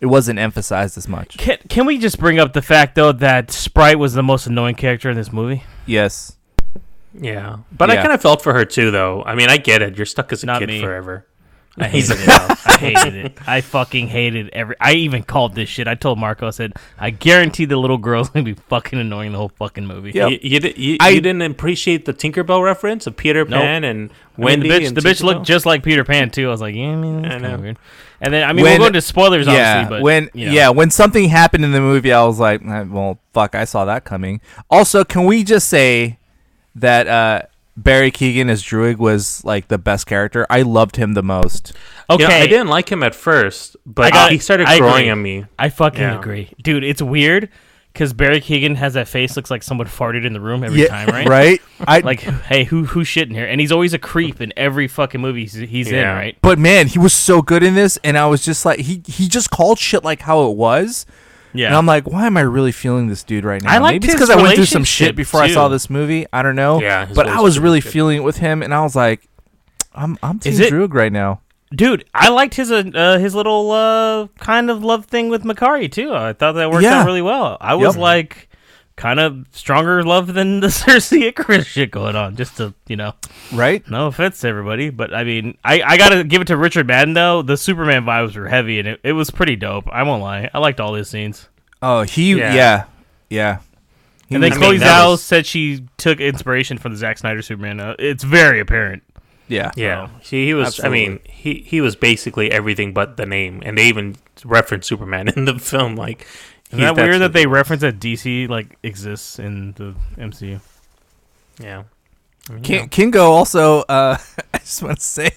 it 0.00 0.06
wasn't 0.06 0.38
emphasized 0.38 0.98
as 0.98 1.08
much. 1.08 1.38
Can, 1.38 1.56
can 1.68 1.86
we 1.86 1.96
just 1.98 2.18
bring 2.18 2.38
up 2.38 2.52
the 2.52 2.60
fact 2.60 2.94
though 2.94 3.12
that 3.12 3.50
Sprite 3.50 3.98
was 3.98 4.12
the 4.12 4.22
most 4.22 4.46
annoying 4.46 4.74
character 4.74 5.08
in 5.08 5.16
this 5.16 5.32
movie? 5.32 5.62
Yes. 5.86 6.36
Yeah, 7.18 7.58
but 7.72 7.90
I 7.90 7.96
kind 7.96 8.12
of 8.12 8.20
felt 8.20 8.42
for 8.42 8.52
her 8.52 8.64
too, 8.64 8.90
though. 8.90 9.22
I 9.24 9.34
mean, 9.36 9.48
I 9.48 9.56
get 9.56 9.80
it. 9.82 9.96
You're 9.96 10.04
stuck 10.04 10.32
as 10.32 10.42
a 10.42 10.46
Not 10.46 10.58
kid 10.58 10.68
me. 10.68 10.82
forever. 10.82 11.26
I 11.76 11.88
hated 11.88 12.18
it. 12.20 12.28
I 12.28 12.76
hated 12.78 13.14
it. 13.16 13.38
I 13.48 13.60
fucking 13.60 14.06
hated 14.06 14.50
every. 14.50 14.76
I 14.80 14.92
even 14.92 15.24
called 15.24 15.56
this 15.56 15.68
shit. 15.68 15.88
I 15.88 15.96
told 15.96 16.18
Marco. 16.20 16.46
I 16.46 16.50
said, 16.50 16.74
I 16.98 17.10
guarantee 17.10 17.64
the 17.64 17.76
little 17.76 17.98
girl's 17.98 18.28
gonna 18.28 18.44
be 18.44 18.54
fucking 18.54 18.98
annoying 19.00 19.32
the 19.32 19.38
whole 19.38 19.48
fucking 19.48 19.84
movie. 19.84 20.12
You, 20.12 20.28
you, 20.40 20.60
you, 20.76 20.96
I- 21.00 21.08
you 21.08 21.20
didn't 21.20 21.42
appreciate 21.42 22.04
the 22.04 22.14
Tinkerbell 22.14 22.62
reference 22.62 23.08
of 23.08 23.16
Peter 23.16 23.44
Nope. 23.44 23.60
Pan 23.60 23.82
and 23.84 24.10
I 24.38 24.40
mean, 24.40 24.60
the 24.60 24.68
bitch, 24.68 24.86
and 24.88 24.96
the 24.96 25.00
bitch 25.00 25.22
looked 25.22 25.44
just 25.46 25.66
like 25.66 25.82
Peter 25.82 26.04
Pan 26.04 26.30
too. 26.30 26.46
I 26.46 26.50
was 26.50 26.60
like, 26.60 26.74
yeah, 26.76 26.92
I 26.92 26.96
mean, 26.96 27.22
that's 27.22 27.34
kind 27.42 27.46
of 27.54 27.60
weird. 27.60 27.78
And 28.20 28.32
then, 28.32 28.48
I 28.48 28.52
mean, 28.52 28.62
When- 28.62 28.72
we'll 28.74 28.78
go 28.78 28.86
into 28.86 29.00
spoilers, 29.02 29.46
yeah, 29.48 29.80
obviously, 29.80 29.96
but 29.96 30.02
when 30.02 30.30
you 30.32 30.46
know. 30.46 30.52
yeah, 30.52 30.68
when 30.70 30.90
something 30.90 31.28
happened 31.28 31.64
in 31.64 31.72
the 31.72 31.80
movie, 31.80 32.12
I 32.12 32.24
was 32.24 32.38
like, 32.38 32.62
"Eh, 32.64 32.82
well, 32.84 33.18
fuck, 33.32 33.56
I 33.56 33.64
saw 33.64 33.84
that 33.86 34.04
coming. 34.04 34.40
Also, 34.70 35.02
can 35.04 35.24
we 35.24 35.42
just 35.42 35.68
say 35.68 36.18
that 36.76 37.06
uh, 37.08 37.42
Barry 37.76 38.10
Keoghan 38.10 38.48
as 38.48 38.62
Druig 38.62 38.98
was 38.98 39.44
like 39.44 39.68
the 39.68 39.78
best 39.78 40.06
character? 40.06 40.46
I 40.48 40.62
loved 40.62 40.96
him 40.96 41.14
the 41.14 41.22
most. 41.22 41.72
You 42.10 42.18
know, 42.18 42.24
okay, 42.26 42.42
I 42.42 42.46
didn't 42.46 42.68
like 42.68 42.90
him 42.90 43.02
at 43.02 43.14
first, 43.14 43.76
but 43.86 44.12
got- 44.12 44.30
he 44.32 44.38
started 44.38 44.66
I 44.68 44.78
growing 44.78 44.94
agree. 45.02 45.10
on 45.10 45.22
me. 45.22 45.44
I 45.58 45.68
fucking 45.70 46.00
Yeah. 46.00 46.18
agree, 46.18 46.50
dude. 46.62 46.84
It's 46.84 47.02
weird 47.02 47.48
because 47.92 48.12
Barry 48.12 48.40
Keoghan 48.40 48.76
has 48.76 48.94
that 48.94 49.06
face, 49.08 49.36
looks 49.36 49.50
like 49.50 49.62
someone 49.62 49.86
farted 49.86 50.24
in 50.26 50.32
the 50.32 50.40
room 50.40 50.62
every 50.64 50.86
time, 50.86 51.08
right? 51.08 51.26
Right. 51.28 51.60
I 51.88 52.00
Like, 52.00 52.20
hey, 52.20 52.64
who 52.64 52.84
who's 52.84 53.08
shitting 53.08 53.32
here? 53.32 53.46
And 53.46 53.60
he's 53.60 53.72
always 53.72 53.92
a 53.94 53.98
creep 53.98 54.40
in 54.40 54.52
every 54.56 54.86
fucking 54.88 55.20
movie 55.20 55.42
he's, 55.42 55.54
he's 55.54 55.90
in, 55.90 56.04
right? 56.06 56.36
But 56.42 56.58
man, 56.58 56.86
he 56.88 56.98
was 56.98 57.12
so 57.12 57.42
good 57.42 57.62
in 57.62 57.74
this, 57.74 57.98
and 58.04 58.16
I 58.18 58.26
was 58.26 58.44
just 58.44 58.64
like, 58.64 58.80
he 58.80 59.02
he 59.06 59.26
just 59.28 59.50
called 59.50 59.78
shit 59.78 60.04
like 60.04 60.22
how 60.22 60.48
it 60.50 60.56
was. 60.56 61.06
Yeah. 61.54 61.68
And 61.68 61.76
I'm 61.76 61.86
like, 61.86 62.06
why 62.08 62.26
am 62.26 62.36
I 62.36 62.40
really 62.40 62.72
feeling 62.72 63.06
this 63.08 63.22
dude 63.22 63.44
right 63.44 63.62
now? 63.62 63.70
I 63.72 63.78
liked 63.78 63.94
Maybe 64.02 64.06
it's 64.06 64.14
because 64.14 64.30
I 64.30 64.36
went 64.42 64.56
through 64.56 64.64
some 64.66 64.84
shit 64.84 65.14
before 65.16 65.40
I 65.40 65.48
saw 65.48 65.68
this 65.68 65.88
movie. 65.88 66.26
I 66.32 66.42
don't 66.42 66.56
know. 66.56 66.80
Yeah, 66.80 67.06
his 67.06 67.16
but 67.16 67.28
I 67.28 67.40
was 67.40 67.58
really 67.58 67.80
feeling 67.80 68.16
it 68.18 68.24
with 68.24 68.38
him, 68.38 68.62
and 68.62 68.74
I 68.74 68.82
was 68.82 68.96
like, 68.96 69.26
I'm 69.94 70.18
I'm 70.22 70.38
Team 70.40 70.52
Is 70.52 70.60
it- 70.60 70.72
Druig 70.72 70.92
right 70.92 71.12
now. 71.12 71.40
Dude, 71.74 72.04
I 72.14 72.28
liked 72.28 72.54
his 72.54 72.70
uh, 72.70 72.84
uh, 72.94 73.18
his 73.18 73.34
little 73.34 73.70
uh, 73.72 74.26
kind 74.38 74.70
of 74.70 74.84
love 74.84 75.06
thing 75.06 75.28
with 75.28 75.42
Makkari 75.44 75.90
too. 75.90 76.14
I 76.14 76.32
thought 76.32 76.52
that 76.52 76.70
worked 76.70 76.84
Yeah. 76.84 77.00
out 77.00 77.06
really 77.06 77.22
well. 77.22 77.56
I 77.60 77.74
was 77.74 77.94
Yep. 77.94 78.02
like 78.02 78.48
kind 78.96 79.18
of 79.18 79.44
stronger 79.50 80.02
love 80.04 80.34
than 80.34 80.60
the 80.60 80.66
Sersi 80.68 81.30
Ikaris 81.32 81.66
shit 81.66 81.90
going 81.90 82.14
on. 82.16 82.36
Just 82.36 82.56
to 82.58 82.74
you 82.86 82.96
know, 82.96 83.14
Right? 83.52 83.82
no 83.90 84.06
offense 84.06 84.40
to 84.40 84.48
everybody, 84.48 84.90
but 84.90 85.12
I 85.14 85.24
mean, 85.24 85.58
I, 85.64 85.82
I 85.82 85.96
gotta 85.96 86.24
give 86.24 86.40
it 86.42 86.46
to 86.46 86.56
Richard 86.56 86.86
Madden 86.86 87.14
though. 87.14 87.42
The 87.42 87.56
Superman 87.56 88.04
vibes 88.04 88.36
were 88.36 88.48
heavy 88.48 88.78
and 88.78 88.88
it, 88.88 89.00
it 89.02 89.12
was 89.12 89.30
pretty 89.30 89.56
dope. 89.56 89.88
I 89.90 90.02
won't 90.04 90.22
lie. 90.22 90.48
I 90.54 90.58
liked 90.58 90.80
all 90.80 90.94
his 90.94 91.08
scenes. 91.10 91.48
Oh, 91.82 92.02
he 92.02 92.34
Yeah. 92.34 92.54
yeah 92.54 92.84
yeah. 93.30 93.58
He 94.28 94.36
And 94.36 94.42
then 94.44 94.50
was- 94.52 94.58
I 94.58 94.60
mean, 94.70 94.78
Chloe 94.80 94.88
Zhao 94.88 95.10
was- 95.12 95.22
said 95.22 95.44
she 95.46 95.86
took 95.96 96.20
inspiration 96.20 96.78
from 96.78 96.92
the 96.92 96.98
Zack 96.98 97.18
Snyder 97.18 97.42
Superman. 97.42 97.80
Uh, 97.80 97.94
it's 97.98 98.24
very 98.24 98.58
apparent. 98.60 99.02
yeah 99.48 99.70
Yeah, 99.76 100.08
he, 100.20 100.46
he 100.46 100.54
was. 100.54 100.68
Absolutely. 100.68 101.04
I 101.04 101.08
mean, 101.08 101.20
he 101.28 101.54
he 101.66 101.80
was 101.82 101.94
basically 101.96 102.50
everything 102.50 102.94
but 102.94 103.16
the 103.18 103.26
name, 103.26 103.60
and 103.66 103.76
they 103.76 103.86
even 103.88 104.16
referenced 104.44 104.88
Superman 104.88 105.28
in 105.36 105.44
the 105.44 105.58
film. 105.58 105.94
Like, 105.96 106.26
Isn't 106.74 106.80
he's- 106.80 106.96
that 106.96 107.02
weird 107.02 107.20
that 107.22 107.32
they 107.32 107.46
reference 107.46 107.82
that 107.82 107.98
DC 108.00 108.48
like 108.48 108.76
exists 108.82 109.38
in 109.38 109.72
the 109.72 109.94
MCU? 110.18 110.60
Yeah. 111.60 111.84
I 112.48 112.52
mean, 112.52 112.62
King, 112.62 112.88
Kingo 112.88 113.24
also. 113.30 113.80
Uh, 113.82 114.18
I 114.54 114.58
just 114.58 114.82
want 114.82 114.98
to 114.98 115.04
say 115.04 115.30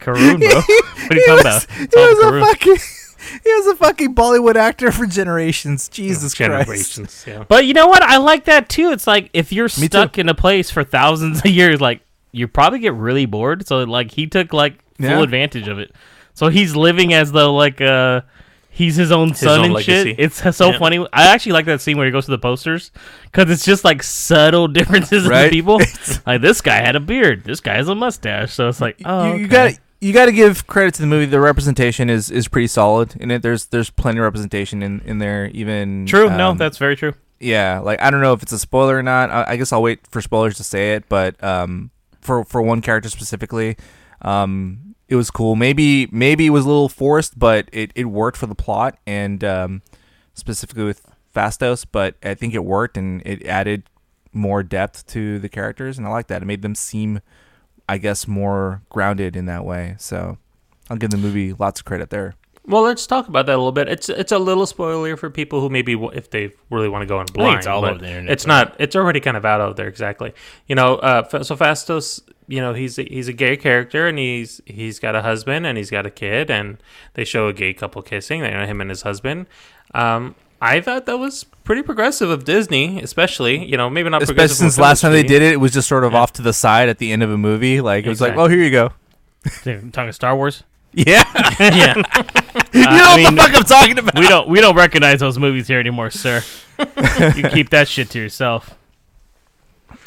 Karun, 0.00 0.38
bro. 0.40 0.48
what 0.60 1.12
are 1.12 1.14
you 1.14 1.20
he 1.20 1.26
talking 1.26 1.34
was, 1.34 1.40
about? 1.64 1.70
he 1.76 1.82
It's 1.84 1.96
all 1.96 2.06
was 2.06 2.42
a 2.42 2.46
fucking 2.46 2.76
he 3.44 3.52
was 3.52 3.66
a 3.66 3.76
fucking 3.76 4.14
Bollywood 4.14 4.54
actor 4.56 4.90
for 4.92 5.06
generations. 5.06 5.88
Jesus 5.88 6.34
Christ. 6.34 6.64
generations. 6.66 7.24
Yeah. 7.26 7.44
But 7.46 7.66
you 7.66 7.74
know 7.74 7.86
what? 7.86 8.02
I 8.02 8.16
like 8.16 8.44
that 8.46 8.68
too. 8.68 8.90
It's 8.92 9.06
like 9.06 9.28
if 9.34 9.52
you're 9.52 9.64
Me 9.78 9.86
stuck 9.86 10.18
in 10.18 10.28
a 10.28 10.34
place 10.34 10.70
for 10.70 10.84
thousands 10.84 11.40
of 11.40 11.46
years, 11.50 11.80
like 11.80 12.00
you 12.32 12.48
probably 12.48 12.78
get 12.78 12.94
really 12.94 13.26
bored. 13.26 13.66
So 13.66 13.82
like 13.84 14.12
he 14.12 14.26
took 14.26 14.52
like 14.54 14.74
full 14.96 15.06
Yeah. 15.06 15.22
advantage 15.22 15.68
of 15.68 15.78
it. 15.78 15.92
So 16.32 16.48
he's 16.48 16.74
living 16.74 17.12
as 17.12 17.32
though 17.32 17.54
like 17.54 17.80
uh 17.82 18.22
he's 18.80 18.96
his 18.96 19.12
own 19.12 19.34
son 19.34 19.58
own 19.60 19.64
and 19.66 19.74
legacy. 19.74 20.10
shit. 20.10 20.16
It's 20.18 20.56
so 20.56 20.70
Yeah. 20.70 20.78
funny. 20.78 20.98
I 21.12 21.26
actually 21.28 21.52
like 21.52 21.66
that 21.66 21.80
scene 21.80 21.96
where 21.96 22.06
he 22.06 22.12
goes 22.12 22.24
to 22.24 22.30
the 22.30 22.38
posters 22.38 22.90
because 23.24 23.50
it's 23.50 23.64
just 23.64 23.84
like 23.84 24.02
subtle 24.02 24.68
differences 24.78 25.24
in 25.24 25.30
the 25.30 25.48
people. 25.50 25.80
like 26.26 26.40
this 26.40 26.60
guy 26.60 26.76
had 26.76 26.96
a 26.96 27.00
beard. 27.00 27.44
This 27.44 27.60
guy 27.60 27.74
has 27.76 27.88
a 27.88 27.94
mustache. 27.94 28.52
So 28.52 28.68
it's 28.68 28.80
like 28.80 29.00
oh, 29.04 29.32
you, 29.32 29.38
you 29.40 29.44
okay. 29.46 29.72
got 29.72 29.78
you 30.00 30.12
got 30.14 30.26
to 30.26 30.32
give 30.32 30.66
credit 30.66 30.94
to 30.94 31.02
the 31.02 31.06
movie. 31.06 31.26
The 31.26 31.40
representation 31.40 32.08
is 32.08 32.30
is 32.30 32.48
pretty 32.48 32.68
solid 32.68 33.14
in 33.20 33.30
it. 33.30 33.42
There's 33.42 33.66
there's 33.66 33.90
plenty 33.90 34.18
of 34.18 34.24
representation 34.24 34.82
in 34.82 35.00
in 35.04 35.18
there. 35.18 35.46
Even 35.52 36.06
true. 36.06 36.30
no, 36.30 36.50
um, 36.50 36.56
that's 36.58 36.78
very 36.78 36.96
true. 36.96 37.12
yeah. 37.38 37.80
Like 37.80 38.00
I 38.02 38.10
don't 38.10 38.22
know 38.22 38.32
if 38.32 38.42
it's 38.42 38.52
a 38.52 38.58
spoiler 38.58 38.96
or 38.96 39.02
not. 39.02 39.30
I, 39.30 39.44
I 39.48 39.56
guess 39.56 39.72
I'll 39.72 39.82
wait 39.82 40.06
for 40.06 40.20
spoilers 40.22 40.56
to 40.56 40.64
say 40.64 40.94
it. 40.94 41.04
But 41.08 41.42
um, 41.44 41.90
for 42.22 42.44
for 42.44 42.62
one 42.62 42.80
character 42.80 43.10
specifically, 43.10 43.76
um, 44.22 44.89
it 45.10 45.16
was 45.16 45.30
cool. 45.30 45.56
Maybe 45.56 46.06
maybe 46.12 46.46
it 46.46 46.50
was 46.50 46.64
a 46.64 46.68
little 46.68 46.88
forced, 46.88 47.38
but 47.38 47.68
it 47.72 47.90
it 47.96 48.04
worked 48.04 48.38
for 48.38 48.46
the 48.46 48.54
plot 48.54 48.96
and 49.06 49.42
um, 49.42 49.82
specifically 50.34 50.84
with 50.84 51.04
Phastos. 51.34 51.84
But 51.90 52.14
I 52.22 52.34
think 52.34 52.54
it 52.54 52.64
worked 52.64 52.96
and 52.96 53.20
it 53.26 53.44
added 53.44 53.82
more 54.32 54.62
depth 54.62 55.06
to 55.08 55.40
the 55.40 55.48
characters, 55.48 55.98
and 55.98 56.06
I 56.06 56.10
like 56.10 56.28
that. 56.28 56.42
It 56.42 56.46
made 56.46 56.62
them 56.62 56.76
seem, 56.76 57.20
I 57.88 57.98
guess, 57.98 58.28
more 58.28 58.82
grounded 58.88 59.34
in 59.34 59.46
that 59.46 59.64
way. 59.64 59.96
So 59.98 60.38
I'll 60.88 60.96
give 60.96 61.10
the 61.10 61.16
movie 61.16 61.52
lots 61.52 61.80
of 61.80 61.84
credit 61.84 62.10
there. 62.10 62.36
Well, 62.70 62.82
let's 62.82 63.06
talk 63.06 63.28
about 63.28 63.46
that 63.46 63.54
a 63.54 63.56
little 63.58 63.72
bit. 63.72 63.88
It's 63.88 64.08
it's 64.08 64.32
a 64.32 64.38
little 64.38 64.64
spoiler 64.66 65.16
for 65.16 65.28
people 65.28 65.60
who 65.60 65.68
maybe 65.68 65.94
w- 65.94 66.12
if 66.14 66.30
they 66.30 66.52
really 66.70 66.88
want 66.88 67.02
to 67.02 67.06
go 67.06 67.20
in 67.20 67.26
blind. 67.26 67.58
it's 67.58 67.66
all 67.66 67.84
over 67.84 67.98
the 67.98 68.06
internet, 68.08 68.30
It's 68.32 68.46
not. 68.46 68.76
It's 68.78 68.94
already 68.96 69.20
kind 69.20 69.36
of 69.36 69.44
out 69.44 69.60
of 69.60 69.76
there. 69.76 69.88
Exactly. 69.88 70.32
You 70.66 70.74
know. 70.76 70.96
Uh, 70.96 71.42
so 71.42 71.56
Phastos, 71.56 72.20
you 72.48 72.60
know, 72.60 72.72
he's 72.72 72.98
a, 72.98 73.02
he's 73.02 73.28
a 73.28 73.32
gay 73.32 73.56
character, 73.56 74.06
and 74.06 74.18
he's 74.18 74.60
he's 74.66 74.98
got 74.98 75.14
a 75.16 75.22
husband, 75.22 75.66
and 75.66 75.76
he's 75.76 75.90
got 75.90 76.06
a 76.06 76.10
kid, 76.10 76.50
and 76.50 76.78
they 77.14 77.24
show 77.24 77.48
a 77.48 77.52
gay 77.52 77.74
couple 77.74 78.00
kissing. 78.02 78.40
They 78.42 78.50
know 78.50 78.64
him 78.66 78.80
and 78.80 78.88
his 78.88 79.02
husband. 79.02 79.46
Um, 79.92 80.34
I 80.62 80.80
thought 80.80 81.06
that 81.06 81.18
was 81.18 81.44
pretty 81.64 81.82
progressive 81.82 82.28
of 82.30 82.44
Disney, 82.44 83.00
especially. 83.02 83.64
You 83.64 83.76
know, 83.78 83.88
maybe 83.88 84.10
not 84.10 84.22
Especially 84.22 84.34
progressive 84.34 84.56
since 84.58 84.78
last 84.78 85.00
time 85.00 85.12
they 85.12 85.22
did 85.22 85.42
it, 85.42 85.52
it 85.52 85.56
was 85.56 85.72
just 85.72 85.88
sort 85.88 86.04
of 86.04 86.14
off 86.14 86.34
to 86.34 86.42
the 86.42 86.52
side 86.52 86.88
at 86.88 86.98
the 86.98 87.12
end 87.12 87.22
of 87.22 87.30
a 87.30 87.38
movie. 87.38 87.80
Like 87.80 88.04
it 88.04 88.08
was 88.08 88.20
like, 88.20 88.32
Exactly. 88.32 88.44
oh, 88.44 88.48
here 88.48 88.62
you 88.64 88.70
go. 88.70 88.90
Dude, 89.64 89.92
talking 89.94 90.12
Star 90.12 90.36
Wars. 90.36 90.62
Yeah, 90.94 91.22
yeah. 91.60 91.94
you 92.72 92.82
know 92.82 92.88
I 92.90 93.12
what 93.12 93.16
mean, 93.16 93.34
the 93.36 93.42
fuck 93.42 93.54
I'm 93.56 93.62
talking 93.64 93.98
about. 93.98 94.18
we 94.18 94.26
don't 94.26 94.48
we 94.48 94.60
don't 94.60 94.74
recognize 94.76 95.20
those 95.20 95.38
movies 95.38 95.68
here 95.68 95.78
anymore, 95.78 96.10
sir. 96.10 96.42
you 96.78 97.48
keep 97.50 97.70
that 97.70 97.86
shit 97.86 98.10
to 98.10 98.18
yourself. 98.18 98.76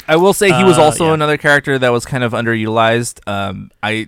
I 0.08 0.18
will 0.18 0.34
say 0.34 0.52
he 0.52 0.64
was 0.66 0.78
Uh, 0.78 0.84
also 0.84 1.08
yeah. 1.08 1.14
another 1.14 1.38
character 1.38 1.80
that 1.80 1.90
was 1.90 2.06
kind 2.06 2.24
of 2.24 2.34
underutilized. 2.34 3.26
Um, 3.28 3.72
I, 3.82 4.08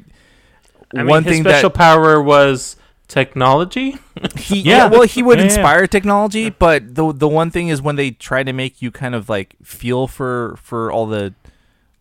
I 0.94 0.98
mean, 0.98 1.08
one 1.08 1.24
his 1.24 1.32
thing 1.34 1.44
special 1.44 1.70
that 1.70 1.78
power 1.78 2.22
was 2.22 2.76
technology. 3.08 3.96
he 4.38 4.60
Yeah. 4.60 4.78
yeah. 4.78 4.86
well 4.88 5.04
he 5.04 5.24
would 5.24 5.38
Yeah, 5.40 5.46
yeah. 5.46 5.52
inspire 5.52 5.88
technology, 5.88 6.50
but 6.50 6.96
the 6.96 7.14
the 7.14 7.30
one 7.30 7.52
thing 7.52 7.70
is 7.70 7.82
when 7.82 7.96
they 7.96 8.12
try 8.12 8.44
to 8.44 8.52
make 8.52 8.82
you 8.82 8.92
kind 8.92 9.16
of 9.16 9.30
like 9.30 9.56
feel 9.64 10.08
for 10.08 10.58
for 10.62 10.92
all 10.92 11.06
the 11.06 11.34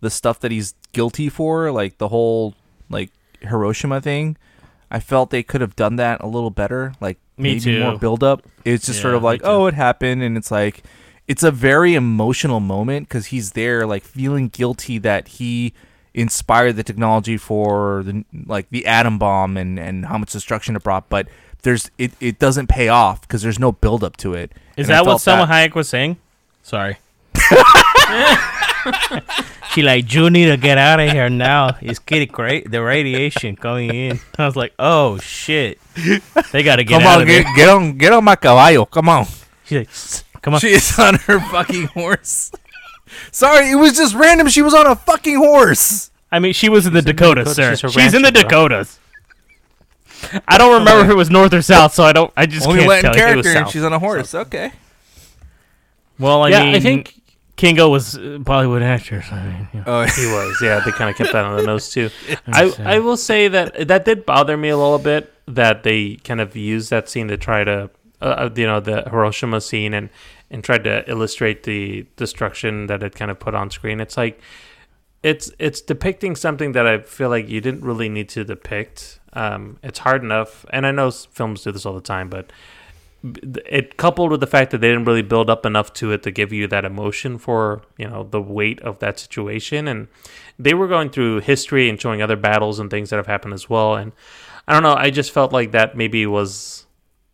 the 0.00 0.10
stuff 0.10 0.40
that 0.40 0.50
he's 0.50 0.74
guilty 0.92 1.28
for, 1.28 1.70
like 1.70 1.98
the 1.98 2.08
whole 2.08 2.54
like 2.90 3.10
Hiroshima 3.40 4.00
thing. 4.00 4.37
I 4.94 5.00
felt 5.00 5.30
they 5.30 5.42
could 5.42 5.61
have 5.61 5.74
done 5.74 5.96
that 5.96 6.22
a 6.22 6.26
little 6.26 6.50
better, 6.50 6.92
like 7.00 7.18
Me 7.37 7.54
maybe 7.54 7.80
more 7.83 7.92
too. 7.92 7.98
build 7.98 8.22
up. 8.22 8.42
It's 8.64 8.87
just 8.87 9.00
sort 9.02 9.14
of 9.14 9.22
like, 9.24 9.40
oh, 9.44 9.66
it 9.66 9.74
happened, 9.74 10.22
and 10.22 10.37
it's 10.37 10.50
like, 10.50 10.85
it's 11.26 11.42
a 11.42 11.50
very 11.50 11.94
emotional 11.94 12.61
moment 12.61 13.09
because 13.09 13.26
he's 13.26 13.52
there, 13.52 13.87
like 13.87 14.04
feeling 14.04 14.48
guilty 14.48 14.98
that 14.98 15.26
he 15.28 15.72
inspired 16.14 16.76
the 16.76 16.85
technology 16.85 17.37
for 17.37 18.02
the 18.04 18.24
like 18.46 18.68
the 18.70 18.87
atom 18.87 19.18
bomb 19.18 19.57
and 19.57 19.80
and 19.80 20.07
how 20.07 20.16
much 20.16 20.31
destruction 20.31 20.77
it 20.77 20.83
brought, 20.85 21.08
but 21.08 21.27
there's 21.62 21.90
it, 21.98 22.12
it 22.21 22.38
doesn't 22.38 22.69
pay 22.69 22.88
off 22.88 23.23
because 23.23 23.42
there's 23.42 23.58
no 23.58 23.73
build 23.73 24.04
up 24.04 24.16
to 24.19 24.33
it. 24.35 24.52
Is 24.77 24.88
And 24.88 24.94
that 24.94 25.06
what 25.06 25.16
Salma 25.19 25.48
that- 25.48 25.71
Hayek 25.71 25.75
was 25.75 25.88
saying? 25.88 26.19
Sorry. 26.62 26.98
she 29.73 29.83
like, 29.83 30.13
you 30.13 30.31
need 30.31 30.46
to 30.46 30.57
get 30.57 30.79
out 30.79 31.00
of 31.00 31.11
here 31.11 31.29
now. 31.29 31.77
It's 31.81 31.98
getting 31.98 32.29
great. 32.29 32.71
The 32.71 32.83
radiation 32.83 33.57
coming 33.57 33.90
in. 33.94 34.21
I 34.38 34.46
was 34.46 34.57
like, 34.57 34.73
oh 34.79 35.19
shit. 35.19 35.79
They 36.52 36.63
got 36.63 36.77
to 36.77 36.85
get 36.85 37.00
Come 37.00 37.02
out 37.02 37.17
on, 37.17 37.23
of 37.23 37.29
get, 37.29 37.44
there. 37.44 37.55
get 37.57 37.69
on, 37.69 37.98
get 37.98 38.13
on 38.13 38.25
my 38.25 38.37
caballo. 38.37 38.85
Come 38.85 39.09
on. 39.09 39.27
She's 39.65 39.79
like, 39.79 39.90
"Sst, 39.90 40.25
come 40.42 40.55
on. 40.55 40.61
She 40.61 40.69
is 40.69 40.98
on 40.98 41.15
her 41.17 41.40
fucking 41.40 41.87
horse. 41.88 42.52
Sorry, 43.31 43.71
it 43.71 43.77
was 43.77 43.96
just 43.96 44.15
random. 44.15 44.48
She 44.48 44.61
was 44.63 44.75
on 44.75 44.87
a 44.87 44.96
fucking 44.96 45.37
horse. 45.37 46.11
I 46.31 46.38
mean, 46.40 46.52
she 46.52 46.69
was 46.69 46.87
in 46.87 46.92
the 46.92 47.02
Dakotas, 47.02 47.55
Dakota. 47.57 47.77
sir. 47.77 47.88
She's 47.88 47.96
a 47.96 48.00
She's 48.00 48.15
in 48.15 48.23
the 48.23 48.27
rancher, 48.27 48.48
bro. 48.48 48.69
Dakotas. 48.69 48.98
I 50.48 50.59
don't 50.59 50.79
remember 50.81 51.05
if 51.05 51.11
it 51.11 51.15
was 51.17 51.31
north 51.31 51.52
or 51.55 51.63
south, 51.63 51.94
so 51.94 52.02
I 52.02 52.13
don't. 52.13 52.33
I 52.37 52.46
just 52.46 52.67
Only 52.67 52.81
can't 52.81 52.88
Latin 52.88 53.13
tell 53.13 53.15
you. 53.15 53.21
character, 53.27 53.48
and 53.50 53.59
south. 53.67 53.71
she's 53.73 53.85
on 53.85 53.92
a 53.92 53.98
horse. 53.98 54.35
Okay. 54.35 54.73
Well, 56.19 56.42
I 56.42 56.48
yeah, 56.48 56.65
mean, 56.65 56.75
I 56.75 56.81
think 56.81 57.15
Kingo 57.57 57.88
was 57.88 58.15
Bollywood 58.17 58.83
actor. 58.83 59.23
So 59.23 59.35
I 59.37 59.44
mean, 59.46 59.69
you 59.73 59.79
know. 59.81 59.85
Oh, 59.87 60.02
He 60.02 60.27
was, 60.27 60.61
yeah. 60.61 60.81
They 60.81 60.90
kind 60.90 61.09
of 61.11 61.17
kept 61.17 61.33
that 61.33 61.44
on 61.44 61.57
the 61.57 61.63
nose 61.65 61.90
too. 61.90 62.11
I 62.48 62.73
I 62.85 62.98
will 62.98 63.17
say 63.17 63.48
that 63.48 63.88
that 63.88 64.05
did 64.05 64.27
bother 64.27 64.57
me 64.57 64.69
a 64.71 64.77
little 64.77 64.98
bit. 64.98 65.33
that 65.46 65.83
they 65.83 66.17
kind 66.25 66.40
of 66.40 66.57
used 66.57 66.88
that 66.90 67.07
scene 67.09 67.29
to 67.29 67.37
try 67.37 67.63
to, 67.65 67.90
uh, 68.23 68.25
uh, 68.25 68.50
you 68.57 68.67
know, 68.67 68.81
the 68.81 69.02
Hiroshima 69.11 69.61
scene 69.61 69.92
and 69.94 70.09
and 70.50 70.65
tried 70.65 70.85
to 70.85 71.09
illustrate 71.11 71.63
the 71.65 72.07
destruction 72.17 72.87
that 72.87 73.02
it 73.02 73.15
kind 73.15 73.31
of 73.31 73.38
put 73.38 73.55
on 73.55 73.71
screen. 73.71 74.00
It's 74.00 74.17
like 74.17 74.40
it's 75.23 75.50
it's 75.59 75.81
depicting 75.81 76.35
something 76.37 76.73
that 76.73 76.87
I 76.87 76.98
feel 76.98 77.29
like 77.29 77.48
you 77.48 77.61
didn't 77.61 77.83
really 77.85 78.09
need 78.09 78.29
to 78.31 78.44
depict. 78.44 79.21
Um, 79.33 79.79
it's 79.83 79.98
hard 80.00 80.23
enough, 80.23 80.65
and 80.71 80.87
I 80.87 80.90
know 80.92 81.11
films 81.11 81.63
do 81.63 81.73
this 81.73 81.85
all 81.87 81.94
the 81.94 82.00
time, 82.00 82.29
but 82.29 82.46
b- 82.48 82.52
it 83.25 83.96
coupled 83.96 84.31
with 84.31 84.40
the 84.40 84.46
fact 84.46 84.70
that 84.70 84.79
they 84.79 84.88
didn't 84.88 85.06
really 85.06 85.22
build 85.22 85.48
up 85.48 85.64
enough 85.64 85.92
to 85.94 86.12
it 86.12 86.22
to 86.25 86.31
give 86.31 86.52
you 86.52 86.66
that 86.68 86.85
emotion 86.85 87.38
for 87.38 87.83
you 87.96 88.08
know 88.08 88.25
the 88.25 88.40
weight 88.40 88.81
of 88.83 88.98
that 88.98 89.18
situation, 89.18 89.88
and 89.88 90.08
they 90.58 90.75
were 90.75 90.88
going 90.88 91.10
through 91.10 91.40
history 91.40 91.88
and 91.88 92.00
showing 92.00 92.20
other 92.20 92.37
battles 92.37 92.79
and 92.79 92.90
things 92.90 93.10
that 93.10 93.16
have 93.16 93.27
happened 93.27 93.54
as 93.54 93.70
well, 93.70 93.94
and 93.94 94.12
I 94.68 94.72
don't 94.75 94.83
know, 94.83 94.94
I 94.94 95.10
just 95.10 95.33
felt 95.33 95.52
like 95.52 95.72
that 95.72 95.96
maybe 95.96 96.27
was 96.27 96.87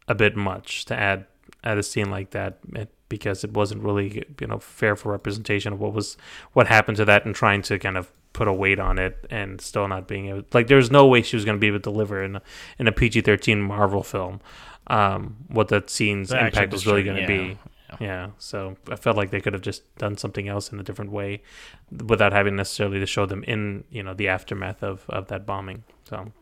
a 0.08 0.14
bit 0.14 0.36
much 0.36 0.84
to 0.86 0.96
add 0.96 1.26
at 1.62 1.78
a 1.78 1.82
scene 1.82 2.10
like 2.10 2.30
that 2.30 2.58
it, 2.74 2.88
because 3.08 3.44
it 3.44 3.52
wasn't 3.52 3.82
really 3.82 4.24
you 4.40 4.46
know 4.46 4.58
fair 4.58 4.96
for 4.96 5.12
representation 5.12 5.72
of 5.72 5.80
what 5.80 5.92
was 5.92 6.16
what 6.52 6.66
happened 6.66 6.96
to 6.96 7.04
that 7.04 7.24
and 7.24 7.34
trying 7.34 7.62
to 7.62 7.78
kind 7.78 7.96
of 7.96 8.10
put 8.32 8.48
a 8.48 8.52
weight 8.52 8.78
on 8.78 8.98
it 8.98 9.26
and 9.28 9.60
still 9.60 9.86
not 9.88 10.06
being 10.06 10.28
able 10.28 10.42
like 10.52 10.68
there's 10.68 10.90
no 10.90 11.06
way 11.06 11.20
she 11.20 11.36
was 11.36 11.44
going 11.44 11.56
to 11.56 11.60
be 11.60 11.66
able 11.66 11.78
to 11.78 11.82
deliver 11.82 12.22
in 12.22 12.40
in 12.78 12.86
a 12.86 12.92
PG-13 12.92 13.58
Marvel 13.58 14.02
film 14.02 14.40
um, 14.90 15.36
what 15.48 15.68
that 15.68 15.88
scene's 15.88 16.28
The 16.28 16.46
impact 16.46 16.72
was 16.72 16.86
really 16.86 17.02
going 17.02 17.16
to 17.16 17.26
destruction, 17.26 17.58
be 17.98 18.04
yeah. 18.04 18.30
so 18.38 18.76
I 18.88 18.96
felt 18.96 19.16
like 19.16 19.30
they 19.30 19.40
could 19.40 19.52
have 19.52 19.62
just 19.62 19.82
done 19.96 20.16
something 20.16 20.48
else 20.48 20.70
in 20.72 20.78
a 20.78 20.82
different 20.82 21.12
way 21.12 21.42
without 22.06 22.32
having 22.32 22.56
necessarily 22.56 23.00
to 23.00 23.06
show 23.06 23.26
them 23.26 23.42
in 23.44 23.84
you 23.90 24.02
know 24.02 24.14
the 24.14 24.28
aftermath 24.28 24.82
of 24.82 25.04
of 25.08 25.28
that 25.28 25.46
bombing 25.46 25.84
so 26.04 26.32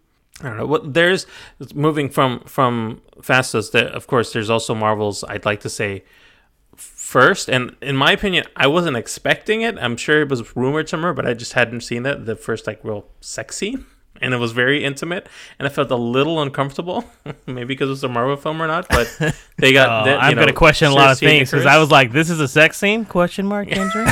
I 0.41 0.49
don't 0.49 0.57
know. 0.57 0.67
What 0.67 0.95
there's 0.95 1.27
moving 1.75 2.09
from 2.09 2.41
from 2.41 3.03
Phastos. 3.21 3.73
That 3.73 3.87
of 3.89 4.07
course 4.07 4.33
there's 4.33 4.51
also 4.51 4.75
Marvels. 4.75 5.25
I'd 5.25 5.45
like 5.45 5.61
to 5.61 5.69
say 5.69 6.05
first, 6.77 7.49
and 7.49 7.75
in 7.83 7.97
my 7.97 8.13
opinion, 8.13 8.45
I 8.55 8.69
wasn't 8.69 8.97
expecting 8.97 9.63
it. 9.63 9.77
I'm 9.79 9.97
sure 9.97 10.21
it 10.21 10.29
was 10.29 10.55
rumored 10.55 10.89
somewhere, 10.89 11.13
but 11.13 11.27
I 11.27 11.35
just 11.35 11.55
hadn't 11.55 11.81
seen 11.81 12.05
that 12.05 12.25
the 12.27 12.37
first 12.37 12.69
like 12.69 12.85
real 12.85 13.07
sex 13.21 13.57
scene, 13.57 13.85
and 14.21 14.35
it 14.35 14.39
was 14.39 14.53
very 14.53 14.85
intimate, 14.85 15.29
and 15.59 15.67
I 15.67 15.71
felt 15.71 15.91
a 15.91 15.97
little 15.97 16.41
uncomfortable. 16.43 17.05
Maybe 17.47 17.65
because 17.67 17.91
it's 17.91 18.03
a 18.03 18.09
Marvel 18.09 18.37
film 18.37 18.61
or 18.63 18.67
not, 18.67 18.87
but 18.89 19.07
they 19.59 19.73
got. 19.73 20.03
Oh, 20.07 20.11
the- 20.11 20.17
I'm 20.19 20.35
know, 20.37 20.43
gonna 20.43 20.53
question 20.53 20.89
a 20.89 20.95
lot 20.95 21.11
of 21.13 21.19
things 21.19 21.51
because 21.51 21.67
I 21.67 21.79
was 21.79 21.91
like, 21.91 22.13
"This 22.13 22.31
is 22.31 22.41
a 22.41 22.49
sex 22.49 22.77
scene?" 22.79 23.05
Question 23.05 23.47
mark, 23.47 23.69
Kendra. 23.71 24.07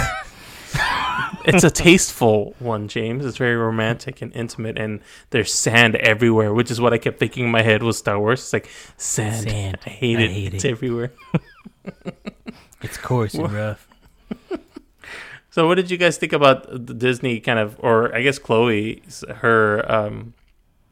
it's 1.47 1.65
a 1.65 1.71
tasteful 1.71 2.55
one, 2.59 2.89
James. 2.89 3.25
It's 3.25 3.37
very 3.39 3.57
romantic 3.57 4.21
and 4.23 4.35
intimate, 4.35 4.79
and 4.79 5.01
there's 5.31 5.53
sand 5.53 5.97
everywhere, 5.97 6.53
which 6.53 6.71
is 6.71 6.81
what 6.81 6.93
I 6.93 6.99
kept 6.99 7.19
thinking 7.19 7.45
in 7.47 7.51
my 7.51 7.63
head 7.63 7.83
was 7.83 7.97
Star 7.99 8.19
Wars. 8.19 8.41
It's 8.41 8.53
like 8.53 8.69
sand. 8.97 9.49
Sand. 9.49 9.79
I 9.87 9.91
hate 9.91 10.19
I 10.19 10.23
it. 10.23 10.31
hate 10.31 10.55
it's 10.55 10.65
it. 10.65 10.71
everywhere. 10.71 11.13
it's 12.83 12.97
coarse 12.99 13.35
and 13.35 13.53
rough. 13.53 13.87
So, 15.57 15.67
what 15.67 15.77
did 15.77 15.91
you 15.91 15.97
guys 15.97 16.19
think 16.19 16.35
about 16.35 16.69
the 16.69 16.93
Disney 16.93 17.41
kind 17.41 17.59
of, 17.59 17.77
or 17.79 18.15
I 18.15 18.21
guess 18.21 18.39
Chloe, 18.39 19.03
her, 19.37 19.91
um, 19.91 20.35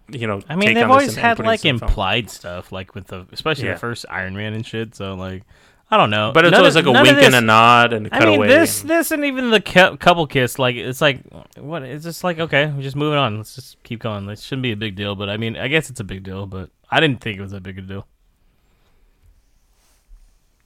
you 0.09 0.27
know, 0.27 0.41
I 0.49 0.57
mean, 0.57 0.73
they've 0.73 0.89
always 0.91 1.15
had 1.17 1.39
like 1.39 1.61
this 1.61 1.69
implied 1.69 2.31
stuff, 2.31 2.73
like 2.73 2.95
with 2.95 3.09
the, 3.09 3.27
especially 3.31 3.67
Yeah. 3.67 3.75
the 3.75 3.79
first 3.81 4.07
Iron 4.09 4.35
Man 4.35 4.55
and 4.55 4.65
shit. 4.67 4.95
So 4.95 5.17
like, 5.17 5.43
I 5.91 5.99
don't 5.99 6.09
know. 6.09 6.33
But 6.33 6.47
it's 6.47 6.53
None 6.53 6.61
always 6.63 6.77
of- 6.77 6.87
like 6.87 6.97
a 6.97 7.03
wink 7.03 7.19
and 7.23 7.35
a 7.35 7.43
nod 7.43 7.93
and 7.93 8.07
a 8.07 8.15
I 8.15 8.21
mean, 8.21 8.29
cutaway 8.31 8.49
this, 8.49 8.81
and- 8.81 8.89
this, 8.89 9.11
and 9.11 9.23
even 9.27 9.51
the 9.51 9.61
cou- 9.61 9.99
couple 9.99 10.27
kiss, 10.27 10.59
like 10.59 10.77
it's 10.77 11.03
like 11.03 11.21
what? 11.59 11.83
It's 11.83 12.05
just 12.05 12.25
like 12.25 12.39
okay, 12.39 12.73
we're 12.75 12.81
just 12.81 12.97
moving 12.97 13.19
on. 13.19 13.37
Let's 13.37 13.55
just 13.55 13.83
keep 13.83 14.01
going. 14.01 14.27
It 14.31 14.39
shouldn't 14.39 14.63
be 14.63 14.73
a 14.73 14.77
big 14.79 14.97
deal, 14.97 15.15
but 15.15 15.29
I 15.29 15.37
mean, 15.37 15.59
I 15.59 15.69
guess 15.69 15.91
it's 15.91 16.01
a 16.01 16.05
big 16.05 16.23
deal. 16.23 16.47
But 16.47 16.71
I 16.91 17.01
didn't 17.01 17.21
think 17.21 17.37
it 17.39 17.43
was 17.43 17.51
that 17.53 17.63
big 17.63 17.77
a 17.77 17.83
deal. 17.83 18.07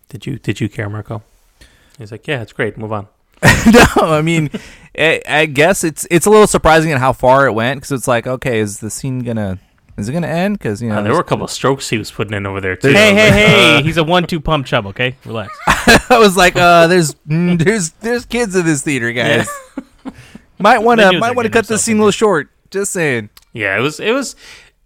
Did 0.09 0.25
you 0.25 0.39
Did 0.39 0.61
you 0.61 0.69
care, 0.69 0.89
Marco? 0.89 1.25
He's 1.99 2.13
like, 2.13 2.29
yeah, 2.29 2.43
it's 2.43 2.53
great. 2.53 2.79
Move 2.79 2.93
on. 2.93 3.09
no, 3.73 3.87
I 4.13 4.23
mean, 4.23 4.51
I, 4.99 5.23
I 5.29 5.47
guess 5.47 5.85
it's 5.85 6.07
it's 6.11 6.27
a 6.27 6.31
little 6.31 6.47
surprising 6.47 6.93
at 6.93 6.99
how 6.99 7.13
far 7.13 7.47
it 7.47 7.53
went 7.53 7.79
because 7.81 7.93
it's 7.93 8.09
like, 8.09 8.27
okay, 8.27 8.59
is 8.59 8.81
the 8.81 8.91
scene 8.91 9.21
gonna 9.21 9.59
is 9.97 10.09
it 10.09 10.13
gonna 10.13 10.27
end? 10.29 10.59
Because 10.59 10.81
you 10.81 10.89
know, 10.89 10.99
Uh, 10.99 11.03
there 11.03 11.13
were 11.13 11.21
a 11.21 11.25
couple 11.25 11.45
of 11.45 11.51
strokes 11.51 11.89
he 11.89 11.99
was 11.99 12.11
putting 12.11 12.35
in 12.35 12.47
over 12.47 12.61
there 12.61 12.77
too. 12.77 12.89
Hey, 12.89 13.15
hey, 13.15 13.31
hey! 13.31 13.77
uh, 13.79 13.83
He's 13.83 13.97
a 13.97 14.05
one-two 14.05 14.41
pump 14.41 14.67
chub. 14.67 14.87
Okay, 14.87 15.17
relax. 15.25 15.57
I 15.67 16.19
was 16.19 16.37
like, 16.37 16.57
uh, 16.57 16.87
there's 16.87 17.15
mm, 17.29 17.63
there's 17.63 17.91
there's 18.01 18.25
kids 18.25 18.55
in 18.55 18.65
this 18.65 18.83
theater, 18.83 19.13
guys. 19.13 19.49
might 20.59 20.79
wanna 20.79 21.19
might 21.19 21.35
want 21.35 21.47
to 21.47 21.51
cut 21.53 21.67
this 21.67 21.83
scene 21.83 21.97
a 21.97 22.01
little 22.01 22.13
short. 22.13 22.51
Just 22.71 22.93
saying. 22.93 23.31
Yeah, 23.53 23.77
it 23.77 23.81
was 23.81 23.99
it 23.99 24.13
was 24.13 24.37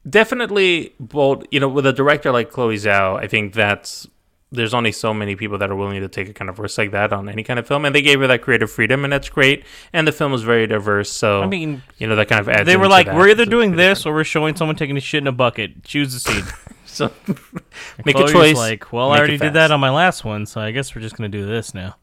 definitely 0.09 0.94
bold. 0.98 1.46
You 1.50 1.61
know, 1.61 1.68
with 1.68 1.86
a 1.86 1.92
director 1.92 2.32
like 2.32 2.50
Chloe 2.50 2.76
Zhao, 2.76 3.18
I 3.22 3.26
think 3.26 3.53
that's 3.55 4.07
there's 4.53 4.74
only 4.74 4.92
so 4.92 5.14
many 5.14 5.34
people 5.34 5.59
that 5.59 5.70
are 5.70 5.74
willing 5.74 6.00
to 6.00 6.09
take 6.09 6.28
a 6.28 6.32
kind 6.32 6.50
of 6.50 6.59
risk 6.59 6.78
like 6.78 6.90
that 6.92 7.12
on 7.12 7.28
any 7.28 7.42
kind 7.42 7.59
of 7.59 7.66
film, 7.66 7.84
and 7.84 7.94
they 7.94 8.03
gave 8.03 8.20
her 8.20 8.26
that 8.26 8.42
creative 8.42 8.70
freedom, 8.70 9.03
and 9.03 9.12
that's 9.12 9.30
great. 9.30 9.64
And 9.92 10.07
the 10.07 10.12
film 10.12 10.30
was 10.30 10.42
very 10.42 10.66
diverse, 10.66 11.11
so 11.11 11.42
I 11.42 11.46
mean, 11.46 11.82
you 11.98 12.07
know 12.07 12.16
that 12.16 12.28
kind 12.28 12.40
of 12.40 12.48
adds. 12.48 12.66
they 12.66 12.76
were 12.76 12.84
into 12.84 12.94
like, 12.94 13.07
that. 13.07 13.16
we're 13.16 13.30
either 13.30 13.46
doing 13.46 13.76
this 13.76 14.05
or 14.05 14.12
we're 14.12 14.24
showing 14.24 14.55
someone 14.55 14.76
taking 14.76 14.96
a 14.96 15.00
shit 15.00 15.22
in 15.22 15.26
a 15.26 15.32
bucket. 15.32 15.82
Choose 15.82 16.12
the 16.12 16.20
scene. 16.20 16.44
so 16.84 17.11
And 17.26 18.07
make 18.07 18.16
a 18.16 18.28
choice. 18.28 18.57
Like, 18.57 18.92
well, 18.92 19.11
make 19.11 19.16
I 19.16 19.18
already 19.20 19.38
did 19.38 19.55
that 19.55 19.70
on 19.70 19.80
my 19.80 19.90
last 19.90 20.24
one, 20.24 20.44
so 20.44 20.61
I 20.61 20.70
guess 20.70 20.94
we're 20.94 21.03
just 21.03 21.16
gonna 21.16 21.30
do 21.30 21.46
this 21.46 21.74
now. 21.74 21.96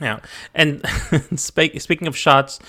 Yeah, 0.00 0.20
and 0.54 0.84
speak, 1.34 1.80
speaking 1.80 2.06
of 2.06 2.16
shots, 2.16 2.60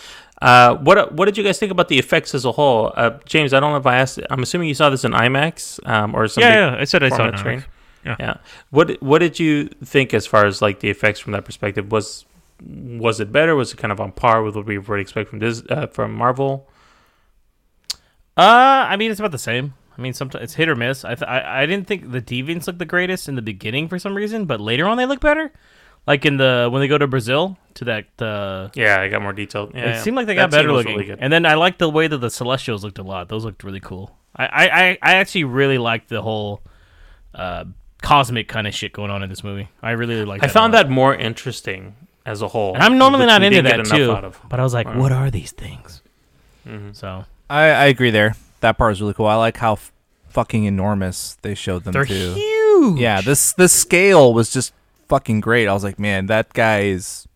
uh, 0.42 0.78
what 0.78 1.14
what 1.14 1.26
did 1.26 1.38
you 1.38 1.44
guys 1.44 1.60
think 1.60 1.72
about 1.72 1.90
the 1.90 2.00
effects 2.00 2.34
as 2.34 2.46
a 2.46 2.54
whole? 2.54 2.94
Uh, 2.96 3.20
James, 3.26 3.54
I 3.54 3.60
don't 3.60 3.72
know 3.72 3.78
if 3.78 3.86
I 3.86 3.98
asked. 3.98 4.20
I'm 4.30 4.42
assuming 4.42 4.70
you 4.70 4.74
saw 4.74 4.90
this 4.90 5.04
in 5.04 5.12
IMAX 5.12 5.86
um, 5.88 6.16
or 6.16 6.28
some. 6.28 6.44
Yeah, 6.44 6.72
yeah, 6.72 6.82
I 6.82 6.86
said 6.86 7.04
I 7.04 7.10
saw 7.10 7.28
it 7.28 7.66
format 8.04 8.20
in 8.20 8.20
screen. 8.20 8.20
IMAX. 8.20 8.20
Yeah. 8.20 8.26
yeah. 8.28 8.38
What 8.70 9.02
what 9.02 9.20
did 9.20 9.40
you 9.40 9.66
think 9.84 10.14
as 10.14 10.26
far 10.28 10.46
as 10.46 10.62
like 10.62 10.80
the 10.80 10.90
effects 10.90 11.20
from 11.20 11.34
that 11.34 11.46
perspective? 11.46 11.92
Was 11.92 12.26
was 12.62 13.20
it 13.20 13.32
better? 13.32 13.56
Was 13.56 13.74
it 13.74 13.78
kind 13.78 13.92
of 13.92 14.00
on 14.02 14.12
par 14.12 14.44
with 14.44 14.56
what 14.56 14.66
we 14.66 14.78
would 14.78 15.00
expect 15.00 15.30
from 15.30 15.40
this 15.40 15.64
uh, 15.70 15.88
from 15.88 16.14
Marvel? 16.14 16.68
Uh, 18.38 18.86
I 18.90 18.96
mean, 18.98 19.12
it's 19.12 19.20
about 19.20 19.32
the 19.32 19.38
same. 19.38 19.74
I 19.98 20.02
mean, 20.02 20.14
sometimes 20.14 20.44
it's 20.44 20.54
hit 20.54 20.70
or 20.70 20.76
miss. 20.76 21.04
I, 21.04 21.16
th- 21.16 21.28
I 21.28 21.64
I 21.64 21.66
didn't 21.66 21.88
think 21.88 22.12
the 22.12 22.22
deviants 22.22 22.68
looked 22.68 22.80
the 22.80 22.86
greatest 22.86 23.28
in 23.28 23.36
the 23.36 23.42
beginning 23.42 23.90
for 23.90 24.00
some 24.00 24.16
reason, 24.16 24.46
but 24.46 24.62
later 24.62 24.86
on 24.88 24.98
they 24.98 25.06
look 25.06 25.20
better. 25.20 25.52
Like 26.08 26.26
in 26.26 26.38
the 26.38 26.70
when 26.72 26.80
they 26.80 26.88
go 26.88 26.98
to 26.98 27.08
Brazil 27.08 27.58
to 27.76 27.86
that 27.86 28.06
uh 28.22 28.70
Yeah, 28.76 29.02
I 29.02 29.10
got 29.10 29.22
more 29.22 29.34
detailed. 29.34 29.76
Yeah, 29.76 29.82
it 29.82 29.88
yeah. 29.96 30.02
seemed 30.02 30.16
like 30.16 30.26
they 30.28 30.36
That 30.36 30.50
got 30.50 30.52
better 30.52 30.72
looking. 30.72 30.96
really. 30.98 31.16
And 31.20 31.32
then 31.32 31.46
I 31.46 31.56
liked 31.56 31.80
the 31.80 31.90
way 31.90 32.08
that 32.08 32.18
the 32.20 32.30
Celestials 32.30 32.84
looked 32.84 32.98
a 32.98 33.04
lot. 33.04 33.28
Those 33.28 33.44
looked 33.44 33.64
really 33.64 33.82
cool. 33.82 34.16
I 34.36 34.46
I, 34.46 34.64
I, 34.64 34.98
I 35.02 35.14
actually 35.16 35.44
really 35.44 35.78
liked 35.78 36.08
the 36.08 36.22
whole 36.22 36.62
uh 37.36 37.66
cosmic 38.02 38.48
kind 38.48 38.68
of 38.68 38.74
shit 38.74 38.94
going 38.94 39.12
on 39.12 39.24
in 39.24 39.30
this 39.30 39.44
movie. 39.44 39.70
I 39.82 39.92
really 39.92 40.24
like. 40.26 40.44
I 40.44 40.48
found 40.48 40.74
that 40.74 40.90
more 40.90 41.14
interesting 41.16 41.96
as 42.26 42.42
a 42.42 42.48
whole. 42.48 42.74
And 42.74 42.84
I'm 42.84 42.98
normally 42.98 43.26
not 43.26 43.44
into 43.44 43.62
that 43.64 43.86
too, 43.86 44.12
of. 44.12 44.40
but 44.50 44.60
I 44.60 44.64
was 44.64 44.74
like, 44.74 44.88
Alright. 44.88 45.02
what 45.02 45.12
are 45.12 45.30
these 45.32 45.52
things? 45.52 46.02
Mhm. 46.68 46.96
So 46.96 47.26
I, 47.50 47.64
I 47.70 47.86
agree 47.86 48.12
there. 48.12 48.36
That 48.62 48.78
part 48.78 48.92
was 48.92 49.02
really 49.02 49.14
cool. 49.14 49.26
I 49.28 49.36
like 49.36 49.58
how 49.58 49.74
f- 49.74 49.92
fucking 50.30 50.66
enormous 50.66 51.38
they 51.42 51.56
showed 51.56 51.84
them 51.86 51.94
They're 51.94 52.06
too. 52.06 52.34
huge. 52.34 53.00
Yeah, 53.00 53.22
this 53.22 53.54
this 53.54 53.74
scale 53.74 54.34
was 54.34 54.52
just 54.52 54.74
fucking 55.08 55.40
great. 55.42 55.68
I 55.68 55.74
was 55.74 55.84
like, 55.84 55.98
man, 56.00 56.28
that 56.28 56.54
guy 56.54 56.82
is 56.82 57.28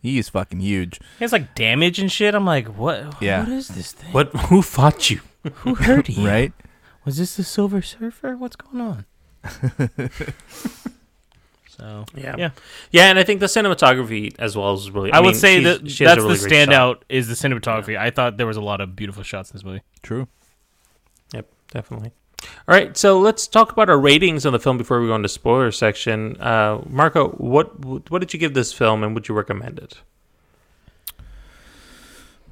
he's 0.00 0.28
fucking 0.28 0.60
huge. 0.60 0.98
he 1.18 1.24
has 1.24 1.32
like 1.32 1.54
damage 1.54 1.98
and 1.98 2.10
shit. 2.10 2.34
I'm 2.34 2.44
like, 2.46 2.66
what? 2.68 3.22
Yeah. 3.22 3.40
What 3.40 3.48
is 3.50 3.68
this 3.68 3.92
thing? 3.92 4.12
What? 4.12 4.28
Who 4.48 4.62
fought 4.62 5.10
you? 5.10 5.20
Who 5.56 5.74
hurt 5.74 6.08
you? 6.10 6.26
Right? 6.26 6.52
Was 7.04 7.18
this 7.18 7.36
the 7.36 7.44
Silver 7.44 7.82
Surfer? 7.82 8.36
What's 8.36 8.56
going 8.56 8.80
on? 8.80 9.06
so 11.68 12.04
Yeah. 12.14 12.36
yeah. 12.38 12.50
Yeah, 12.90 13.10
and 13.10 13.18
I 13.18 13.24
think 13.24 13.40
the 13.40 13.46
cinematography 13.46 14.34
as 14.38 14.56
well 14.56 14.74
is 14.74 14.90
really. 14.90 15.12
I, 15.12 15.20
would 15.20 15.28
mean, 15.32 15.34
say 15.34 15.62
that 15.64 15.90
she 15.90 16.04
has 16.04 16.12
a 16.12 16.16
that's 16.16 16.24
really 16.24 16.38
the 16.38 16.48
great 16.48 16.66
shot. 16.66 16.98
standout 16.98 17.02
is 17.08 17.28
the 17.28 17.34
cinematography. 17.34 17.98
I 17.98 18.10
thought 18.10 18.36
there 18.36 18.46
was 18.46 18.56
a 18.56 18.60
lot 18.62 18.80
of 18.80 18.94
beautiful 18.96 19.22
shots 19.22 19.50
in 19.50 19.56
this 19.56 19.64
movie. 19.64 19.82
True. 20.02 20.28
Yep, 21.34 21.46
definitely. 21.70 22.12
All 22.66 22.74
right, 22.74 22.96
so 22.96 23.20
let's 23.20 23.46
talk 23.46 23.70
about 23.70 23.88
our 23.88 23.98
ratings 23.98 24.44
on 24.44 24.52
the 24.52 24.58
film 24.58 24.76
before 24.76 25.00
we 25.00 25.06
go 25.06 25.14
into 25.14 25.28
spoiler 25.28 25.70
section. 25.70 26.36
Uh, 26.40 26.82
Marco, 26.88 27.28
what 27.30 27.84
what 28.10 28.18
did 28.18 28.32
you 28.32 28.38
give 28.40 28.52
this 28.54 28.72
film, 28.72 29.04
and 29.04 29.14
would 29.14 29.28
you 29.28 29.34
recommend 29.34 29.78
it? 29.78 29.98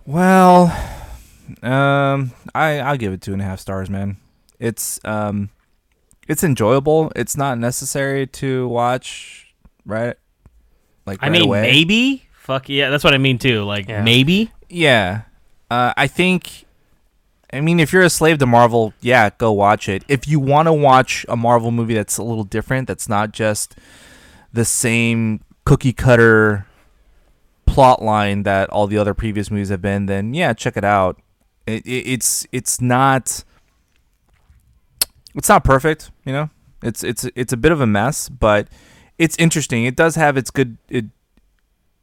Well, 0.07 0.67
um, 1.63 2.33
I 2.55 2.79
I'll 2.81 2.97
give 2.97 3.13
it 3.13 3.21
two 3.21 3.33
and 3.33 3.43
a 3.43 3.45
half 3.45 3.59
stars, 3.61 3.91
man. 3.91 4.17
It's 4.61 5.01
um, 5.05 5.51
it's 6.29 6.45
enjoyable. 6.45 7.13
It's 7.17 7.37
not 7.37 7.59
necessary 7.59 8.27
to 8.29 8.69
watch, 8.69 9.53
right? 9.85 10.17
Like 11.07 11.19
I 11.23 11.27
right 11.27 11.33
mean, 11.33 11.43
away. 11.43 11.63
maybe. 11.63 12.25
Fuck 12.33 12.69
yeah, 12.69 12.91
that's 12.91 13.05
what 13.05 13.15
I 13.15 13.19
mean 13.19 13.39
too. 13.39 13.65
Like 13.65 13.89
Yeah. 13.89 14.03
maybe. 14.03 14.51
Yeah. 14.69 15.23
Uh, 15.71 15.93
I 15.97 16.07
think. 16.07 16.65
I 17.53 17.61
mean, 17.61 17.81
if 17.81 17.93
you're 17.93 18.03
a 18.05 18.11
slave 18.11 18.39
to 18.39 18.47
Marvel, 18.47 18.95
yeah, 19.01 19.31
go 19.37 19.51
watch 19.51 19.89
it. 19.89 20.05
If 20.07 20.29
you 20.29 20.39
want 20.39 20.67
to 20.67 20.73
watch 20.73 21.27
a 21.29 21.37
Marvel 21.37 21.73
movie 21.73 21.95
that's 21.95 22.17
a 22.17 22.23
little 22.23 22.45
different, 22.45 22.87
that's 22.87 23.09
not 23.09 23.33
just 23.33 23.75
the 24.53 24.65
same 24.65 25.41
cookie 25.65 25.93
cutter 25.93 26.67
plot 27.67 28.03
line 28.03 28.45
that 28.45 28.69
all 28.71 28.87
the 28.87 28.99
other 28.99 29.15
previous 29.15 29.51
movies 29.51 29.69
have 29.69 29.83
been, 29.83 30.07
then 30.07 30.33
yeah, 30.33 30.53
check 30.53 30.77
it 30.77 30.85
out. 30.85 31.21
It, 31.67 31.85
it, 31.87 32.07
it's 32.07 32.47
it's 32.53 32.81
not 32.81 33.43
it's 35.35 35.49
not 35.49 35.65
perfect, 35.65 36.11
you 36.25 36.33
know. 36.33 36.51
It's 36.83 37.05
it's 37.05 37.27
it's 37.35 37.53
a 37.53 37.57
bit 37.57 37.73
of 37.73 37.81
a 37.81 37.87
mess, 37.87 38.29
but 38.29 38.69
it's 39.19 39.37
interesting. 39.37 39.85
It 39.85 39.97
does 39.97 40.15
have 40.17 40.37
its 40.37 40.51
good 40.51 40.79
it 40.89 41.07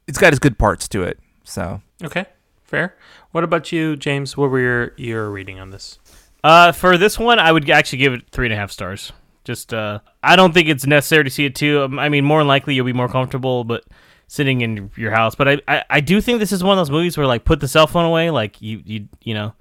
it's 0.06 0.18
got 0.18 0.32
its 0.32 0.38
good 0.38 0.58
parts 0.58 0.88
to 0.88 1.02
it. 1.02 1.18
So 1.44 1.80
Okay, 2.02 2.26
fair. 2.62 2.96
What 3.32 3.44
about 3.44 3.72
you, 3.72 3.96
James? 3.96 4.36
What 4.36 4.50
were 4.50 4.60
your 4.60 4.92
your 4.96 5.30
reading 5.30 5.58
on 5.58 5.70
this? 5.70 5.98
Uh, 6.44 6.72
for 6.72 6.96
this 6.96 7.18
one, 7.18 7.38
I 7.38 7.50
would 7.50 7.68
actually 7.68 7.98
give 7.98 8.12
it 8.12 8.22
three 8.30 8.46
and 8.46 8.52
a 8.52 8.56
half 8.56 8.70
stars. 8.70 9.12
Just, 9.44 9.72
uh, 9.72 10.00
I 10.22 10.36
don't 10.36 10.52
think 10.52 10.68
it's 10.68 10.86
necessary 10.86 11.24
to 11.24 11.30
see 11.30 11.46
it 11.46 11.54
too. 11.54 11.82
Um, 11.82 11.98
I 11.98 12.08
mean, 12.08 12.24
more 12.24 12.40
than 12.40 12.48
likely 12.48 12.74
you'll 12.74 12.86
be 12.86 12.92
more 12.92 13.08
comfortable, 13.08 13.64
but 13.64 13.84
sitting 14.28 14.60
in 14.60 14.90
your 14.96 15.10
house. 15.10 15.34
But 15.34 15.48
I, 15.48 15.60
I, 15.66 15.84
I 15.90 16.00
do 16.00 16.20
think 16.20 16.38
this 16.38 16.52
is 16.52 16.62
one 16.62 16.78
of 16.78 16.80
those 16.86 16.90
movies 16.90 17.16
where 17.16 17.26
like 17.26 17.44
put 17.44 17.60
the 17.60 17.68
cell 17.68 17.86
phone 17.86 18.04
away. 18.04 18.30
Like 18.30 18.60
you, 18.60 18.82
you, 18.84 19.08
you 19.22 19.34
know, 19.34 19.54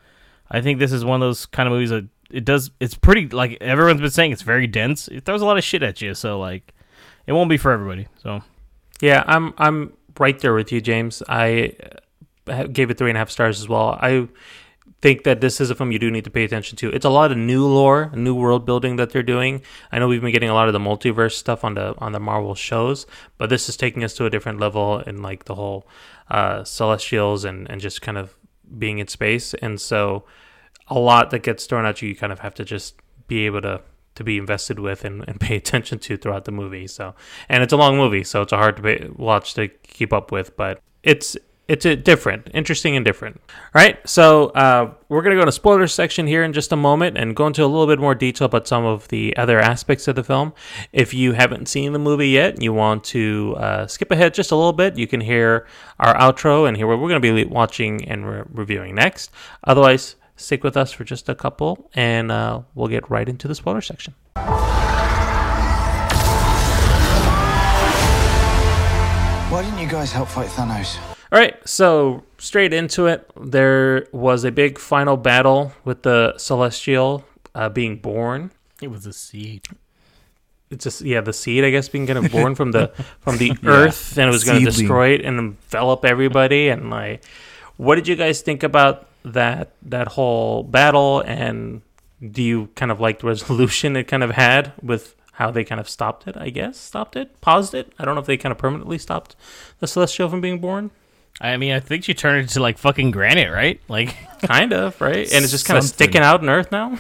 I 0.52 0.62
think 0.62 0.80
this 0.80 0.92
is 0.92 1.04
one 1.04 1.16
of 1.22 1.26
those 1.26 1.46
kind 1.46 1.68
of 1.68 1.74
movies 1.74 1.90
that 1.90 2.06
it 2.30 2.46
does. 2.46 2.72
It's 2.80 2.96
pretty 2.96 3.28
like 3.28 3.58
everyone's 3.62 4.02
been 4.02 4.10
saying. 4.10 4.32
It's 4.32 4.42
very 4.42 4.68
dense. 4.68 5.08
It 5.08 5.26
throws 5.26 5.42
a 5.42 5.46
lot 5.46 5.58
of 5.58 5.64
shit 5.64 5.84
at 5.84 6.02
you. 6.02 6.14
So 6.14 6.40
like, 6.40 6.74
it 7.26 7.34
won't 7.34 7.50
be 7.50 7.58
for 7.58 7.72
everybody. 7.72 8.08
So 8.22 8.42
Yeah, 9.02 9.24
I'm 9.28 9.54
I'm 9.58 9.94
right 10.20 10.38
there 10.40 10.54
with 10.54 10.72
you, 10.72 10.82
James. 10.82 11.22
I 11.28 11.74
uh, 12.48 12.64
gave 12.64 12.90
it 12.90 12.98
three 12.98 13.10
and 13.10 13.18
a 13.18 13.20
half 13.20 13.30
stars 13.30 13.60
as 13.60 13.70
well. 13.70 13.98
I 14.02 14.28
think 15.02 15.24
that 15.24 15.42
this 15.42 15.62
is 15.62 15.70
a 15.70 15.76
film 15.76 15.92
you 15.92 16.00
do 16.00 16.10
need 16.10 16.24
to 16.24 16.32
pay 16.32 16.44
attention 16.44 16.76
to. 16.78 16.90
It's 16.90 17.06
a 17.06 17.10
lot 17.10 17.32
of 17.32 17.38
new 17.38 17.66
lore, 17.66 18.12
new 18.16 18.34
world 18.34 18.66
building 18.66 18.96
that 18.96 19.12
they're 19.12 19.22
doing. 19.22 19.62
I 19.92 20.00
know 20.00 20.08
we've 20.08 20.22
been 20.22 20.32
getting 20.32 20.50
a 20.50 20.56
lot 20.56 20.68
of 20.68 20.74
the 20.74 20.80
multiverse 20.80 21.34
stuff 21.34 21.64
on 21.64 21.76
the 21.76 21.94
on 22.00 22.14
the 22.14 22.20
Marvel 22.20 22.56
shows, 22.56 23.06
but 23.38 23.50
this 23.50 23.70
is 23.70 23.78
taking 23.78 24.04
us 24.04 24.14
to 24.16 24.26
a 24.26 24.30
different 24.30 24.60
level 24.60 25.00
in 25.02 25.22
like 25.22 25.46
the 25.46 25.56
whole 25.56 25.88
uh, 26.30 26.64
celestials 26.64 27.46
and 27.46 27.70
and 27.70 27.80
just 27.80 28.02
kind 28.02 28.18
of 28.18 28.36
being 28.78 29.00
in 29.00 29.08
space. 29.08 29.54
And 29.56 29.80
so, 29.80 30.26
a 30.90 30.98
lot 30.98 31.32
that 31.32 31.44
gets 31.44 31.66
thrown 31.66 31.86
at 31.86 32.02
you, 32.02 32.10
you 32.10 32.16
kind 32.16 32.32
of 32.32 32.40
have 32.40 32.54
to 32.56 32.66
just 32.66 32.96
be 33.28 33.46
able 33.46 33.62
to 33.62 33.82
to 34.16 34.24
be 34.24 34.38
invested 34.38 34.80
with 34.80 35.06
and, 35.06 35.24
and 35.28 35.40
pay 35.40 35.56
attention 35.56 36.00
to 36.00 36.18
throughout 36.18 36.46
the 36.46 36.52
movie. 36.52 36.88
So, 36.88 37.16
and 37.48 37.64
it's 37.64 37.74
a 37.74 37.78
long 37.78 37.98
movie, 37.98 38.24
so 38.24 38.42
it's 38.42 38.52
a 38.52 38.58
hard 38.58 38.76
to 38.78 38.82
pay, 38.82 39.10
watch 39.16 39.54
to 39.54 39.68
keep 39.68 40.12
up 40.12 40.32
with, 40.32 40.58
but 40.58 40.82
it's 41.04 41.38
it's 41.68 41.86
a 41.86 41.98
different, 41.98 42.48
interesting 42.54 42.96
and 42.96 43.06
different. 43.06 43.42
All 43.76 43.82
right, 43.82 43.98
so 44.08 44.48
uh, 44.52 44.94
we're 45.10 45.22
gonna 45.22 45.36
go 45.36 45.44
to 45.44 45.52
spoilers 45.52 45.94
section 45.94 46.26
here 46.26 46.44
in 46.44 46.54
just 46.54 46.72
a 46.72 46.78
moment 46.78 47.18
and 47.18 47.36
go 47.36 47.46
into 47.46 47.64
a 47.64 47.68
little 47.68 47.88
bit 47.88 48.00
more 48.00 48.16
detail 48.16 48.46
about 48.46 48.68
some 48.68 48.86
of 48.86 49.08
the 49.10 49.36
other 49.36 49.60
aspects 49.60 50.08
of 50.08 50.16
the 50.16 50.24
film. 50.24 50.54
If 50.94 51.14
you 51.14 51.34
haven't 51.34 51.68
seen 51.68 51.92
the 51.92 52.00
movie 52.00 52.30
yet, 52.30 52.62
you 52.62 52.72
want 52.72 53.04
to 53.06 53.56
uh, 53.58 53.88
skip 53.88 54.12
ahead 54.12 54.34
just 54.34 54.52
a 54.52 54.56
little 54.56 54.74
bit, 54.74 54.98
you 54.98 55.08
can 55.08 55.20
hear 55.20 55.68
our 56.00 56.16
outro 56.16 56.68
and 56.68 56.78
hear 56.78 56.88
what 56.88 57.00
we're 57.00 57.10
gonna 57.10 57.20
be 57.20 57.44
watching 57.44 58.08
and 58.08 58.26
re- 58.26 58.44
reviewing 58.50 58.96
next. 58.96 59.30
Otherwise, 59.66 60.16
stick 60.38 60.64
with 60.64 60.78
us 60.78 60.94
for 60.94 61.04
just 61.04 61.28
a 61.28 61.36
couple, 61.36 61.90
and 61.94 62.32
uh, 62.32 62.62
we'll 62.76 62.88
get 62.88 63.10
right 63.10 63.28
into 63.28 63.48
the 63.48 63.56
spoiler 63.56 63.82
section. 63.82 64.14
Why 69.50 69.62
didn't 69.64 69.80
you 69.80 69.88
guys 69.88 70.12
help 70.12 70.28
fight 70.30 70.48
Thanos? 70.48 70.98
All 71.32 71.40
right, 71.40 71.56
so 71.68 72.24
straight 72.38 72.74
into 72.74 73.08
it, 73.08 73.30
there 73.36 74.08
was 74.12 74.44
a 74.44 74.52
big 74.52 74.78
final 74.78 75.18
battle 75.18 75.74
with 75.84 76.04
the 76.04 76.36
Celestial 76.38 77.26
uh, 77.56 77.70
being 77.70 77.98
born. 77.98 78.52
it 78.82 78.90
was 78.90 79.06
a 79.06 79.14
seed. 79.14 79.66
It's 80.70 80.84
just 80.84 81.02
yeah, 81.02 81.22
the 81.22 81.32
seed 81.32 81.64
I 81.64 81.70
guess 81.70 81.88
being 81.88 82.06
kind 82.08 82.20
of 82.20 82.30
born 82.32 82.54
from 82.56 82.72
the 82.72 82.88
from 83.22 83.38
the 83.38 83.54
earth, 83.66 84.18
and 84.18 84.28
it 84.28 84.32
was 84.32 84.44
going 84.44 84.60
to 84.60 84.66
destroy 84.66 85.10
it 85.12 85.24
and 85.24 85.40
envelop 85.40 86.04
everybody. 86.04 86.68
And 86.68 86.90
like, 86.90 87.24
what 87.78 87.96
did 87.96 88.08
you 88.08 88.18
guys 88.18 88.42
think 88.42 88.64
about 88.64 89.08
that 89.34 89.74
that 89.84 90.10
whole 90.10 90.64
battle? 90.64 91.22
And 91.22 91.82
do 92.32 92.42
you 92.42 92.70
kind 92.76 92.92
of 92.92 93.00
like 93.00 93.20
the 93.20 93.28
resolution 93.34 93.96
it 93.96 94.06
kind 94.06 94.24
of 94.24 94.32
had 94.32 94.74
with 94.82 95.16
how 95.34 95.52
they 95.52 95.64
kind 95.64 95.80
of 95.80 95.90
stopped 95.90 96.28
it? 96.28 96.36
I 96.38 96.50
guess 96.50 96.78
stopped 96.78 97.16
it, 97.16 97.40
paused 97.42 97.74
it. 97.74 97.94
I 98.00 98.06
don't 98.06 98.16
know 98.16 98.22
if 98.22 98.28
they 98.28 98.38
kind 98.38 98.52
of 98.52 98.58
permanently 98.58 98.98
stopped 98.98 99.36
the 99.80 99.88
Celestial 99.88 100.30
from 100.30 100.42
being 100.42 100.60
born. 100.60 100.92
I 101.40 101.58
mean, 101.58 101.72
I 101.72 101.80
think 101.80 102.04
she 102.04 102.16
turned 102.16 102.42
into 102.42 102.60
like 102.60 102.80
fucking 102.80 103.12
granite, 103.12 103.52
right? 103.52 103.80
Like, 103.88 104.16
Kind 104.42 104.74
of 104.74 105.00
right, 105.00 105.32
and 105.32 105.44
it's 105.44 105.52
just 105.52 105.66
kind 105.66 105.78
of 105.78 105.84
sticking 105.84 106.22
out 106.22 106.42
in 106.42 106.50
Earth 106.50 106.72
now. 106.72 106.98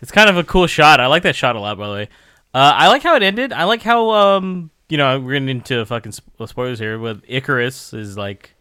it's 0.00 0.10
kind 0.10 0.30
of 0.30 0.36
a 0.36 0.44
cool 0.44 0.66
shot. 0.66 1.00
I 1.00 1.06
like 1.06 1.22
that 1.24 1.36
shot 1.36 1.56
a 1.56 1.60
lot, 1.60 1.76
by 1.78 1.88
the 1.88 1.92
way. 1.92 2.08
Uh, 2.54 2.72
I 2.76 2.88
like 2.88 3.02
how 3.02 3.16
it 3.16 3.22
ended. 3.22 3.52
I 3.52 3.64
like 3.64 3.82
how 3.82 4.10
um, 4.10 4.70
you 4.88 4.96
know, 4.96 5.18
we're 5.20 5.32
getting 5.32 5.48
into 5.48 5.84
fucking 5.84 6.12
spoilers 6.12 6.78
here. 6.78 6.98
With 6.98 7.26
Ikaris 7.26 7.92
is 7.98 8.16
like, 8.16 8.53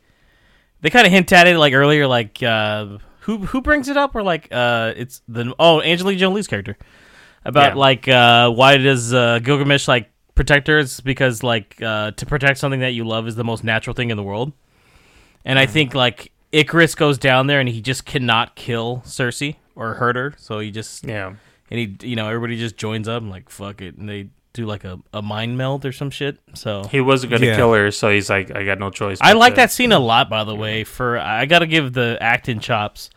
they 0.84 0.92
kind 0.92 1.08
of 1.08 1.12
hint 1.12 1.32
at 1.34 1.48
it 1.48 1.58
like 1.58 1.74
earlier, 1.74 2.06
like 2.06 2.44
uh, 2.44 2.98
who 3.22 3.40
who 3.40 3.62
brings 3.62 3.88
it 3.90 3.98
up 3.98 4.14
or 4.16 4.22
like 4.22 4.50
uh, 4.52 4.94
it's 4.96 5.22
the 5.28 5.56
oh 5.58 5.82
Angelina 5.82 6.20
Jolie's 6.20 6.48
character 6.48 6.78
about 7.44 7.72
Yeah. 7.74 7.80
like 7.80 8.08
uh, 8.08 8.52
why 8.52 8.78
does 8.78 9.12
uh, 9.14 9.40
Gilgamesh 9.40 9.88
like 9.88 10.12
protect 10.36 10.68
her? 10.68 10.78
It's 10.80 11.00
because 11.02 11.42
like 11.42 11.82
uh, 11.82 12.12
to 12.12 12.26
protect 12.28 12.60
something 12.60 12.82
that 12.82 12.92
you 12.94 13.04
love 13.06 13.28
is 13.28 13.36
the 13.36 13.44
most 13.44 13.64
natural 13.64 13.96
thing 13.96 14.12
in 14.12 14.18
the 14.18 14.24
world. 14.24 14.52
And 15.46 15.58
I 15.58 15.66
think 15.66 15.94
like 15.96 16.32
Ikaris 16.54 16.96
goes 16.96 17.18
down 17.18 17.48
there 17.48 17.60
and 17.60 17.68
he 17.68 17.82
just 17.82 18.06
cannot 18.06 18.56
kill 18.56 19.02
Sersi 19.06 19.56
or 19.76 19.96
hurt 19.96 20.16
her, 20.16 20.34
so 20.38 20.60
he 20.60 20.70
just 20.72 21.04
Yeah. 21.06 21.34
and 21.72 21.80
he 21.80 21.98
you 22.08 22.16
know 22.16 22.28
everybody 22.28 22.58
just 22.58 22.78
joins 22.78 23.08
up 23.08 23.22
and 23.24 23.32
like 23.32 23.50
fuck 23.50 23.82
it 23.82 23.98
and 23.98 24.08
they 24.08 24.30
do 24.54 24.66
like 24.66 24.84
a, 24.84 25.00
a 25.14 25.22
mind 25.22 25.58
meld 25.58 25.86
or 25.86 25.92
some 25.92 26.10
shit. 26.10 26.38
So 26.54 26.84
He 26.86 27.02
wasn't 27.02 27.32
going 27.32 27.42
to 27.42 27.48
Yeah. 27.48 27.56
kill 27.56 27.74
her, 27.74 27.90
so 27.92 28.10
he's 28.12 28.30
like, 28.30 28.56
I 28.56 28.64
got 28.64 28.80
no 28.80 28.90
choice. 28.90 29.18
I 29.22 29.34
like 29.34 29.54
to- 29.54 29.58
that 29.58 29.72
scene 29.72 29.92
a 29.92 30.00
lot, 30.00 30.30
by 30.30 30.44
the 30.44 30.56
way. 30.56 30.84
For 30.84 31.18
I 31.18 31.46
got 31.46 31.60
to 31.60 31.68
give 31.68 31.94
the 31.94 32.18
acting 32.22 32.60
chops 32.60 33.10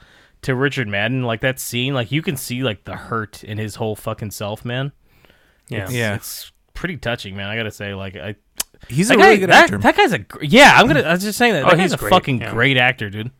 to 0.43 0.55
Richard 0.55 0.89
Madden. 0.89 1.22
Like 1.24 1.41
that 1.43 1.59
scene, 1.61 1.93
like 1.95 2.11
you 2.12 2.22
can 2.22 2.37
see 2.37 2.62
like 2.62 2.84
the 2.84 2.97
hurt 2.97 3.45
in 3.45 3.59
his 3.59 3.74
whole 3.76 3.95
fucking 3.97 4.30
self, 4.30 4.64
man. 4.64 4.93
Yeah. 5.68 5.84
It's, 5.84 5.93
Yeah. 5.93 6.14
it's 6.14 6.53
pretty 6.74 6.97
touching, 6.97 7.37
man. 7.37 7.49
I 7.49 7.57
gotta 7.57 7.70
say, 7.70 7.95
like 7.95 8.16
I 8.16 8.37
he's 8.89 9.09
that 9.09 9.14
a 9.14 9.16
guy, 9.18 9.24
really 9.26 9.39
good 9.39 9.51
that, 9.51 9.64
actor. 9.64 9.78
that 9.78 9.97
guy's 9.97 10.12
a 10.12 10.18
gr- 10.20 10.45
yeah. 10.45 10.72
I'm 10.76 10.87
gonna. 10.87 11.01
I 11.01 11.12
was 11.12 11.22
just 11.22 11.37
saying 11.39 11.53
that. 11.55 11.64
Oh, 11.64 11.70
that 11.70 11.78
he's 11.80 11.91
guy's 11.91 11.95
a 11.95 11.97
great, 11.99 12.11
fucking 12.11 12.41
yeah. 12.41 12.51
great 12.51 12.76
actor, 12.76 13.11
dude. 13.11 13.30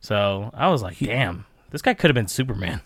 So 0.00 0.50
I 0.54 0.68
was 0.68 0.82
like, 0.82 0.98
damn, 0.98 1.46
this 1.70 1.80
guy 1.82 1.94
could 1.94 2.10
have 2.10 2.14
been 2.14 2.26
Superman. 2.28 2.80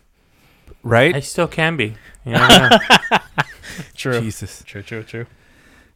right? 0.83 1.15
I 1.17 1.21
still 1.21 1.49
can 1.49 1.77
be. 1.77 1.95
You 2.25 2.33
never 2.33 2.69
know. 2.71 2.79
True. 3.95 4.21
Jesus. 4.21 4.63
True. 4.67 4.83
True. 4.83 5.03
True. 5.03 5.27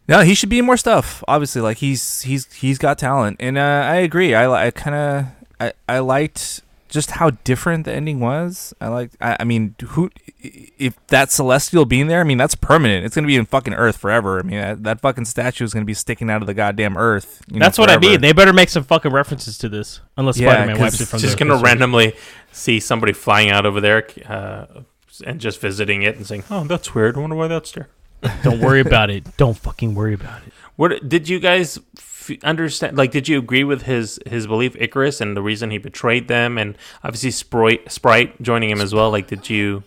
No, 0.08 0.20
he 0.22 0.34
should 0.34 0.48
be 0.48 0.58
in 0.58 0.64
more 0.64 0.76
stuff. 0.76 1.22
Obviously, 1.28 1.60
like 1.62 1.76
he's 1.78 2.22
he's 2.22 2.52
he's 2.52 2.78
got 2.78 2.98
talent, 2.98 3.36
and 3.40 3.56
uh, 3.56 3.60
I 3.60 3.96
agree. 3.96 4.34
I 4.34 4.48
li- 4.48 4.66
I 4.66 4.70
kind 4.72 4.96
of 4.96 5.26
I, 5.60 5.72
I 5.88 5.98
liked 6.00 6.62
just 6.88 7.12
how 7.12 7.30
different 7.44 7.84
the 7.84 7.92
ending 7.92 8.18
was. 8.18 8.74
I 8.80 8.88
like. 8.88 9.12
I, 9.20 9.36
I 9.40 9.44
mean, 9.44 9.76
who 9.80 10.10
if 10.40 10.96
that 11.08 11.30
celestial 11.30 11.84
being 11.84 12.08
there? 12.08 12.18
I 12.20 12.24
mean, 12.24 12.38
that's 12.38 12.56
permanent. 12.56 13.04
It's 13.06 13.14
gonna 13.14 13.28
be 13.28 13.36
in 13.36 13.44
fucking 13.44 13.74
Earth 13.74 13.98
forever. 13.98 14.40
I 14.40 14.42
mean, 14.42 14.58
that, 14.60 14.82
that 14.82 15.00
fucking 15.00 15.26
statue 15.26 15.62
is 15.62 15.72
gonna 15.72 15.84
be 15.84 15.94
sticking 15.94 16.28
out 16.28 16.40
of 16.40 16.46
the 16.48 16.54
goddamn 16.54 16.96
Earth. 16.96 17.40
you 17.48 17.60
know, 17.60 17.64
That's 17.64 17.78
what 17.78 17.88
I 17.90 17.98
mean. 17.98 18.20
They 18.20 18.32
better 18.32 18.52
make 18.52 18.70
some 18.70 18.82
fucking 18.82 19.12
references 19.12 19.58
to 19.58 19.68
this, 19.68 20.00
unless 20.16 20.38
Yeah, 20.38 20.52
Spider 20.54 20.66
Man 20.72 20.80
wipes 20.80 21.00
it 21.00 21.06
from 21.06 21.20
just 21.20 21.38
going 21.38 21.48
to 21.50 21.54
history. 21.54 21.68
randomly 21.68 22.16
see 22.50 22.80
somebody 22.80 23.12
flying 23.12 23.50
out 23.50 23.64
over 23.64 23.80
there 23.80 24.08
uh, 24.26 24.66
and 25.26 25.40
just 25.40 25.60
visiting 25.60 26.02
it 26.02 26.16
and 26.16 26.26
saying, 26.26 26.44
"Oh, 26.50 26.64
that's 26.64 26.94
weird. 26.94 27.16
I 27.16 27.20
wonder 27.20 27.36
why 27.36 27.48
that's 27.48 27.72
there." 27.72 27.88
Don't 28.42 28.60
worry 28.60 28.80
about 28.80 29.10
it. 29.10 29.36
Don't 29.36 29.56
fucking 29.56 29.94
worry 29.94 30.14
about 30.14 30.42
it. 30.46 30.52
What 30.76 31.08
did 31.08 31.28
you 31.28 31.40
guys 31.40 31.78
f- 31.98 32.30
understand? 32.44 32.96
Like, 32.98 33.10
did 33.10 33.28
you 33.28 33.38
agree 33.38 33.64
with 33.64 33.82
his 33.82 34.18
his 34.26 34.46
belief, 34.46 34.74
Ikaris, 34.74 35.20
and 35.20 35.36
the 35.36 35.42
reason 35.42 35.70
he 35.70 35.78
betrayed 35.78 36.28
them, 36.28 36.58
and 36.58 36.76
obviously 37.02 37.30
Sprite, 37.30 37.90
Sprite 37.90 38.40
joining 38.42 38.70
him 38.70 38.80
as 38.80 38.94
well? 38.94 39.10
Like, 39.10 39.26
did 39.26 39.48
you? 39.48 39.84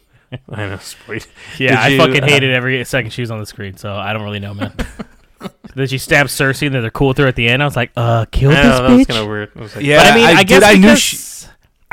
I 0.49 0.65
know 0.67 0.77
Sprite. 0.81 1.27
Yeah, 1.59 1.79
I 1.79 1.89
you, 1.89 1.97
fucking 1.97 2.23
uh, 2.23 2.27
hated 2.27 2.51
every 2.53 2.83
second 2.85 3.11
she 3.11 3.21
was 3.21 3.29
on 3.31 3.39
the 3.39 3.45
screen, 3.45 3.77
so 3.77 3.93
I 3.95 4.13
don't 4.13 4.23
really 4.23 4.39
know, 4.39 4.53
man. 4.55 4.73
then 5.75 5.87
she 5.87 5.97
stabs 5.99 6.31
Sersi, 6.33 6.65
and 6.67 6.73
then 6.75 6.81
they're 6.81 6.89
cool 6.91 7.09
with 7.09 7.17
her 7.19 7.27
at 7.27 7.35
the 7.35 7.47
end. 7.47 7.61
I 7.61 7.65
was 7.65 7.75
like, 7.75 7.91
uh, 7.95 8.25
kill 8.31 8.51
I 8.51 8.55
this 8.55 8.63
know, 8.65 8.71
that 8.87 8.89
was 8.93 9.01
bitch. 9.01 9.07
kind 9.09 9.19
of 9.19 9.27
weird. 9.27 9.51
I 9.55 9.59
was 9.61 9.75
like, 9.75 9.85
Yeah, 9.85 9.97
but 9.97 10.11
I 10.11 10.15
mean, 10.15 10.25
I, 10.25 10.31
I- 10.39 10.43
guess 10.43 10.59
dude, 10.61 10.69
I 10.69 10.75
knew 10.79 10.95
she- 10.95 11.42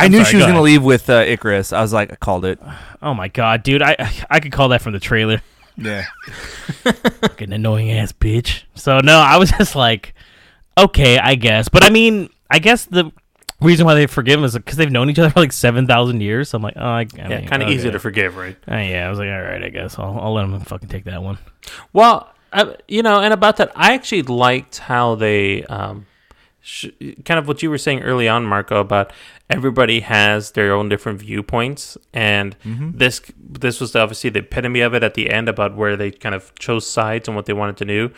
I 0.01 0.05
I'm 0.05 0.11
knew 0.13 0.19
sorry, 0.19 0.31
she 0.31 0.37
was 0.37 0.45
go 0.45 0.49
gonna 0.49 0.59
ahead. 0.61 0.65
leave 0.65 0.83
with 0.83 1.11
uh, 1.11 1.25
Ikaris. 1.25 1.77
I 1.77 1.83
was 1.83 1.93
like, 1.93 2.11
I 2.11 2.17
called 2.17 2.45
it. 2.47 2.59
Oh 3.03 3.13
my 3.13 3.29
god, 3.29 3.63
dude, 3.63 3.83
I 3.83 3.97
I 4.31 4.41
could 4.41 4.53
call 4.53 4.69
that 4.71 4.81
from 4.81 4.95
the 4.95 5.01
trailer. 5.01 5.43
Yeah. 5.77 6.07
Fucking 6.83 7.53
annoying 7.53 7.91
ass 7.93 8.13
bitch. 8.13 8.65
So 8.75 9.01
no, 9.01 9.19
I 9.19 9.37
was 9.37 9.51
just 9.59 9.77
like, 9.77 10.15
okay, 10.79 11.19
I 11.19 11.35
guess. 11.35 11.69
But 11.69 11.85
I 11.85 11.91
mean, 11.91 12.31
I 12.51 12.59
guess 12.59 12.87
the 12.87 13.13
reason 13.61 13.85
why 13.85 13.95
they 13.95 14.07
forgive 14.07 14.39
him 14.39 14.45
is 14.45 14.55
because 14.55 14.77
they've 14.77 14.91
known 14.91 15.11
each 15.11 15.19
other 15.19 15.31
for 15.31 15.41
like 15.41 15.53
seven 15.53 15.87
thousand 15.87 16.23
years. 16.23 16.49
So 16.49 16.57
I'm 16.57 16.63
like, 16.63 16.77
oh, 16.77 16.81
I, 16.81 17.01
I 17.01 17.07
yeah, 17.17 17.29
mean, 17.29 17.47
kind 17.47 17.63
of 17.63 17.69
easy 17.69 17.89
okay. 17.89 17.93
to 17.93 17.99
forgive, 17.99 18.37
right? 18.37 18.57
Uh, 18.71 18.77
yeah, 18.77 19.07
I 19.07 19.11
was 19.11 19.19
like, 19.19 19.29
all 19.29 19.43
right, 19.43 19.63
I 19.63 19.69
guess 19.69 19.99
I'll, 19.99 20.19
I'll 20.19 20.33
let 20.33 20.45
him 20.47 20.59
fucking 20.61 20.89
take 20.89 21.05
that 21.05 21.23
one. 21.23 21.39
Well, 21.93 22.33
I, 22.53 22.77
you 22.89 23.03
know, 23.03 23.21
and 23.21 23.33
about 23.35 23.59
that, 23.59 23.71
I 23.77 23.93
actually 23.95 24.23
liked 24.23 24.79
how 24.79 25.15
they, 25.15 25.65
um, 25.65 26.07
sh- 26.61 26.87
kind 27.25 27.39
of 27.39 27.49
what 27.49 27.63
you 27.63 27.71
were 27.71 27.79
saying 27.79 28.03
early 28.03 28.29
on, 28.29 28.45
Marco, 28.45 28.81
about 28.81 29.13
everybody 29.49 30.01
has 30.01 30.53
their 30.53 30.73
own 30.73 30.89
different 30.89 31.19
viewpoints, 31.21 31.97
and 32.13 32.57
this 32.97 33.23
this 33.39 33.81
was 33.81 33.97
obviously 33.97 34.31
the 34.31 34.41
epitome 34.41 34.81
of 34.81 34.95
it 34.95 35.03
at 35.03 35.15
the 35.15 35.31
end 35.31 35.49
about 35.49 35.77
where 35.77 35.97
they 35.97 36.11
kind 36.11 36.35
of 36.35 36.55
chose 36.59 36.87
sides 36.87 37.29
and 37.29 37.37
what 37.37 37.47
they 37.47 37.53
wanted 37.53 37.77
to 37.79 37.85
do, 37.85 38.11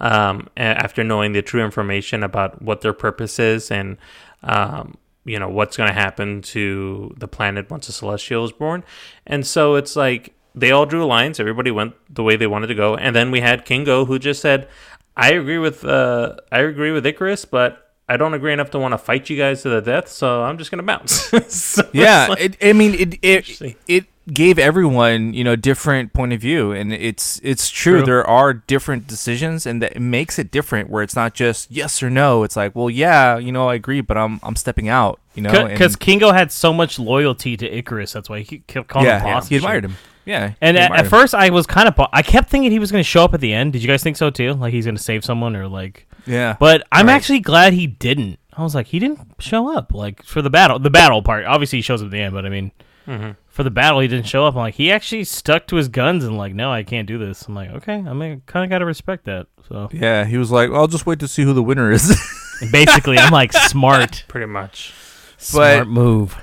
um, 0.00 0.48
after 0.56 1.04
knowing 1.04 1.32
the 1.32 1.42
true 1.42 1.64
information 1.64 2.22
about 2.22 2.60
what 2.62 2.80
their 2.80 2.92
purpose 2.92 3.38
is 3.38 3.70
and. 3.70 3.96
Um, 4.42 4.96
you 5.26 5.38
know 5.38 5.50
what's 5.50 5.76
going 5.76 5.86
to 5.86 5.94
happen 5.94 6.40
to 6.40 7.14
the 7.18 7.28
planet 7.28 7.70
once 7.70 7.90
a 7.90 7.92
celestial 7.92 8.42
is 8.42 8.52
born 8.52 8.82
and 9.26 9.46
so 9.46 9.74
it's 9.74 9.94
like 9.94 10.32
they 10.54 10.70
all 10.70 10.86
drew 10.86 11.04
lines. 11.06 11.38
Everybody 11.38 11.70
went 11.70 11.94
the 12.12 12.22
way 12.22 12.36
they 12.36 12.46
wanted 12.46 12.68
to 12.68 12.74
go, 12.74 12.96
and 12.96 13.14
then 13.14 13.30
we 13.30 13.40
had 13.40 13.64
Kingo, 13.64 14.04
who 14.04 14.18
just 14.18 14.40
said, 14.40 14.68
"I 15.16 15.32
agree 15.32 15.58
with 15.58 15.84
uh, 15.84 16.36
I 16.50 16.60
agree 16.60 16.92
with 16.92 17.04
Ikaris, 17.04 17.46
but 17.48 17.89
I 18.10 18.16
don't 18.16 18.34
agree 18.34 18.52
enough 18.52 18.70
to 18.72 18.78
want 18.80 18.92
to 18.92 18.98
fight 18.98 19.30
you 19.30 19.38
guys 19.38 19.62
to 19.62 19.68
the 19.68 19.80
death, 19.80 20.08
so 20.08 20.42
I'm 20.42 20.58
just 20.58 20.70
gonna 20.72 20.82
bounce." 20.82 21.30
So 21.48 21.88
yeah, 21.92 22.26
like- 22.28 22.40
it, 22.40 22.56
I 22.60 22.72
mean, 22.72 22.94
it 22.94 23.18
it 23.22 23.76
it 23.86 24.04
gave 24.32 24.58
everyone 24.58 25.32
you 25.32 25.44
know 25.44 25.54
different 25.54 26.12
point 26.12 26.32
of 26.32 26.40
view, 26.40 26.72
and 26.72 26.92
it's 26.92 27.40
it's 27.44 27.70
true. 27.70 27.98
True. 27.98 28.06
There 28.06 28.26
are 28.26 28.52
different 28.52 29.06
decisions, 29.06 29.64
and 29.64 29.80
that 29.80 29.92
it 29.94 30.00
makes 30.00 30.40
it 30.40 30.50
different. 30.50 30.90
Where 30.90 31.04
it's 31.04 31.14
not 31.14 31.34
just 31.34 31.70
yes 31.70 32.02
or 32.02 32.10
no. 32.10 32.42
It's 32.42 32.56
like, 32.56 32.74
well, 32.74 32.90
yeah, 32.90 33.38
you 33.38 33.52
know, 33.52 33.68
I 33.68 33.76
agree, 33.76 34.00
but 34.00 34.16
I'm 34.16 34.40
I'm 34.42 34.56
stepping 34.56 34.88
out. 34.88 35.20
You 35.34 35.42
know, 35.42 35.68
because 35.68 35.94
Kingo 35.94 36.32
had 36.32 36.50
so 36.50 36.72
much 36.72 36.98
loyalty 36.98 37.56
to 37.56 37.70
Ikaris, 37.70 38.12
that's 38.12 38.28
why 38.28 38.40
he 38.40 38.58
kept 38.66 38.88
calling 38.88 39.06
yeah, 39.06 39.20
him 39.20 39.34
boss. 39.34 39.48
he 39.48 39.56
admired 39.56 39.84
shit. 39.84 39.90
him. 39.92 39.96
Yeah, 40.30 40.52
And 40.60 40.78
at, 40.78 40.92
at 40.92 41.06
first, 41.08 41.34
I 41.34 41.50
was 41.50 41.66
kind 41.66 41.88
of, 41.88 41.94
I 42.12 42.22
kept 42.22 42.48
thinking 42.50 42.70
he 42.70 42.78
was 42.78 42.92
going 42.92 43.02
to 43.02 43.08
show 43.08 43.24
up 43.24 43.34
at 43.34 43.40
the 43.40 43.52
end. 43.52 43.72
Did 43.72 43.82
you 43.82 43.88
guys 43.88 44.02
think 44.02 44.16
so 44.16 44.30
too? 44.30 44.52
Like 44.54 44.72
he's 44.72 44.84
going 44.84 44.96
to 44.96 45.02
save 45.02 45.24
someone 45.24 45.56
or 45.56 45.66
like? 45.68 46.06
Yeah. 46.26 46.56
But 46.60 46.86
I'm 46.92 47.06
Right. 47.06 47.14
actually 47.14 47.40
glad 47.40 47.72
he 47.72 47.86
didn't. 47.86 48.38
I 48.56 48.62
was 48.62 48.74
like, 48.74 48.86
he 48.88 48.98
didn't 48.98 49.20
show 49.40 49.76
up. 49.76 49.92
Like 49.92 50.22
for 50.22 50.42
the 50.42 50.50
battle, 50.50 50.78
the 50.78 50.90
battle 50.90 51.22
part. 51.22 51.44
Obviously, 51.46 51.78
he 51.78 51.82
shows 51.82 52.02
up 52.02 52.06
at 52.06 52.10
the 52.12 52.20
end, 52.20 52.34
but 52.34 52.44
I 52.46 52.48
mean, 52.48 52.72
Mhm. 53.08 53.36
for 53.48 53.62
the 53.64 53.70
battle, 53.70 54.00
he 54.00 54.08
didn't 54.08 54.26
show 54.26 54.44
up. 54.46 54.54
I'm 54.54 54.60
like, 54.60 54.74
he 54.74 54.92
actually 54.92 55.24
stuck 55.24 55.66
to 55.68 55.76
his 55.76 55.88
guns 55.88 56.24
and 56.24 56.36
like, 56.38 56.54
no, 56.54 56.70
I 56.72 56.82
can't 56.82 57.08
do 57.08 57.18
this. 57.18 57.46
I'm 57.48 57.54
like, 57.54 57.70
okay, 57.70 57.94
I 57.94 58.12
mean, 58.12 58.42
kind 58.46 58.62
of 58.64 58.70
got 58.70 58.78
to 58.78 58.84
respect 58.84 59.24
that. 59.24 59.46
So 59.68 59.88
yeah, 59.92 60.24
he 60.24 60.36
was 60.36 60.50
like, 60.50 60.70
I'll 60.70 60.86
just 60.88 61.06
wait 61.06 61.18
to 61.20 61.28
see 61.28 61.42
who 61.42 61.52
the 61.54 61.62
winner 61.62 61.90
is. 61.90 62.14
basically, 62.72 63.18
I'm 63.18 63.32
like, 63.32 63.52
smart, 63.52 64.24
pretty 64.28 64.46
much. 64.46 64.92
smart 65.38 65.88
move. 65.88 66.36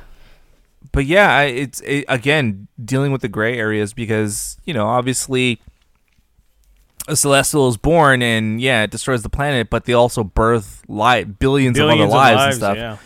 But 0.97 1.05
yeah, 1.05 1.41
it's 1.41 1.79
it, 1.81 2.05
again 2.07 2.67
dealing 2.83 3.11
with 3.11 3.21
the 3.21 3.27
gray 3.27 3.55
areas 3.59 3.93
because 3.93 4.57
you 4.65 4.73
know 4.73 4.87
obviously 4.87 5.61
a 7.07 7.15
celestial 7.15 7.67
is 7.67 7.77
born 7.77 8.23
and 8.23 8.59
yeah 8.59 8.81
it 8.81 8.89
destroys 8.89 9.21
the 9.21 9.29
planet, 9.29 9.69
but 9.69 9.85
they 9.85 9.93
also 9.93 10.23
birth 10.23 10.81
light 10.87 11.37
billions, 11.37 11.77
Billions 11.77 12.01
of 12.01 12.07
of 12.07 12.09
other 12.09 12.17
lives, 12.17 12.35
lives, 12.37 12.55
and 12.55 12.59
stuff, 12.63 12.77
yeah. 12.77 12.97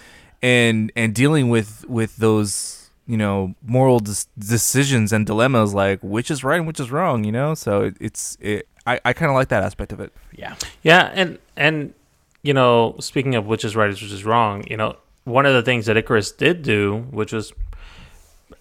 and 0.41 0.89
and 0.95 1.13
dealing 1.13 1.49
with 1.49 1.83
with 1.89 2.15
those 2.15 2.89
you 3.07 3.17
know 3.17 3.55
moral 3.61 3.99
des- 3.99 4.23
decisions 4.39 5.11
and 5.11 5.25
dilemmas 5.25 5.73
like 5.73 5.99
which 6.01 6.31
is 6.31 6.45
right 6.45 6.59
and 6.59 6.67
which 6.67 6.79
is 6.79 6.91
wrong, 6.91 7.25
you 7.25 7.33
know. 7.33 7.53
So 7.55 7.81
it, 7.81 7.97
it's 7.99 8.37
it. 8.39 8.69
I, 8.87 9.01
I 9.03 9.11
kind 9.11 9.29
of 9.29 9.35
like 9.35 9.49
that 9.49 9.63
aspect 9.63 9.91
of 9.91 9.99
it. 9.99 10.13
Yeah. 10.31 10.55
Yeah, 10.81 11.11
and 11.13 11.39
and 11.57 11.93
you 12.41 12.53
know, 12.53 12.95
speaking 13.01 13.35
of 13.35 13.47
which 13.47 13.65
is 13.65 13.75
right, 13.75 13.89
which 13.89 14.01
is 14.01 14.23
wrong, 14.23 14.63
you 14.69 14.77
know, 14.77 14.95
one 15.23 15.45
of 15.45 15.53
the 15.53 15.61
things 15.61 15.85
that 15.85 15.95
Ikaris 15.97 16.35
did 16.35 16.63
do, 16.63 17.07
which 17.11 17.31
was, 17.31 17.53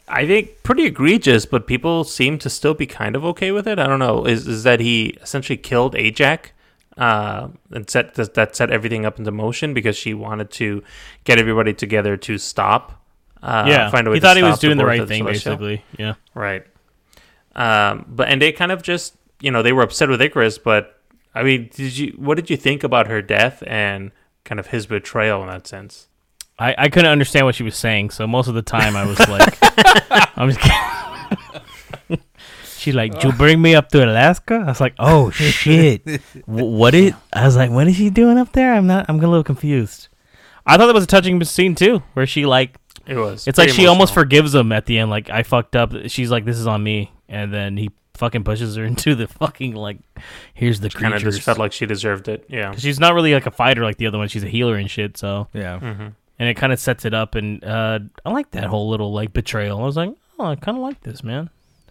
I 0.09 0.27
think, 0.27 0.63
pretty 0.63 0.85
egregious, 0.85 1.47
but 1.47 1.67
people 1.67 2.05
seem 2.05 2.39
to 2.41 2.51
still 2.51 2.75
be 2.75 2.87
kind 2.87 3.17
of 3.17 3.25
okay 3.27 3.51
with 3.51 3.67
it. 3.67 3.79
I 3.79 3.87
don't 3.87 3.99
know. 3.99 4.25
Is 4.27 4.47
is 4.47 4.63
that 4.65 4.81
he 4.81 5.17
essentially 5.23 5.57
killed 5.57 5.95
Ajax? 5.95 6.51
Uh, 6.99 7.49
and 7.71 7.89
set 7.89 8.15
that, 8.17 8.35
that 8.35 8.55
set 8.55 8.71
everything 8.71 9.07
up 9.07 9.19
into 9.19 9.31
motion 9.31 9.73
because 9.73 9.97
she 9.97 10.13
wanted 10.13 10.51
to 10.51 10.83
get 11.25 11.39
everybody 11.39 11.73
together 11.73 12.17
to 12.17 12.37
stop. 12.37 13.03
Uh, 13.43 13.65
Yeah, 13.67 13.91
find 13.91 14.07
a 14.07 14.11
way 14.11 14.17
he 14.17 14.21
to 14.21 14.27
thought 14.27 14.37
he 14.37 14.43
was 14.43 14.59
doing 14.59 14.77
the 14.77 14.85
right 14.85 15.09
thing, 15.09 15.23
Celestial. 15.23 15.57
basically. 15.57 15.85
Yeah. 15.97 16.15
Right. 16.35 16.67
Um, 17.55 18.05
but 18.09 18.29
and 18.29 18.43
they 18.43 18.53
kind 18.53 18.71
of 18.71 18.83
just 18.83 19.15
you 19.41 19.51
know 19.51 19.63
they 19.63 19.73
were 19.73 19.83
upset 19.83 20.09
with 20.11 20.21
Ikaris, 20.21 20.63
but 20.63 21.01
I 21.35 21.43
mean, 21.43 21.71
did 21.73 21.97
you 21.97 22.13
what 22.19 22.35
did 22.35 22.51
you 22.51 22.57
think 22.57 22.85
about 22.85 23.07
her 23.07 23.23
death 23.23 23.63
and 23.67 24.11
kind 24.45 24.61
of 24.61 24.67
his 24.67 24.87
betrayal 24.87 25.41
in 25.43 25.49
that 25.49 25.67
sense? 25.67 26.09
I, 26.61 26.75
I 26.77 26.89
couldn't 26.91 27.11
understand 27.11 27.47
what 27.47 27.55
she 27.55 27.63
was 27.63 27.75
saying, 27.75 28.11
so 28.11 28.27
most 28.27 28.47
of 28.47 28.55
the 28.55 28.61
time 28.63 28.95
I 28.95 29.07
was 29.07 29.19
like, 29.29 29.59
I'm 30.37 30.51
just 30.51 30.61
kidding. 30.61 32.21
She's 32.77 32.95
like, 32.95 33.13
"Did 33.13 33.25
you 33.25 33.33
bring 33.33 33.61
me 33.61 33.75
up 33.75 33.89
to 33.91 34.03
Alaska?" 34.05 34.55
I 34.55 34.65
was 34.65 34.81
like, 34.81 34.95
"Oh 34.99 35.31
shit, 35.31 36.03
Wh- 36.47 36.49
what 36.49 36.95
is?" 36.95 37.13
I 37.33 37.45
was 37.45 37.57
like, 37.57 37.71
"What 37.71 37.87
is 37.89 37.97
she 37.97 38.09
doing 38.09 38.39
up 38.39 38.53
there?" 38.53 38.73
I'm 38.75 38.87
not. 38.87 39.05
I'm 39.09 39.17
a 39.19 39.27
little 39.27 39.45
confused. 39.45 40.09
I 40.67 40.77
thought 40.77 40.87
that 40.87 40.95
was 40.95 41.05
a 41.05 41.07
touching 41.07 41.43
scene 41.45 41.75
too, 41.75 42.03
where 42.15 42.27
she 42.27 42.47
like, 42.47 42.77
It 43.07 43.17
was. 43.17 43.47
It's 43.47 43.59
like 43.59 43.69
pretty 43.69 43.83
she 43.83 43.87
almost 43.87 44.15
forgives 44.15 44.55
him 44.55 44.73
at 44.73 44.87
the 44.87 44.99
end. 44.99 45.11
Like 45.11 45.29
I 45.29 45.43
fucked 45.43 45.77
up. 45.77 45.93
She's 46.07 46.31
like, 46.31 46.45
"This 46.47 46.57
is 46.59 46.67
on 46.67 46.83
me," 46.83 47.13
and 47.29 47.53
then 47.53 47.77
he 47.77 47.91
fucking 48.15 48.45
pushes 48.45 48.77
her 48.77 48.85
into 48.87 49.15
the 49.15 49.27
fucking 49.27 49.75
like, 49.75 49.99
"Here's 50.55 50.81
the 50.81 50.89
kind 50.89 51.13
of 51.13 51.21
just 51.21 51.43
felt 51.43 51.59
like 51.59 51.73
she 51.73 51.85
deserved 51.85 52.29
it. 52.29 52.47
Yeah, 52.49 52.75
she's 52.77 52.99
not 52.99 53.13
really 53.15 53.35
like 53.35 53.45
a 53.47 53.51
fighter 53.51 53.83
like 53.85 53.99
the 53.99 54.07
other 54.07 54.17
one. 54.19 54.29
She's 54.29 54.45
a 54.45 54.49
healer 54.49 54.77
and 54.77 54.91
shit. 54.91 55.19
So 55.19 55.49
Yeah. 55.53 55.79
Mhm. 55.81 56.15
And 56.41 56.49
it 56.49 56.55
kind 56.57 56.73
of 56.73 56.81
sets 56.81 57.05
it 57.05 57.15
up. 57.15 57.37
And 57.37 57.63
uh, 57.63 58.01
I 58.25 58.31
like 58.31 58.51
that 58.53 58.65
whole 58.65 58.89
little 58.89 59.13
like 59.13 59.33
betrayal. 59.33 59.79
I 59.79 59.85
was 59.85 59.97
like, 59.97 60.13
oh, 60.39 60.47
I 60.47 60.57
kind 60.57 60.77
of 60.77 60.83
like 60.83 61.03
this, 61.03 61.23
man. 61.23 61.51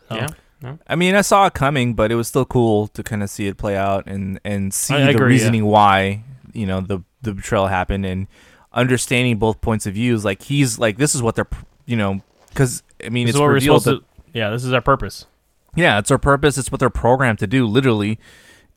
So, 0.10 0.16
Yeah. 0.16 0.28
No. 0.62 0.78
I 0.90 0.96
mean, 0.98 1.16
I 1.16 1.22
saw 1.22 1.46
it 1.46 1.54
coming, 1.54 1.94
but 1.94 2.12
it 2.12 2.16
was 2.16 2.28
still 2.28 2.44
cool 2.44 2.88
to 2.90 3.02
kind 3.02 3.24
of 3.24 3.30
see 3.30 3.48
it 3.48 3.56
play 3.58 3.78
out 3.78 4.08
and 4.08 4.42
and 4.44 4.74
see 4.74 4.94
I 4.96 5.04
the 5.04 5.10
agree, 5.12 5.22
yeah. 5.22 5.44
reasoning 5.44 5.66
why 5.66 6.24
you 6.52 6.66
know 6.66 6.82
the 6.82 7.02
the 7.22 7.34
betrayal 7.34 7.68
happened 7.68 8.06
and 8.06 8.28
understanding 8.74 9.38
both 9.38 9.62
points 9.62 9.86
of 9.86 9.94
views. 9.94 10.26
Like 10.26 10.42
he's 10.42 10.78
like, 10.78 10.98
this 10.98 11.16
is 11.16 11.22
what 11.22 11.36
they're 11.36 11.48
you 11.86 11.96
know 11.96 12.22
because 12.50 12.84
I 13.06 13.08
mean 13.10 13.26
This 13.28 13.36
it's 13.36 13.40
what 13.40 13.46
we're 13.48 13.54
revealed 13.54 13.84
supposed 13.84 14.02
that 14.02 14.24
to. 14.34 14.38
Yeah, 14.38 14.50
this 14.50 14.66
is 14.66 14.74
our 14.74 14.82
purpose. 14.82 15.26
yeah, 15.76 15.98
it's 15.98 16.12
our 16.12 16.18
purpose. 16.18 16.58
It's 16.58 16.72
what 16.72 16.80
they're 16.80 16.90
programmed 16.90 17.40
to 17.40 17.48
do, 17.48 17.66
literally. 17.66 18.20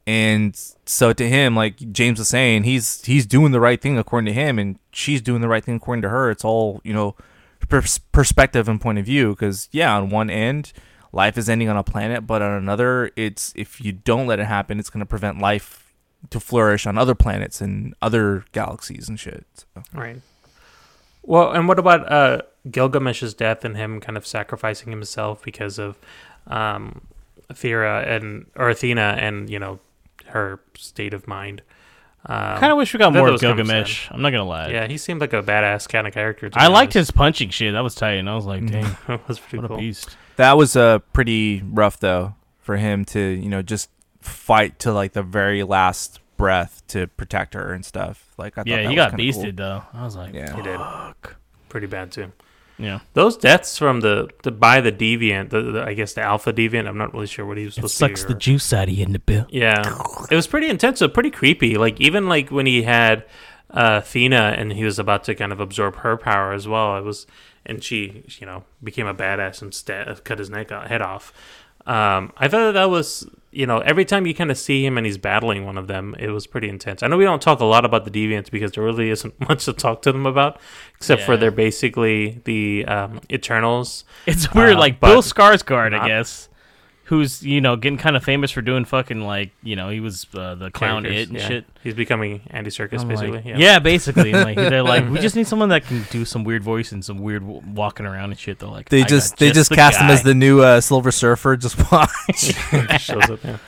And 0.07 0.57
so 0.85 1.13
to 1.13 1.29
him, 1.29 1.55
like 1.55 1.93
James 1.93 2.19
was 2.19 2.29
saying, 2.29 2.65
he's 2.65 3.05
he's 3.05 3.25
doing 3.25 3.53
the 3.53 3.61
right 3.61 3.81
thing 3.81 3.99
according 3.99 4.27
to 4.27 4.33
him, 4.33 4.59
and 4.59 4.79
she's 4.91 5.23
doing 5.23 5.41
the 5.41 5.49
right 5.49 5.65
thing 5.65 5.77
according 5.77 6.03
to 6.03 6.09
her. 6.09 6.31
It's 6.31 6.45
all 6.45 6.81
you 6.83 6.93
know, 6.93 7.15
pers- 7.69 7.99
perspective 7.99 8.69
and 8.69 8.81
point 8.81 8.99
of 8.99 9.05
view. 9.05 9.31
Because 9.31 9.69
yeah, 9.71 9.97
on 9.97 10.11
one 10.11 10.29
end, 10.29 10.73
life 11.13 11.39
is 11.39 11.49
ending 11.49 11.69
on 11.69 11.77
a 11.77 11.85
planet, 11.85 12.27
but 12.27 12.43
on 12.43 12.53
another, 12.53 13.13
it's 13.15 13.53
if 13.55 13.81
you 13.81 13.93
don't 13.93 14.27
let 14.27 14.41
it 14.41 14.47
happen, 14.47 14.81
it's 14.81 14.91
going 14.91 15.01
to 15.01 15.07
prevent 15.07 15.39
life 15.39 15.93
to 16.31 16.41
flourish 16.41 16.87
on 16.87 16.99
other 16.99 17.15
planets 17.15 17.61
and 17.61 17.95
other 18.01 18.45
galaxies 18.53 19.09
and 19.09 19.19
shit. 19.19 19.47
So. 19.55 19.83
Right. 19.93 20.21
Well, 21.23 21.53
and 21.53 21.69
what 21.69 21.79
about 21.79 22.11
uh, 22.11 22.43
Gilgamesh's 22.71 23.35
death 23.35 23.65
and 23.65 23.77
him 23.77 24.01
kind 24.01 24.17
of 24.17 24.27
sacrificing 24.27 24.91
himself 24.91 25.43
because 25.43 25.79
of 25.79 25.97
um, 26.47 27.07
Athera 27.51 28.07
and 28.07 28.47
or 28.57 28.71
Athena 28.71 29.17
and 29.19 29.49
you 29.49 29.59
know 29.59 29.79
her 30.33 30.61
state 30.77 31.15
of 31.15 31.27
mind? 31.27 31.63
Um, 32.25 32.59
Kind 32.59 32.71
of 32.71 32.79
wish 32.79 32.93
we 32.95 32.99
got 32.99 33.13
more 33.13 33.23
that 33.23 33.29
of 33.29 33.33
was 33.33 33.41
kind 33.41 33.59
of 33.59 33.67
Gilgamesh. 33.67 34.09
I'm 34.13 34.23
not 34.23 34.31
gonna 34.31 34.45
lie. 34.45 34.69
Yeah, 34.69 34.87
he 34.87 34.97
seemed 34.97 35.21
like 35.21 35.33
a 35.33 35.43
badass 35.43 35.89
kind 35.89 36.07
of 36.07 36.15
character. 36.15 36.51
I 36.55 36.69
liked 36.69 36.93
his 36.93 37.11
punching 37.11 37.51
shit. 37.51 37.73
That 37.73 37.81
was 37.81 37.95
tight. 37.97 38.13
And 38.15 38.31
I 38.31 38.35
was 38.35 38.45
like, 38.47 38.65
dang, 38.67 38.97
That 39.09 39.27
was 39.29 39.41
pretty 39.41 39.59
what 39.63 39.69
cool. 39.69 39.77
a 39.79 39.81
beast. 39.81 40.17
That 40.37 40.57
was 40.57 40.77
uh, 40.77 41.01
pretty 41.13 41.63
rough 41.67 41.99
though 41.99 42.35
for 42.61 42.77
him 42.77 43.05
to 43.07 43.19
you 43.21 43.49
know 43.49 43.61
just 43.63 43.91
fight 44.21 44.79
to 44.81 44.93
like 44.93 45.15
the 45.15 45.23
very 45.25 45.65
last 45.65 46.21
breath 46.37 46.83
to 46.89 47.09
protect 47.09 47.55
her 47.55 47.73
and 47.73 47.85
stuff. 47.85 48.33
Like 48.39 48.53
I 48.57 48.61
thought 48.63 48.67
Yeah, 48.69 48.77
that 48.77 48.83
he 48.91 48.97
was 48.97 48.97
got 48.97 49.13
beasted 49.19 49.57
cool. 49.57 49.67
though. 49.67 49.83
I 49.93 50.05
was 50.05 50.15
like, 50.15 50.33
Yeah. 50.33 50.55
He 50.55 50.63
did. 50.63 50.79
Pretty 51.71 51.89
bad 51.89 52.13
too. 52.13 52.31
Yeah. 52.83 53.01
Those 53.15 53.37
deaths 53.37 53.79
from 53.79 54.01
the, 54.01 54.29
the 54.43 54.51
by 54.51 54.81
the 54.81 54.93
deviant, 54.93 55.51
the, 55.51 55.63
the 55.63 55.83
I 55.83 55.95
guess 55.95 56.15
the 56.15 56.23
alpha 56.23 56.53
deviant. 56.53 56.89
I'm 56.89 56.99
not 56.99 57.15
really 57.15 57.27
sure 57.27 57.47
what 57.47 57.57
he 57.57 57.65
was 57.65 57.79
It 57.79 57.89
sucks 57.89 58.23
to 58.23 58.29
the 58.29 58.35
juice 58.35 58.73
out 58.73 58.89
of 58.89 58.95
you 58.95 59.05
in 59.05 59.13
the 59.13 59.19
bill. 59.19 59.47
Yeah, 59.51 60.03
it 60.31 60.35
was 60.35 60.47
pretty 60.47 60.69
intense, 60.69 60.99
so 60.99 61.09
pretty 61.09 61.31
creepy. 61.31 61.77
Like 61.77 62.01
even 62.01 62.29
like 62.29 62.51
when 62.51 62.67
he 62.67 62.83
had 62.83 63.25
uh, 63.73 64.01
Athena 64.03 64.55
and 64.57 64.73
he 64.73 64.85
was 64.85 64.99
about 64.99 65.25
to 65.25 65.35
kind 65.35 65.53
of 65.53 65.61
absorb 65.61 65.97
her 65.97 66.17
power 66.17 66.53
as 66.53 66.69
well. 66.69 66.97
It 66.97 67.05
was, 67.05 67.27
and 67.65 67.83
she, 67.83 68.25
you 68.39 68.47
know, 68.47 68.65
became 68.83 69.07
a 69.07 69.15
badass 69.15 69.63
and 69.63 69.73
sta- 69.73 70.15
cut 70.25 70.39
his 70.39 70.51
neck 70.51 70.71
uh, 70.71 70.87
head 70.87 71.03
off. 71.03 71.33
Um, 71.87 72.33
I 72.37 72.49
thought 72.49 72.67
that, 72.67 72.73
that 72.73 72.91
was, 72.91 73.27
you 73.51 73.67
know, 73.67 73.79
every 73.81 74.05
time 74.05 74.27
you 74.27 74.35
kind 74.35 74.51
of 74.51 74.59
see 74.59 74.85
him 74.87 74.97
and 74.97 75.05
he's 75.07 75.19
battling 75.19 75.67
one 75.67 75.77
of 75.77 75.87
them, 75.89 76.15
it 76.19 76.29
was 76.31 76.47
pretty 76.47 76.69
intense. 76.69 77.03
I 77.03 77.09
know 77.09 77.17
we 77.17 77.25
don't 77.25 77.43
talk 77.43 77.61
a 77.61 77.65
lot 77.65 77.85
about 77.85 78.05
the 78.05 78.11
deviants 78.11 78.51
because 78.51 78.73
there 78.73 78.85
really 78.85 79.11
isn't 79.11 79.39
much 79.49 79.65
to 79.65 79.73
talk 79.73 80.03
to 80.03 80.13
them 80.13 80.27
about, 80.27 80.61
except 80.97 81.23
for 81.23 81.37
they're 81.37 81.51
basically 81.51 82.41
the 82.45 82.85
um, 82.87 83.21
Eternals. 83.31 84.05
It's 84.27 84.53
weird, 84.55 84.77
Uh, 84.77 84.79
like 84.81 85.01
Bill 85.01 85.23
Skarsgård, 85.23 85.99
I 85.99 86.07
guess, 86.07 86.49
who's 87.13 87.43
you 87.43 87.61
know 87.61 87.77
getting 87.77 87.99
kind 87.99 88.17
of 88.17 88.25
famous 88.25 88.51
for 88.51 88.63
doing 88.63 88.87
fucking 88.87 89.21
like 89.21 89.51
you 89.63 89.77
know 89.77 89.91
he 89.91 90.01
was 90.01 90.27
uh, 90.35 90.55
the 90.55 90.71
clown 90.71 91.03
characters, 91.03 91.21
it 91.21 91.29
and 91.29 91.39
yeah. 91.39 91.47
shit. 91.47 91.65
He's 91.83 91.93
becoming 91.93 92.41
Andy 92.47 92.71
Serkis 92.71 93.01
I'm 93.01 93.09
basically. 93.09 93.33
like- 93.33 93.45
yeah. 93.45 93.59
yeah. 93.59 93.79
basically. 93.81 94.33
And, 94.33 94.45
like 94.45 94.57
they're 94.57 94.83
like, 94.83 95.07
we 95.11 95.19
just 95.27 95.37
need 95.37 95.47
someone 95.47 95.69
that 95.69 95.85
can 95.85 96.07
do 96.11 96.25
some 96.25 96.43
weird 96.43 96.63
voice 96.63 96.91
and 96.91 97.05
some 97.05 97.19
weird 97.19 97.43
w- 97.43 97.61
walking 97.75 98.07
around 98.07 98.31
and 98.31 98.39
shit. 98.39 98.61
They're 98.61 98.71
like, 98.71 98.89
They 98.89 99.03
I 99.03 99.07
just 99.07 99.37
they 99.37 99.51
just 99.51 99.69
the 99.69 99.77
cast 99.77 100.01
him 100.01 100.09
as 100.09 100.23
the 100.23 100.33
new 100.33 100.63
uh, 100.63 100.81
Silver 100.81 101.13
Surfer. 101.13 101.55
Just 101.59 101.77
watch. 101.93 102.11
shows 102.99 103.29
up. 103.29 103.45
Yeah. 103.45 103.59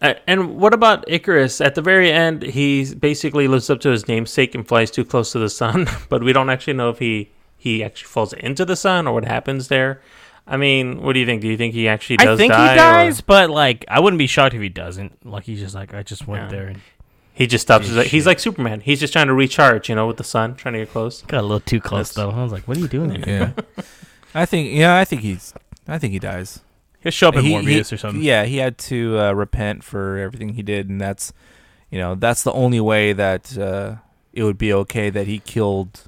Uh, 0.00 0.14
and 0.26 0.56
what 0.56 0.72
about 0.72 1.06
Ikaris? 1.06 1.62
At 1.62 1.74
the 1.74 1.82
very 1.82 2.10
end, 2.10 2.40
he 2.40 2.94
basically 2.94 3.48
lives 3.48 3.68
up 3.68 3.80
to 3.80 3.90
his 3.90 4.08
namesake 4.08 4.54
and 4.54 4.66
flies 4.66 4.90
too 4.90 5.04
close 5.04 5.30
to 5.32 5.38
the 5.38 5.50
sun, 5.50 5.86
but 6.08 6.24
we 6.24 6.32
don't 6.32 6.48
actually 6.48 6.72
know 6.72 6.88
if 6.88 7.00
he 7.00 7.32
he 7.58 7.84
actually 7.84 8.08
falls 8.08 8.32
into 8.32 8.64
the 8.64 8.76
sun 8.76 9.06
or 9.06 9.12
what 9.12 9.26
happens 9.26 9.68
there. 9.68 10.00
I 10.46 10.56
mean, 10.58 11.00
what 11.02 11.14
do 11.14 11.20
you 11.20 11.26
think? 11.26 11.40
Do 11.40 11.48
you 11.48 11.56
think 11.56 11.72
he 11.74 11.88
actually 11.88 12.18
does 12.18 12.38
I 12.38 12.42
think 12.42 12.52
die? 12.52 12.66
he 12.66 12.72
or- 12.74 12.76
dies, 12.76 13.20
but 13.20 13.48
like 13.50 13.84
I 13.88 14.00
wouldn't 14.00 14.18
be 14.18 14.26
shocked 14.26 14.54
if 14.54 14.60
he 14.60 14.68
doesn't. 14.68 15.24
Like 15.26 15.44
he's 15.44 15.60
just 15.60 15.74
like 15.74 15.94
I 15.94 16.02
just 16.02 16.26
went 16.26 16.44
Yeah. 16.44 16.48
there 16.58 16.66
and 16.68 16.80
He 17.32 17.46
just 17.46 17.62
stops. 17.62 17.86
He's 17.86 17.96
like, 17.96 18.06
he's 18.08 18.26
like 18.26 18.38
Superman. 18.38 18.80
He's 18.80 19.00
just 19.00 19.12
trying 19.12 19.26
to 19.28 19.34
recharge, 19.34 19.88
you 19.88 19.94
know, 19.94 20.06
with 20.06 20.18
the 20.18 20.24
sun, 20.24 20.54
trying 20.54 20.74
to 20.74 20.80
get 20.80 20.90
close. 20.92 21.22
got 21.22 21.40
a 21.40 21.42
little 21.42 21.60
too 21.60 21.80
close 21.80 22.12
That's- 22.12 22.32
though. 22.34 22.38
I 22.38 22.42
was 22.42 22.52
like, 22.52 22.68
what 22.68 22.76
are 22.76 22.80
you 22.80 22.88
doing 22.88 23.20
there? 23.22 23.54
yeah, 23.56 23.82
I 24.34 24.46
think 24.46 24.72
yeah, 24.72 24.96
I 24.98 25.04
think 25.04 25.22
he's 25.22 25.54
I 25.88 25.98
think 25.98 26.12
he 26.12 26.18
dies. 26.18 26.60
He'll 27.00 27.10
show 27.12 27.28
up 27.28 27.36
in 27.36 27.44
He- 27.44 27.52
Morbius 27.54 27.88
he- 27.90 27.94
or 27.94 27.98
something. 27.98 28.22
Yeah, 28.22 28.44
he 28.44 28.58
had 28.58 28.78
to 28.78 29.18
uh, 29.18 29.32
repent 29.32 29.82
for 29.84 30.18
everything 30.18 30.50
he 30.54 30.62
did, 30.62 30.88
and 30.88 31.00
that's, 31.00 31.32
you 31.90 31.98
know, 31.98 32.14
that's 32.14 32.42
the 32.42 32.52
only 32.52 32.80
way 32.80 33.12
that 33.12 33.56
uh, 33.58 33.96
it 34.32 34.42
would 34.42 34.56
be 34.58 34.72
okay 34.72 35.10
that 35.10 35.26
he 35.26 35.38
killed. 35.38 36.02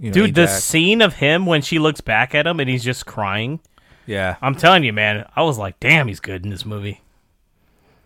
You 0.00 0.08
know, 0.10 0.14
Dude, 0.14 0.34
the 0.34 0.46
scene 0.48 1.00
of 1.00 1.14
him 1.16 1.46
when 1.46 1.62
she 1.62 1.78
looks 1.78 2.00
back 2.00 2.34
at 2.34 2.46
him 2.46 2.58
and 2.60 2.68
he's 2.68 2.82
just 2.84 3.06
crying. 3.06 3.60
Yeah. 4.06 4.36
I'm 4.42 4.54
telling 4.54 4.84
you, 4.84 4.92
man. 4.92 5.26
I 5.36 5.42
was 5.42 5.58
like, 5.58 5.78
damn, 5.80 6.08
he's 6.08 6.20
good 6.20 6.44
in 6.44 6.50
this 6.50 6.64
movie. 6.66 7.00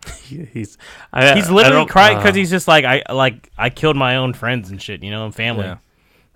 he's 0.24 0.78
I, 1.12 1.34
he's 1.34 1.50
literally 1.50 1.86
crying 1.86 2.16
because 2.16 2.32
uh, 2.32 2.36
he's 2.36 2.50
just 2.50 2.68
like 2.68 2.84
I 2.84 3.02
like 3.12 3.50
I 3.58 3.70
killed 3.70 3.96
my 3.96 4.16
own 4.16 4.34
friends 4.34 4.70
and 4.70 4.80
shit, 4.80 5.02
you 5.02 5.10
know, 5.10 5.24
and 5.24 5.34
family. 5.34 5.64
Yeah. 5.64 5.78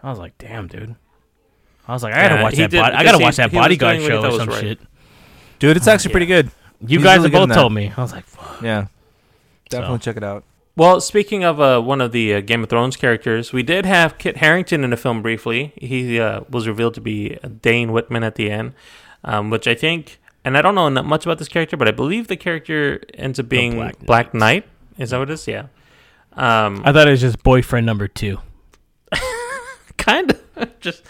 I 0.02 0.10
was 0.10 0.18
like, 0.18 0.36
damn, 0.38 0.66
dude. 0.66 0.96
I 1.86 1.92
was 1.92 2.02
like, 2.02 2.14
I 2.14 2.22
gotta 2.22 2.34
Yeah, 2.36 2.42
watch 2.42 2.54
that. 2.56 2.70
did- 2.70 2.80
bod- 2.80 2.92
I 2.92 3.04
gotta 3.04 3.18
he- 3.18 3.24
watch 3.24 3.36
that 3.36 3.52
bodyguard 3.52 3.98
doing 3.98 4.10
what 4.10 4.24
he 4.24 4.28
show 4.30 4.34
or 4.36 4.38
some 4.38 4.48
right. 4.48 4.60
shit. 4.60 4.78
Dude, 5.58 5.76
it's 5.76 5.86
actually 5.86 6.12
pretty 6.12 6.26
good. 6.26 6.50
You 6.80 6.98
He's 6.98 7.04
guys 7.04 7.18
really 7.18 7.30
have 7.38 7.48
both 7.48 7.56
told 7.56 7.72
me. 7.72 7.92
I 7.96 8.00
was 8.00 8.12
like, 8.12 8.24
fuck. 8.24 8.62
Yeah. 8.62 8.86
Definitely 9.68 9.98
So. 9.98 10.02
check 10.02 10.16
it 10.16 10.24
out. 10.24 10.44
Well, 10.76 11.00
speaking 11.00 11.44
of 11.44 11.60
uh, 11.60 11.80
one 11.80 12.00
of 12.00 12.12
the 12.12 12.34
uh, 12.36 12.40
Game 12.40 12.62
of 12.62 12.70
Thrones 12.70 12.96
characters, 12.96 13.52
we 13.52 13.62
did 13.62 13.84
have 13.84 14.16
Kit 14.16 14.38
Harington 14.38 14.82
in 14.82 14.90
the 14.90 14.96
film 14.96 15.20
briefly. 15.20 15.72
He 15.76 16.18
uh, 16.18 16.40
was 16.48 16.66
revealed 16.66 16.94
to 16.94 17.00
be 17.02 17.36
Dane 17.60 17.92
Whitman 17.92 18.24
at 18.24 18.36
the 18.36 18.50
end, 18.50 18.72
um, 19.24 19.50
which 19.50 19.66
I 19.66 19.74
think, 19.74 20.20
and 20.44 20.56
I 20.56 20.62
don't 20.62 20.74
know 20.74 20.88
not 20.88 21.04
much 21.04 21.26
about 21.26 21.38
this 21.38 21.48
character, 21.48 21.76
but 21.76 21.88
I 21.88 21.90
believe 21.92 22.28
the 22.28 22.36
character 22.36 23.00
ends 23.14 23.38
up 23.38 23.48
being 23.48 23.74
Black 23.74 23.98
Black, 23.98 24.34
Knight. 24.34 24.66
Is 24.98 25.10
that 25.10 25.18
what 25.18 25.30
it 25.30 25.34
is? 25.34 25.46
Yeah. 25.46 25.66
Um, 26.32 26.82
I 26.84 26.92
thought 26.92 27.08
it 27.08 27.10
was 27.10 27.20
just 27.20 27.42
boyfriend 27.42 27.86
number 27.86 28.08
two. 28.08 28.38
kind 29.96 30.30
of 30.30 30.80
just 30.80 31.02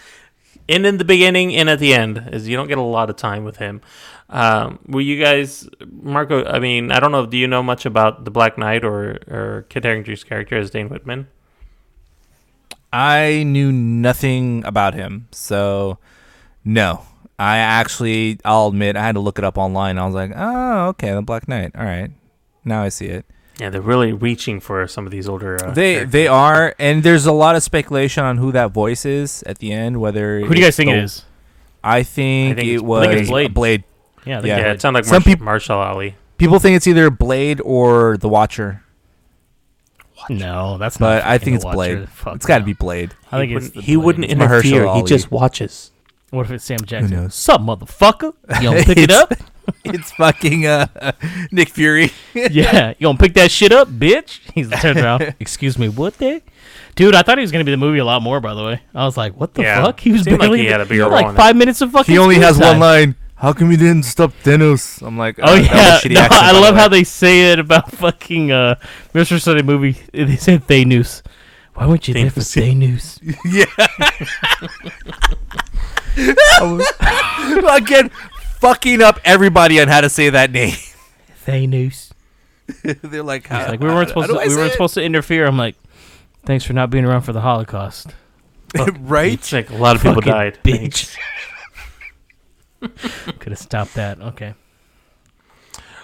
in 0.67 0.85
in 0.85 0.97
the 0.97 1.05
beginning 1.05 1.55
and 1.55 1.69
at 1.69 1.79
the 1.79 1.93
end 1.93 2.29
is 2.31 2.47
you 2.47 2.57
don't 2.57 2.67
get 2.67 2.77
a 2.77 2.81
lot 2.81 3.09
of 3.09 3.15
time 3.15 3.43
with 3.43 3.57
him 3.57 3.81
um 4.29 4.79
were 4.87 5.01
you 5.01 5.21
guys 5.21 5.67
marco 5.89 6.45
i 6.45 6.59
mean 6.59 6.91
i 6.91 6.99
don't 6.99 7.11
know 7.11 7.25
do 7.25 7.37
you 7.37 7.47
know 7.47 7.63
much 7.63 7.85
about 7.85 8.25
the 8.25 8.31
black 8.31 8.57
knight 8.57 8.83
or 8.83 9.19
or 9.27 9.65
kit 9.69 9.83
harington's 9.83 10.23
character 10.23 10.57
as 10.57 10.69
dane 10.69 10.87
whitman 10.87 11.27
I 12.93 13.43
knew 13.43 13.71
nothing 13.71 14.65
about 14.65 14.93
him, 14.95 15.27
so 15.31 15.97
no. 16.65 17.05
I 17.41 17.57
actually, 17.57 18.39
I'll 18.45 18.67
admit, 18.67 18.95
I 18.95 19.01
had 19.03 19.15
to 19.15 19.21
look 19.21 19.37
it 19.39 19.43
up 19.45 19.57
online. 19.57 19.97
I 19.97 20.05
was 20.05 20.13
like, 20.13 20.31
oh, 20.35 20.87
okay, 20.89 21.11
the 21.13 21.21
Black 21.21 21.47
Knight. 21.47 21.71
All 21.75 21.83
right, 21.83 22.11
now 22.63 22.83
I 22.83 22.89
see 22.89 23.07
it. 23.07 23.25
yeah 23.59 23.69
they're 23.69 23.81
really 23.93 24.13
reaching 24.13 24.59
for 24.59 24.85
some 24.87 25.05
of 25.07 25.11
these 25.11 25.27
older 25.27 25.55
uh, 25.55 25.71
they 25.71 25.93
characters. 25.93 26.11
they 26.11 26.27
are, 26.27 26.75
and 26.79 27.03
there's 27.03 27.25
a 27.25 27.31
lot 27.31 27.55
of 27.55 27.63
speculation 27.63 28.23
on 28.23 28.37
who 28.37 28.51
that 28.51 28.71
voice 28.71 29.05
is 29.05 29.43
at 29.43 29.57
the 29.59 29.71
end. 29.71 29.99
Whether 29.99 30.41
Who 30.41 30.53
do 30.53 30.59
you 30.59 30.65
guys 30.65 30.75
think 30.75 30.89
it 30.91 30.93
the- 30.95 31.03
is? 31.03 31.25
I 31.83 32.03
think, 32.03 32.57
I 32.59 32.61
think 32.61 32.69
it 32.77 32.81
was 32.85 33.07
I 33.07 33.09
think 33.09 33.21
it's 33.21 33.29
Blade. 33.29 33.53
Blade. 33.55 33.83
Yeah, 34.25 34.41
Yeah. 34.43 34.57
yeah 34.59 34.71
it 34.73 34.81
sounded 34.81 34.99
like 34.99 35.05
Some 35.05 35.23
Marsh- 35.25 35.25
peop- 35.25 35.39
mahershala 35.41 35.87
ali 35.93 36.15
People 36.37 36.59
think 36.59 36.75
it's 36.77 36.85
either 36.87 37.09
Blade 37.09 37.59
or 37.65 38.17
the 38.17 38.29
Watcher, 38.29 38.83
No, 40.29 40.77
that's 40.77 40.99
not. 40.99 41.07
but 41.21 41.25
I 41.25 41.37
think 41.37 41.55
it's 41.55 41.65
Watcher. 41.65 41.75
Blade. 41.75 42.09
Fuck 42.09 42.35
It's 42.35 42.45
got 42.45 42.55
to 42.55 42.59
no. 42.61 42.65
be 42.67 42.73
Blade. 42.73 43.13
I 43.31 43.37
think 43.39 43.49
he 43.51 43.55
it's 43.57 43.65
wouldn't, 43.67 43.85
he 43.85 43.97
wouldn't 43.97 44.25
It's 44.25 44.33
Mahershala 44.35 44.43
interfere 44.63 44.81
he 44.83 44.87
Ali. 44.87 45.03
just 45.09 45.31
watches 45.31 45.90
What 46.31 46.45
if 46.45 46.51
it's 46.51 46.63
Sam 46.65 46.79
Jackson? 46.85 47.11
knows? 47.11 47.35
Sup, 47.35 47.61
motherfucker? 47.61 48.33
You 48.61 48.69
gonna 48.69 48.83
pick 48.83 48.97
it 48.97 49.11
up? 49.11 49.33
it's 49.85 50.11
fucking 50.13 50.65
uh, 50.65 50.87
Nick 51.51 51.69
Fury. 51.69 52.11
yeah, 52.33 52.89
you 52.97 53.05
gonna 53.07 53.17
pick 53.17 53.33
that 53.35 53.51
shit 53.51 53.71
up, 53.71 53.89
bitch? 53.89 54.39
He's 54.53 54.69
turned 54.69 54.97
around. 54.99 55.35
Excuse 55.39 55.77
me, 55.77 55.89
what 55.89 56.17
the? 56.17 56.41
Dude, 56.95 57.15
I 57.15 57.21
thought 57.21 57.37
he 57.37 57.41
was 57.41 57.51
gonna 57.51 57.63
be 57.65 57.73
in 57.73 57.79
the 57.79 57.85
movie 57.85 57.99
a 57.99 58.05
lot 58.05 58.21
more. 58.21 58.39
By 58.39 58.53
the 58.53 58.63
way, 58.63 58.81
I 58.95 59.05
was 59.05 59.17
like, 59.17 59.33
what 59.35 59.53
the 59.53 59.61
Yeah. 59.63 59.83
fuck? 59.83 59.99
He 59.99 60.11
was 60.13 60.23
Seemed 60.23 60.39
like 60.39 60.47
barely 60.47 60.59
he 60.59 60.65
had 60.67 60.79
a 60.81 60.85
the- 60.85 60.89
bigger 60.89 61.07
like 61.07 61.21
role 61.23 61.29
in 61.31 61.35
five 61.35 61.55
minutes 61.55 61.81
of 61.81 61.91
fucking. 61.91 62.13
he 62.13 62.17
only 62.17 62.35
screen 62.35 62.47
has 62.47 62.57
time. 62.57 62.67
one 62.67 62.79
line. 62.79 63.15
How 63.35 63.53
come 63.53 63.71
you 63.71 63.77
didn't 63.77 64.03
stop 64.03 64.31
Thanos? 64.43 65.01
I'm 65.05 65.17
like, 65.17 65.37
Oh 65.39 65.43
uh, 65.43 65.55
that 65.55 65.59
was 65.59 65.67
yeah, 65.67 65.97
a 65.97 65.99
shitty 65.99 66.13
no, 66.13 66.19
accent, 66.21 66.43
I 66.43 66.47
by 66.49 66.53
the 66.53 66.59
love 66.61 66.75
way. 66.75 66.81
how 66.81 66.87
they 66.87 67.03
say 67.03 67.51
it 67.51 67.59
about 67.59 67.91
fucking 67.91 68.51
uh, 68.51 68.75
Mr. 69.15 69.41
Sunday 69.41 69.63
movie. 69.63 69.97
They 70.13 70.35
said 70.37 70.65
Thanos. 70.67 71.23
Why 71.73 71.87
weren't 71.87 72.07
you 72.07 72.13
there 72.13 72.29
for 72.29 72.41
Thanos? 72.41 73.19
Again, 77.75 78.09
fucking 78.59 79.01
up 79.01 79.19
everybody 79.23 79.79
on 79.81 79.87
how 79.87 80.01
to 80.01 80.09
say 80.09 80.29
that 80.29 80.51
name. 80.51 80.75
Thanos. 81.45 82.11
They're 83.01 83.23
like, 83.23 83.43
He's 83.43 83.51
how, 83.51 83.67
like, 83.67 83.79
we 83.79 83.87
weren't 83.87 84.09
how 84.11 84.21
supposed 84.21 84.27
do 84.29 84.33
to. 84.35 84.39
I 84.41 84.47
We 84.47 84.55
weren't 84.55 84.69
it?" 84.69 84.73
supposed 84.73 84.93
to 84.95 85.03
interfere. 85.03 85.45
I'm 85.45 85.57
like, 85.57 85.75
thanks 86.45 86.63
for 86.63 86.73
not 86.73 86.89
being 86.89 87.05
around 87.05 87.21
for 87.21 87.33
the 87.33 87.41
Holocaust. 87.41 88.13
right? 88.99 89.33
it's 89.33 89.51
like 89.51 89.69
a 89.69 89.75
lot 89.75 89.95
of 89.95 90.01
people 90.01 90.15
Fucking 90.15 90.31
died 90.31 90.59
bitch. 90.63 91.15
Could 92.79 93.51
have 93.51 93.59
stopped 93.59 93.93
that. 93.95 94.19
Okay. 94.21 94.53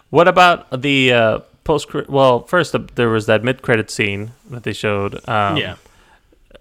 What 0.10 0.28
about 0.28 0.82
the 0.82 1.14
uh, 1.14 1.40
post? 1.64 1.88
Well, 2.10 2.44
first 2.44 2.76
uh, 2.76 2.80
there 2.96 3.10
was 3.10 3.26
that 3.26 3.44
mid-credit 3.44 3.90
scene 3.90 4.32
that 4.50 4.64
they 4.64 4.74
showed. 4.74 5.16
Um, 5.28 5.58
Yeah. 5.58 5.76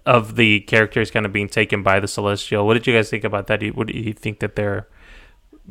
Of 0.07 0.35
the 0.37 0.61
characters 0.61 1.11
kind 1.11 1.25
of 1.25 1.33
being 1.33 1.49
taken 1.49 1.83
by 1.83 1.99
the 1.99 2.07
Celestial. 2.07 2.65
What 2.65 2.75
did 2.75 2.87
you 2.87 2.93
guys 2.95 3.09
think 3.09 3.25
about 3.25 3.47
that? 3.47 3.59
Do 3.59 3.65
you- 3.67 3.73
What 3.73 3.87
do 3.87 3.93
you 3.97 4.13
think 4.13 4.39
that 4.39 4.55
they're 4.55 4.87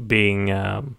being 0.07 0.51
um, 0.53 0.97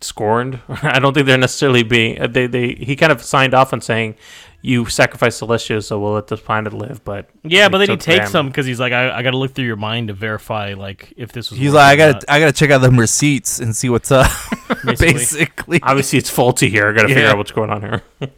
scorned? 0.00 0.60
I 0.82 0.98
don't 0.98 1.12
think 1.14 1.26
they're 1.26 1.38
necessarily 1.38 1.82
being. 1.82 2.20
uh, 2.20 2.26
They 2.26 2.46
they 2.46 2.74
he 2.74 2.96
kind 2.96 3.12
of 3.12 3.22
signed 3.22 3.54
off 3.54 3.72
on 3.72 3.80
saying, 3.80 4.14
"You 4.62 4.86
sacrifice 4.86 5.36
Celestial, 5.36 5.82
so 5.82 5.98
we'll 5.98 6.12
let 6.12 6.28
this 6.28 6.40
planet 6.40 6.72
live." 6.72 7.04
But 7.04 7.28
Yeah, 7.42 7.68
but 7.68 7.78
then 7.78 7.90
he 7.90 7.96
takes 7.96 8.32
them. 8.32 8.48
because 8.48 8.66
he's 8.66 8.80
like, 8.80 8.92
I, 8.92 9.10
I 9.18 9.22
got 9.22 9.32
to 9.32 9.36
look 9.38 9.54
through 9.54 9.66
your 9.66 9.76
mind 9.76 10.08
to 10.08 10.14
verify 10.14 10.74
like 10.74 11.12
if 11.16 11.32
this 11.32 11.50
was. 11.50 11.58
He's 11.58 11.72
like, 11.72 11.92
I 11.92 11.96
gotta. 11.96 12.32
I 12.32 12.38
gotta 12.40 12.52
check 12.52 12.70
out 12.70 12.78
them 12.80 12.98
receipts 12.98 13.58
and 13.60 13.74
see 13.74 13.88
what's 13.88 14.10
up. 14.12 14.30
Basically. 14.84 15.12
Basically, 15.12 15.80
Obviously, 15.82 16.18
it's 16.18 16.30
faulty 16.30 16.70
here. 16.70 16.88
I 16.88 16.92
got 16.92 17.02
to 17.02 17.08
figure 17.08 17.26
out 17.28 17.36
what's 17.38 17.50
going 17.52 17.70
on 17.70 17.82
here. 17.82 18.02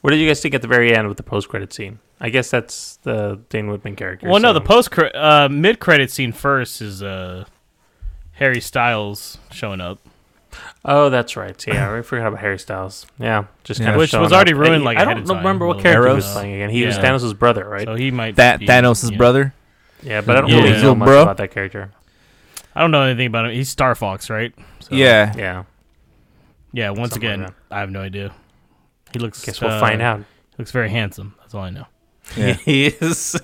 what 0.00 0.10
did 0.10 0.18
you 0.18 0.26
guys 0.26 0.40
think 0.40 0.54
at 0.54 0.62
the 0.62 0.68
very 0.68 0.94
end 0.96 1.08
with 1.08 1.18
the 1.18 1.22
post-credit 1.22 1.72
scene? 1.74 1.98
I 2.20 2.30
guess 2.30 2.50
that's 2.50 2.96
the 3.02 3.40
Dane 3.48 3.68
Whitman 3.68 3.96
character. 3.96 4.28
Well, 4.28 4.40
no, 4.40 4.52
the 4.52 4.60
post 4.60 4.90
cre- 4.90 5.14
uh, 5.14 5.48
mid 5.50 5.78
credit 5.80 6.10
scene 6.10 6.32
first 6.32 6.80
is 6.80 7.02
uh, 7.02 7.44
Harry 8.32 8.60
Styles 8.60 9.38
showing 9.50 9.80
up, 9.80 9.98
Oh, 10.84 11.10
that's 11.10 11.36
right. 11.36 11.66
Yeah, 11.66 11.92
I 11.92 12.02
forgot 12.02 12.28
about 12.28 12.38
Harry 12.40 12.58
Styles. 12.60 13.06
Yeah, 13.18 13.44
just 13.64 13.80
Yeah. 13.80 13.86
kind 13.86 13.96
of 13.96 13.98
Which 14.00 14.12
was 14.12 14.32
already 14.32 14.52
up. 14.52 14.58
ruined, 14.60 14.82
I- 14.82 14.86
like, 14.86 14.98
I 14.98 15.04
don't 15.04 15.18
of 15.22 15.26
time, 15.26 15.38
remember 15.38 15.66
what 15.66 15.80
character 15.80 16.08
he 16.10 16.14
was 16.14 16.32
playing 16.32 16.54
again. 16.54 16.70
He 16.70 16.86
was 16.86 16.96
Yeah. 16.96 17.02
Thanos' 17.02 17.36
brother, 17.36 17.68
right? 17.68 17.84
so 17.86 17.94
he 17.96 18.10
might 18.12 18.36
that 18.36 18.60
be, 18.60 18.66
Thanos' 18.66 19.10
yeah. 19.10 19.16
brother. 19.16 19.52
yeah, 20.02 20.20
but 20.20 20.36
I 20.36 20.40
don't 20.42 20.50
Yeah. 20.50 20.56
really 20.58 20.72
His 20.74 20.82
know 20.84 20.94
much 20.94 21.06
bro? 21.08 21.22
about 21.22 21.38
that 21.38 21.50
character. 21.50 21.90
I 22.76 22.80
don't 22.82 22.92
know 22.92 23.02
anything 23.02 23.26
about 23.26 23.46
him. 23.46 23.52
He's 23.52 23.68
Star 23.68 23.94
Fox, 23.96 24.30
right? 24.30 24.52
So, 24.80 24.94
Yeah, 24.94 25.32
Yeah, 25.36 25.62
yeah. 26.72 26.90
Once 26.90 27.12
Something 27.14 27.28
like 27.30 27.38
again, 27.48 27.54
I 27.72 27.80
have 27.80 27.90
no 27.90 28.00
idea. 28.00 28.30
He 29.12 29.18
looks. 29.18 29.44
guess 29.44 29.60
we'll 29.60 29.70
uh, 29.72 29.80
find 29.80 30.00
out. 30.02 30.22
Looks 30.58 30.70
very 30.70 30.90
handsome. 30.90 31.34
That's 31.40 31.54
all 31.54 31.62
I 31.62 31.70
know. 31.70 31.86
Yeah. 32.36 32.52
he 32.64 32.86
is. 32.86 33.40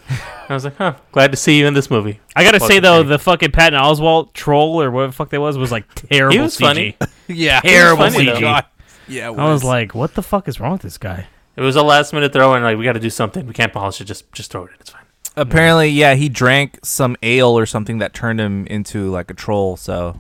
I 0.49 0.55
was 0.55 0.64
like, 0.64 0.76
huh, 0.76 0.95
glad 1.12 1.31
to 1.31 1.37
see 1.37 1.59
you 1.59 1.66
in 1.66 1.74
this 1.74 1.91
movie. 1.91 2.20
I 2.35 2.43
gotta 2.45 2.59
Fucking 2.59 2.74
say 2.76 2.81
though, 2.81 3.03
great. 3.03 3.11
the 3.11 3.18
fucking 3.18 3.53
Patton 3.53 3.78
Oswalt 3.81 4.33
troll 4.33 4.81
or 4.83 4.91
whatever 4.91 5.09
the 5.11 5.16
fuck 5.16 5.31
that 5.31 5.41
was 5.41 5.57
was 5.59 5.70
like 5.72 5.85
terrible. 5.95 6.33
He 6.37 6.41
was 6.41 6.57
CG. 6.57 6.61
funny. 6.61 6.97
yeah, 7.28 7.61
Terrible 7.61 8.05
terrible 8.09 8.11
funny, 8.11 8.24
though. 8.41 8.41
CG. 8.41 8.64
Yeah, 9.09 9.31
it 9.31 9.39
I 9.39 9.53
was 9.53 9.64
like, 9.64 9.95
what 9.95 10.14
the 10.14 10.22
fuck 10.22 10.47
is 10.49 10.61
wrong 10.61 10.72
with 10.72 10.83
this 10.83 10.99
guy? 10.99 11.26
It 11.57 11.62
was 11.62 11.76
a 11.76 11.83
last 11.83 12.12
minute 12.12 12.33
throw, 12.33 12.55
and 12.55 12.64
like 12.64 12.78
we 12.78 12.85
got 12.85 12.93
to 12.93 13.01
do 13.01 13.11
something. 13.11 13.47
We 13.47 13.53
can't 13.53 13.72
polish 13.72 14.01
it. 14.01 14.05
Just 14.05 14.31
just 14.33 14.51
throw 14.53 14.64
it. 14.64 14.70
in. 14.70 14.76
It's 14.81 14.91
fine. 14.91 15.03
apparently, 15.37 15.89
yeah, 15.89 16.14
he 16.14 16.28
drank 16.28 16.78
some 16.85 17.16
ale 17.22 17.57
or 17.59 17.66
something 17.66 17.99
that 17.99 18.14
turned 18.14 18.41
him 18.41 18.66
into 18.68 19.11
like 19.11 19.31
a 19.31 19.35
troll. 19.35 19.76
So 19.76 20.16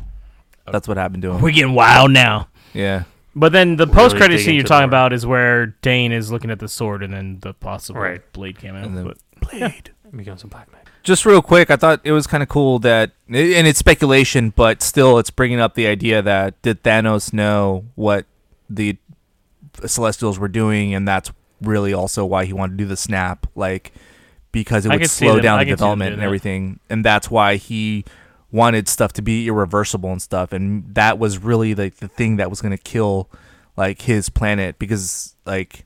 oh. 0.66 0.72
that's 0.72 0.86
what 0.88 0.96
happened 0.96 1.22
to 1.22 1.30
him. 1.32 1.40
We're 1.40 1.52
getting 1.52 1.74
wild 1.74 2.10
now. 2.10 2.48
Yeah, 2.74 3.04
But 3.34 3.52
then 3.52 3.76
the 3.76 3.86
Really 3.86 3.94
post 3.96 4.16
credit 4.16 4.36
dig 4.38 4.44
scene 4.46 4.54
you're 4.56 4.64
talking 4.64 4.88
about 4.88 5.12
is 5.12 5.24
where 5.24 5.66
Dane 5.82 6.10
is 6.12 6.32
looking 6.32 6.50
at 6.50 6.58
the 6.58 6.68
sword 6.68 7.02
and 7.02 7.12
then 7.14 7.38
the 7.40 7.54
possible 7.54 8.00
Right. 8.00 8.20
blade 8.32 8.58
came 8.58 8.74
out. 8.74 8.84
And 8.84 8.96
then- 8.96 9.04
but 9.04 9.18
Blade. 9.50 9.90
It 10.04 10.16
becomes 10.16 10.42
a 10.42 10.48
Black 10.48 10.70
Knight. 10.72 10.82
Just 11.04 11.24
real 11.24 11.40
quick, 11.40 11.70
I 11.70 11.76
thought 11.76 12.00
it 12.04 12.12
was 12.12 12.26
kind 12.26 12.42
of 12.42 12.48
cool 12.48 12.78
that, 12.80 13.12
and 13.28 13.66
it's 13.66 13.78
speculation, 13.78 14.52
but 14.54 14.82
still, 14.82 15.18
it's 15.18 15.30
bringing 15.30 15.58
up 15.60 15.74
the 15.74 15.86
idea 15.86 16.20
that 16.20 16.60
did 16.62 16.82
Thanos 16.82 17.32
know 17.32 17.84
what 17.94 18.26
the 18.68 18.96
Celestials 19.86 20.38
were 20.38 20.48
doing, 20.48 20.92
and 20.92 21.06
that's 21.08 21.30
really 21.62 21.94
also 21.94 22.24
why 22.26 22.44
he 22.44 22.52
wanted 22.52 22.76
to 22.76 22.84
do 22.84 22.88
the 22.88 22.96
snap, 22.96 23.46
like 23.54 23.92
because 24.52 24.84
it 24.84 24.90
would 24.90 25.08
slow 25.08 25.34
them- 25.34 25.42
down 25.42 25.58
I 25.60 25.64
the 25.64 25.70
could 25.70 25.78
see 25.78 25.82
them 25.84 25.98
development 26.00 26.08
doing 26.10 26.18
and 26.18 26.22
everything, 26.24 26.80
and 26.90 27.04
that's 27.04 27.30
why 27.30 27.56
he 27.56 28.04
wanted 28.52 28.88
stuff 28.88 29.12
to 29.14 29.22
be 29.22 29.46
irreversible 29.46 30.10
and 30.10 30.20
stuff, 30.22 30.52
and 30.52 30.94
that 30.94 31.18
was 31.18 31.38
really 31.38 31.74
like 31.74 31.96
the 31.96 32.08
thing 32.08 32.36
that 32.36 32.50
was 32.50 32.60
going 32.60 32.76
to 32.76 32.82
kill 32.82 33.28
like 33.76 34.02
his 34.02 34.28
planet 34.28 34.78
because 34.78 35.34
like 35.46 35.84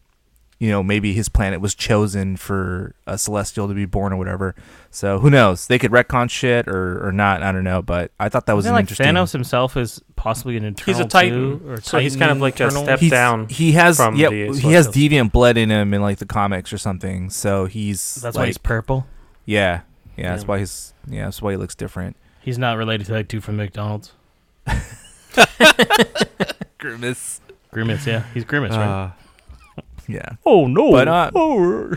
you 0.59 0.71
know 0.71 0.83
maybe 0.83 1.13
his 1.13 1.29
planet 1.29 1.61
was 1.61 1.75
chosen 1.75 2.37
for 2.37 2.95
a 3.07 3.19
celestial 3.19 3.69
to 3.69 3.75
be 3.75 3.85
born 3.85 4.13
or 4.13 4.17
whatever. 4.17 4.55
So 4.91 5.19
who 5.19 5.29
knows? 5.29 5.67
They 5.67 5.79
could 5.79 5.91
retcon 5.91 6.31
shit 6.31 6.69
or, 6.69 7.07
or 7.07 7.11
not 7.13 7.43
i 7.43 7.51
don't 7.51 7.65
know 7.65 7.83
but 7.83 8.13
i 8.21 8.29
thought 8.29 8.47
that 8.47 8.55
was 8.55 8.65
an 8.65 8.73
like 8.73 8.83
interesting 8.85 9.07
Thanos 9.09 9.33
himself 9.33 9.77
is 9.77 10.01
possibly 10.15 10.57
an 10.57 10.65
Eternal 10.65 10.85
He's 10.99 11.05
a 11.05 11.09
Titan, 11.09 11.59
too, 11.59 11.69
or 11.71 11.81
so 11.81 11.99
he's 11.99 12.15
kind 12.17 12.31
of 12.31 12.39
Titan 12.39 12.41
like 12.41 12.61
a 12.61 12.71
step 12.71 13.01
He's- 13.01 13.11
down. 13.11 13.49
he 13.49 13.73
has 13.73 13.97
from 13.97 14.15
yeah 14.17 14.29
the 14.31 14.53
he 14.53 14.73
has 14.73 14.87
deviant 14.89 15.33
blood 15.33 15.57
in 15.57 15.71
him 15.71 15.93
in 15.93 16.01
like 16.01 16.19
the 16.19 16.27
comics 16.27 16.73
or 16.73 16.79
something 16.79 17.29
so 17.31 17.67
he's 17.67 18.15
That's 18.17 18.37
like, 18.37 18.43
why 18.45 18.47
he's 18.47 18.59
purple. 18.59 19.07
yeah. 19.45 19.81
Yeah 20.17 20.31
that's 20.31 20.47
why 20.47 20.61
he's 20.61 20.95
yeah 21.09 21.25
that's 21.25 21.43
why 21.43 21.51
he 21.51 21.57
looks 21.57 21.75
different 21.75 22.17
He's 22.45 22.59
not 22.59 22.77
related 22.77 23.07
to 23.07 23.13
that 23.13 23.27
dude 23.27 23.43
from 23.43 23.57
McDonald's. 23.57 24.13
Grimace. 26.79 27.41
Grimace, 27.73 28.07
yeah, 28.07 28.25
he's 28.35 28.45
Grimace, 28.45 28.73
right? 28.73 29.07
Uh, 29.07 29.11
yeah. 30.07 30.29
Oh 30.45 30.67
no! 30.67 30.91
But 30.91 31.09
uh, 31.09 31.31
oh. 31.35 31.95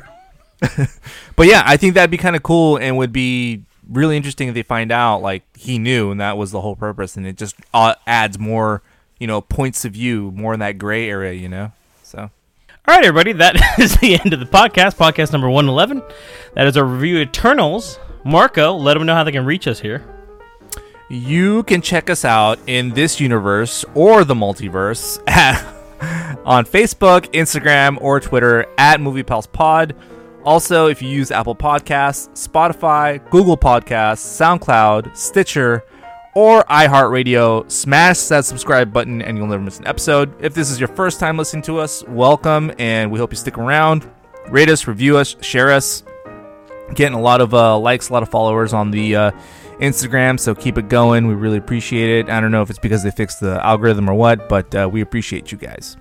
but 1.36 1.48
yeah, 1.48 1.64
I 1.66 1.76
think 1.76 1.96
that'd 1.96 2.10
be 2.10 2.18
kind 2.18 2.38
of 2.38 2.44
cool 2.44 2.78
and 2.78 2.96
would 2.96 3.12
be 3.12 3.64
really 3.90 4.16
interesting 4.16 4.48
if 4.48 4.54
they 4.54 4.64
find 4.64 4.90
out 4.90 5.22
like 5.22 5.44
he 5.58 5.80
knew 5.80 6.12
and 6.12 6.22
that 6.22 6.38
was 6.38 6.52
the 6.52 6.62
whole 6.62 6.78
purpose, 6.78 7.18
and 7.18 7.28
it 7.28 7.36
just 7.36 7.58
uh, 7.74 7.96
adds 8.08 8.40
more, 8.40 8.82
you 9.20 9.28
know, 9.28 9.42
points 9.42 9.84
of 9.84 9.92
view, 9.92 10.32
more 10.32 10.54
in 10.54 10.62
that 10.62 10.78
gray 10.78 11.10
area, 11.10 11.34
you 11.34 11.50
know. 11.50 11.74
So. 12.04 12.20
All 12.20 12.96
right, 12.96 13.04
everybody, 13.04 13.34
that 13.34 13.58
is 13.80 13.98
the 13.98 14.18
end 14.18 14.32
of 14.32 14.40
the 14.40 14.46
podcast. 14.46 14.96
Podcast 14.96 15.34
number 15.34 15.50
one 15.50 15.68
eleven. 15.68 16.02
That 16.54 16.68
is 16.68 16.78
our 16.78 16.86
review 16.86 17.18
of 17.22 17.28
Eternals. 17.28 18.00
Marco, 18.24 18.72
let 18.72 18.94
them 18.94 19.06
know 19.06 19.14
how 19.14 19.26
they 19.26 19.34
can 19.34 19.44
reach 19.44 19.68
us 19.68 19.82
here. 19.82 20.06
You 21.10 21.64
can 21.64 21.82
check 21.82 22.10
us 22.10 22.26
out 22.26 22.60
in 22.68 22.90
this 22.90 23.22
universe 23.22 23.86
or 23.94 24.26
the 24.26 24.34
multiverse 24.34 25.22
at, 25.28 25.64
on 26.44 26.66
Facebook, 26.66 27.32
Instagram, 27.32 27.98
or 28.02 28.20
Twitter 28.20 28.66
at 28.78 29.00
MoviePalsPod. 29.00 29.96
Also, 30.44 30.88
if 30.88 31.02
you 31.02 31.08
use 31.08 31.32
Apple 31.32 31.56
Podcasts, 31.56 32.30
Spotify, 32.32 33.24
Google 33.30 33.56
Podcasts, 33.56 34.20
SoundCloud, 34.20 35.16
Stitcher, 35.16 35.86
or 36.36 36.64
iHeartRadio, 36.66 37.72
smash 37.72 38.24
that 38.24 38.44
subscribe 38.44 38.92
button 38.92 39.22
and 39.22 39.38
you'll 39.38 39.48
never 39.48 39.64
miss 39.64 39.80
an 39.80 39.88
episode. 39.88 40.34
If 40.44 40.54
this 40.54 40.70
is 40.70 40.78
your 40.78 40.90
first 40.90 41.22
time 41.22 41.38
listening 41.38 41.64
to 41.64 41.80
us, 41.80 42.04
welcome 42.10 42.72
and 42.80 43.10
we 43.12 43.18
hope 43.18 43.32
you 43.32 43.38
stick 43.38 43.58
around. 43.58 44.10
Rate 44.50 44.70
us, 44.70 44.88
review 44.88 45.18
us, 45.18 45.38
share 45.40 45.72
us. 45.72 46.04
Getting 46.96 47.18
a 47.18 47.22
lot 47.22 47.40
of 47.40 47.54
uh, 47.54 47.78
likes, 47.80 48.10
a 48.10 48.14
lot 48.14 48.24
of 48.24 48.30
followers 48.30 48.74
on 48.74 48.92
the 48.92 49.16
uh, 49.16 49.32
Instagram, 49.80 50.40
so 50.40 50.56
keep 50.56 50.78
it 50.78 50.90
going. 50.90 51.28
We 51.28 51.34
really 51.36 51.58
appreciate 51.58 52.20
it. 52.20 52.30
I 52.30 52.40
don't 52.40 52.52
know 52.52 52.62
if 52.62 52.70
it's 52.70 52.80
because 52.80 53.04
they 53.04 53.12
fixed 53.12 53.40
the 53.40 53.64
algorithm 53.66 54.10
or 54.10 54.14
what, 54.14 54.50
but 54.50 54.74
uh, 54.76 54.90
we 54.92 55.02
appreciate 55.02 55.52
you 55.52 55.58
guys. 55.58 55.98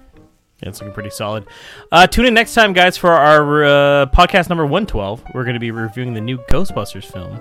Yeah, 0.63 0.71
it's 0.71 0.81
looking 0.81 0.95
pretty 0.95 1.11
solid. 1.11 1.47
Uh, 1.93 2.07
tune 2.07 2.25
in 2.25 2.33
next 2.35 2.55
time, 2.55 2.73
guys, 2.73 2.97
for 2.97 3.11
our 3.13 3.65
uh, 3.65 4.07
podcast 4.07 4.49
number 4.49 4.65
112. 4.65 5.23
We're 5.35 5.45
going 5.45 5.55
to 5.55 5.61
be 5.61 5.71
reviewing 5.71 6.15
the 6.15 6.21
new 6.21 6.39
Ghostbusters 6.51 7.05
film, 7.05 7.41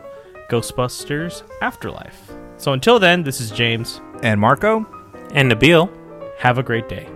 Ghostbusters 0.50 1.44
Afterlife. 1.62 2.32
So 2.58 2.74
until 2.74 3.00
then, 3.00 3.24
this 3.24 3.40
is 3.40 3.52
James. 3.52 4.02
And 4.22 4.40
Marco. 4.40 4.86
And 5.32 5.50
Nabil. 5.52 5.90
Have 6.40 6.58
a 6.58 6.64
great 6.64 6.90
day. 6.90 7.08